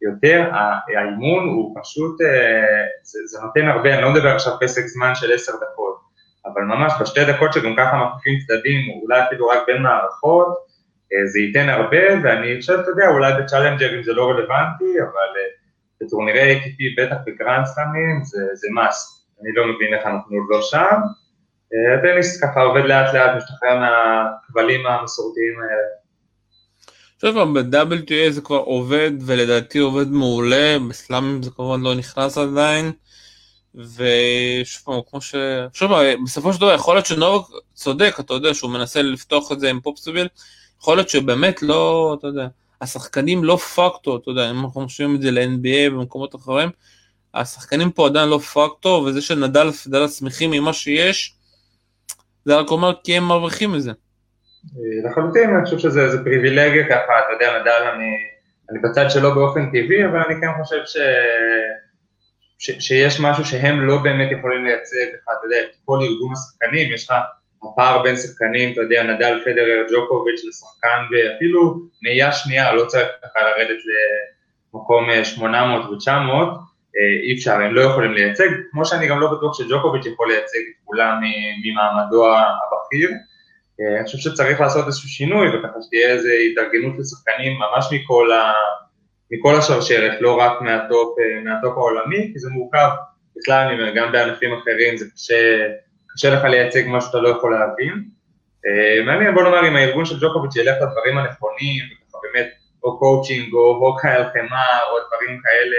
יותר, 0.03 0.51
האימון 0.97 1.45
הוא 1.49 1.76
פשוט, 1.80 2.18
זה, 3.03 3.18
זה 3.26 3.39
נותן 3.43 3.68
הרבה, 3.68 3.95
אני 3.95 4.03
לא 4.03 4.12
מדבר 4.12 4.35
עכשיו 4.35 4.53
פסק 4.61 4.87
זמן 4.87 5.14
של 5.14 5.32
עשר 5.32 5.53
דקות, 5.53 5.84
אבל 6.55 6.62
ממש 6.62 6.92
בשתי 7.00 7.24
דקות 7.24 7.52
שגם 7.52 7.74
ככה 7.76 7.96
מחליפים 7.96 8.38
צדדים, 8.40 8.80
אולי 9.02 9.22
אפילו 9.22 9.48
רק 9.48 9.59
בין 9.66 9.82
מערכות, 9.82 10.48
אה, 11.12 11.26
זה 11.26 11.40
ייתן 11.40 11.68
הרבה, 11.68 12.02
ואני 12.22 12.61
חושב, 12.61 12.72
אתה 12.72 12.90
יודע, 12.90 13.09
אולי 13.09 13.32
בצ'אלנג'רים 13.42 14.02
זה 14.02 14.12
לא 14.12 14.30
רלוונטי, 14.30 15.00
אבל 15.02 15.30
אה, 15.36 15.50
בטורנירי 16.00 16.61
ATP, 16.61 17.02
בטח 17.02 17.16
בגרנד 17.26 17.64
סלאמים, 17.64 18.24
זה, 18.24 18.40
זה 18.55 18.68
must. 18.68 19.24
אני 19.42 19.52
לא 19.55 19.64
מבין 19.66 19.94
איך 19.94 20.07
אנחנו 20.07 20.36
עוד 20.36 20.46
לא 20.48 20.62
שם. 20.62 21.00
אה, 21.74 21.98
הטניס 21.98 22.42
ככה 22.42 22.61
עובד 22.61 22.84
לאט 22.84 23.14
לאט, 23.14 23.36
משתחרר 23.36 23.78
מהכבלים 23.80 24.86
המסורתיים 24.86 25.55
האלה. 25.61 26.05
שוב 27.20 27.59
ב-WTA 27.59 28.30
זה 28.30 28.40
כבר 28.40 28.57
עובד, 28.57 29.11
ולדעתי 29.26 29.78
עובד 29.78 30.09
מעולה, 30.09 30.76
בסלאמים 30.88 31.42
זה 31.42 31.50
כמובן 31.57 31.80
לא 31.80 31.94
נכנס 31.94 32.38
עדיין. 32.38 32.92
ושוב 33.75 34.83
פעם, 34.85 35.01
כמו 35.11 35.20
ש... 35.20 35.35
שוב 35.72 35.91
פעם, 35.91 36.25
בסופו 36.25 36.53
של 36.53 36.61
דבר 36.61 36.75
יכול 36.75 36.95
להיות 36.95 37.07
שנובק 37.07 37.47
צודק, 37.75 38.16
אתה 38.20 38.35
יודע, 38.35 38.55
שהוא 38.55 38.70
מנסה 38.70 39.03
לפתוח 39.03 39.53
את 39.53 39.61
זה 39.61 39.70
עם 39.70 39.81
פופסביל, 39.81 40.29
יכול 40.81 40.97
להיות 40.97 41.09
שבאמת 41.09 41.62
לא, 41.62 42.16
אתה 42.18 42.27
יודע, 42.27 42.47
השחקנים 42.81 43.45
לא 43.45 43.57
פקטור, 43.57 44.16
אתה 44.16 44.31
יודע, 44.31 44.51
אם 44.51 44.64
אנחנו 44.64 44.81
משווים 44.81 45.16
את 45.16 45.22
זה 45.22 45.31
ל-NBA 45.31 45.93
ובמקומות 45.93 46.35
אחרים, 46.35 46.68
השחקנים 47.35 47.91
פה 47.91 48.07
עדיין 48.07 48.29
לא 48.29 48.39
פקטור, 48.39 49.03
וזה 49.03 49.22
שנדל 49.22 49.68
ופדל 49.68 50.09
שמחים 50.09 50.51
ממה 50.51 50.72
שיש, 50.72 51.35
זה 52.45 52.57
רק 52.57 52.70
אומר 52.70 52.93
כי 53.05 53.16
הם 53.16 53.25
מרוויחים 53.25 53.72
מזה. 53.72 53.91
אה, 53.91 55.11
לחלוטין, 55.11 55.51
אני 55.51 55.64
חושב 55.64 55.79
שזה 55.79 56.25
פריבילגיה 56.25 56.85
ככה, 56.89 56.95
אתה 57.18 57.33
יודע, 57.33 57.61
נדל, 57.61 57.91
אני, 57.95 58.11
אני 58.70 58.79
בצד 58.79 59.11
שלו 59.11 59.35
באופן 59.35 59.66
טבעי, 59.66 60.07
אבל 60.07 60.18
אני 60.18 60.35
כן 60.41 60.62
חושב 60.62 60.81
ש... 60.87 60.97
שיש 62.59 63.20
משהו 63.20 63.44
שהם 63.44 63.86
לא 63.86 63.96
באמת 64.02 64.28
יכולים 64.38 64.64
לייצג, 64.64 65.07
אתה 65.22 65.32
יודע, 65.44 65.57
את 65.61 65.76
כל 65.84 65.98
ארגון 66.02 66.32
השחקנים, 66.32 66.94
יש 66.94 67.05
לך 67.05 67.14
הפער 67.62 68.02
בין 68.02 68.16
שחקנים, 68.16 68.72
אתה 68.72 68.80
יודע, 68.80 69.02
נדל, 69.02 69.40
פדרר, 69.44 69.86
ג'וקוביץ' 69.92 70.44
לשחקן, 70.48 70.98
ואפילו 71.11 71.74
נהייה 72.02 72.32
שנייה, 72.32 72.72
לא 72.72 72.84
צריך 72.84 73.09
ככה 73.22 73.40
לרדת 73.40 73.78
למקום 74.74 75.24
800 75.24 75.84
ו-900, 75.84 76.11
אי 77.22 77.34
אפשר, 77.34 77.55
הם 77.55 77.74
לא 77.74 77.80
יכולים 77.80 78.12
לייצג, 78.12 78.48
כמו 78.70 78.84
שאני 78.84 79.07
גם 79.07 79.20
לא 79.20 79.32
בטוח 79.32 79.59
שג'וקוביץ' 79.59 80.07
יכול 80.07 80.28
לייצג 80.28 80.59
את 80.59 80.84
כולם 80.84 81.20
ממעמדו 81.64 82.26
הבכיר. 82.26 83.11
אה, 83.80 83.96
אני 83.96 84.05
חושב 84.05 84.18
שצריך 84.18 84.61
לעשות 84.61 84.86
איזשהו 84.86 85.09
שינוי, 85.09 85.48
וככה 85.48 85.78
שתהיה 85.82 86.09
איזו 86.09 86.28
התארגנות 86.28 86.98
לשחקנים 86.98 87.52
ממש 87.59 87.86
מכל 87.92 88.32
ה... 88.32 88.52
מכל 89.31 89.55
השרשרת, 89.57 90.20
לא 90.20 90.41
רק 90.41 90.61
מהטופ, 90.62 91.18
אה, 91.18 91.41
מהטופ 91.45 91.77
העולמי, 91.77 92.31
כי 92.33 92.39
זה 92.39 92.51
מורכב 92.51 92.89
בכלל, 93.37 93.95
גם 93.97 94.12
בענפים 94.12 94.55
אחרים 94.55 94.97
זה 94.97 95.07
קשה, 95.14 95.66
קשה 96.14 96.31
לך 96.31 96.45
לייצג 96.45 96.87
מה 96.87 97.01
שאתה 97.01 97.18
לא 97.18 97.29
יכול 97.29 97.59
להבין. 97.59 98.05
אה, 98.66 99.05
מעניין, 99.05 99.35
בוא 99.35 99.43
נאמר, 99.43 99.68
אם 99.68 99.77
הארגון 99.77 100.05
של 100.05 100.20
ג'וקוביץ' 100.20 100.57
ילך 100.57 100.77
לדברים 100.83 101.18
הנכונים, 101.18 101.85
וככה 101.85 102.18
באמת, 102.22 102.53
או 102.83 102.99
קואוצ'ינג, 102.99 103.55
או 103.55 103.87
Hawk-Eye 103.87 104.11
על 104.11 104.25
חמר, 104.25 104.81
או 104.91 104.97
דברים 105.07 105.41
כאלה, 105.43 105.77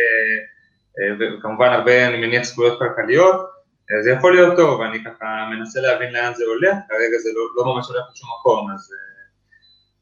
אה, 1.00 1.16
וכמובן 1.20 1.70
הרבה, 1.74 2.08
אני 2.08 2.18
מניח, 2.18 2.44
זכויות 2.44 2.80
כלכליות, 2.80 3.56
זה 4.04 4.12
יכול 4.12 4.36
להיות 4.36 4.56
טוב, 4.56 4.82
אני 4.82 5.04
ככה 5.04 5.26
מנסה 5.52 5.82
להבין 5.82 6.14
לאן 6.14 6.34
זה 6.34 6.44
הולך, 6.46 6.76
כרגע 6.90 7.18
זה 7.24 7.30
לא, 7.36 7.42
לא 7.56 7.76
ממש 7.76 7.88
הולך 7.88 8.04
לשום 8.14 8.30
מקום, 8.40 8.72
אז... 8.74 8.92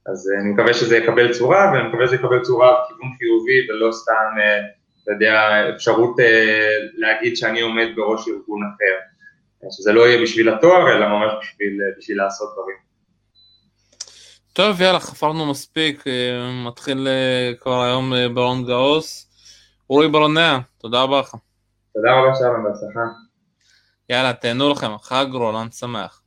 אז 0.06 0.32
אה, 0.32 0.41
אני 0.41 0.49
מקווה 0.49 0.74
שזה 0.74 0.97
יקבל 0.97 1.34
צורה, 1.34 1.72
ואני 1.74 1.88
מקווה 1.88 2.08
שזה 2.08 2.16
יקבל 2.16 2.41
צורה 2.41 2.72
בכיוון 2.84 3.12
חיובי 3.18 3.68
ולא 3.70 3.91
סתם, 3.91 4.39
אה, 4.39 4.60
אתה 5.04 5.12
יודע, 5.12 5.49
אפשרות 5.76 6.20
אה, 6.20 6.78
להגיד 6.93 7.38
שאני 7.38 7.62
עומד 7.62 7.88
בראש 7.95 8.28
ארגון 8.28 8.62
אחר. 8.64 9.14
שזה 9.72 9.91
לא 9.91 10.08
יהיה 10.08 10.22
בשביל 10.22 10.49
התואר, 10.49 10.91
אלא 10.91 11.08
ממש 11.08 11.32
בשביל, 11.41 11.80
בשביל 11.97 12.18
לעשות 12.18 12.49
דברים. 12.54 12.76
טוב, 14.54 14.82
יאללה, 14.82 14.99
חפרנו 14.99 15.45
מספיק, 15.45 16.04
מתחיל 16.66 17.08
כבר 17.60 17.84
היום 17.84 18.14
ברון 18.34 18.66
גאוס. 18.66 19.30
אורי 19.89 20.08
ברונע, 20.08 20.58
תודה 20.78 21.01
רבה 21.01 21.20
לך. 21.20 21.36
תודה 21.93 22.12
רבה 22.12 22.36
שלום, 22.36 22.64
בהצלחה. 22.64 22.99
יאללה, 24.10 24.34
תהנו 24.34 24.70
לכם, 24.70 24.97
חג 24.97 25.26
רולנד 25.32 25.74
שמח. 25.74 26.22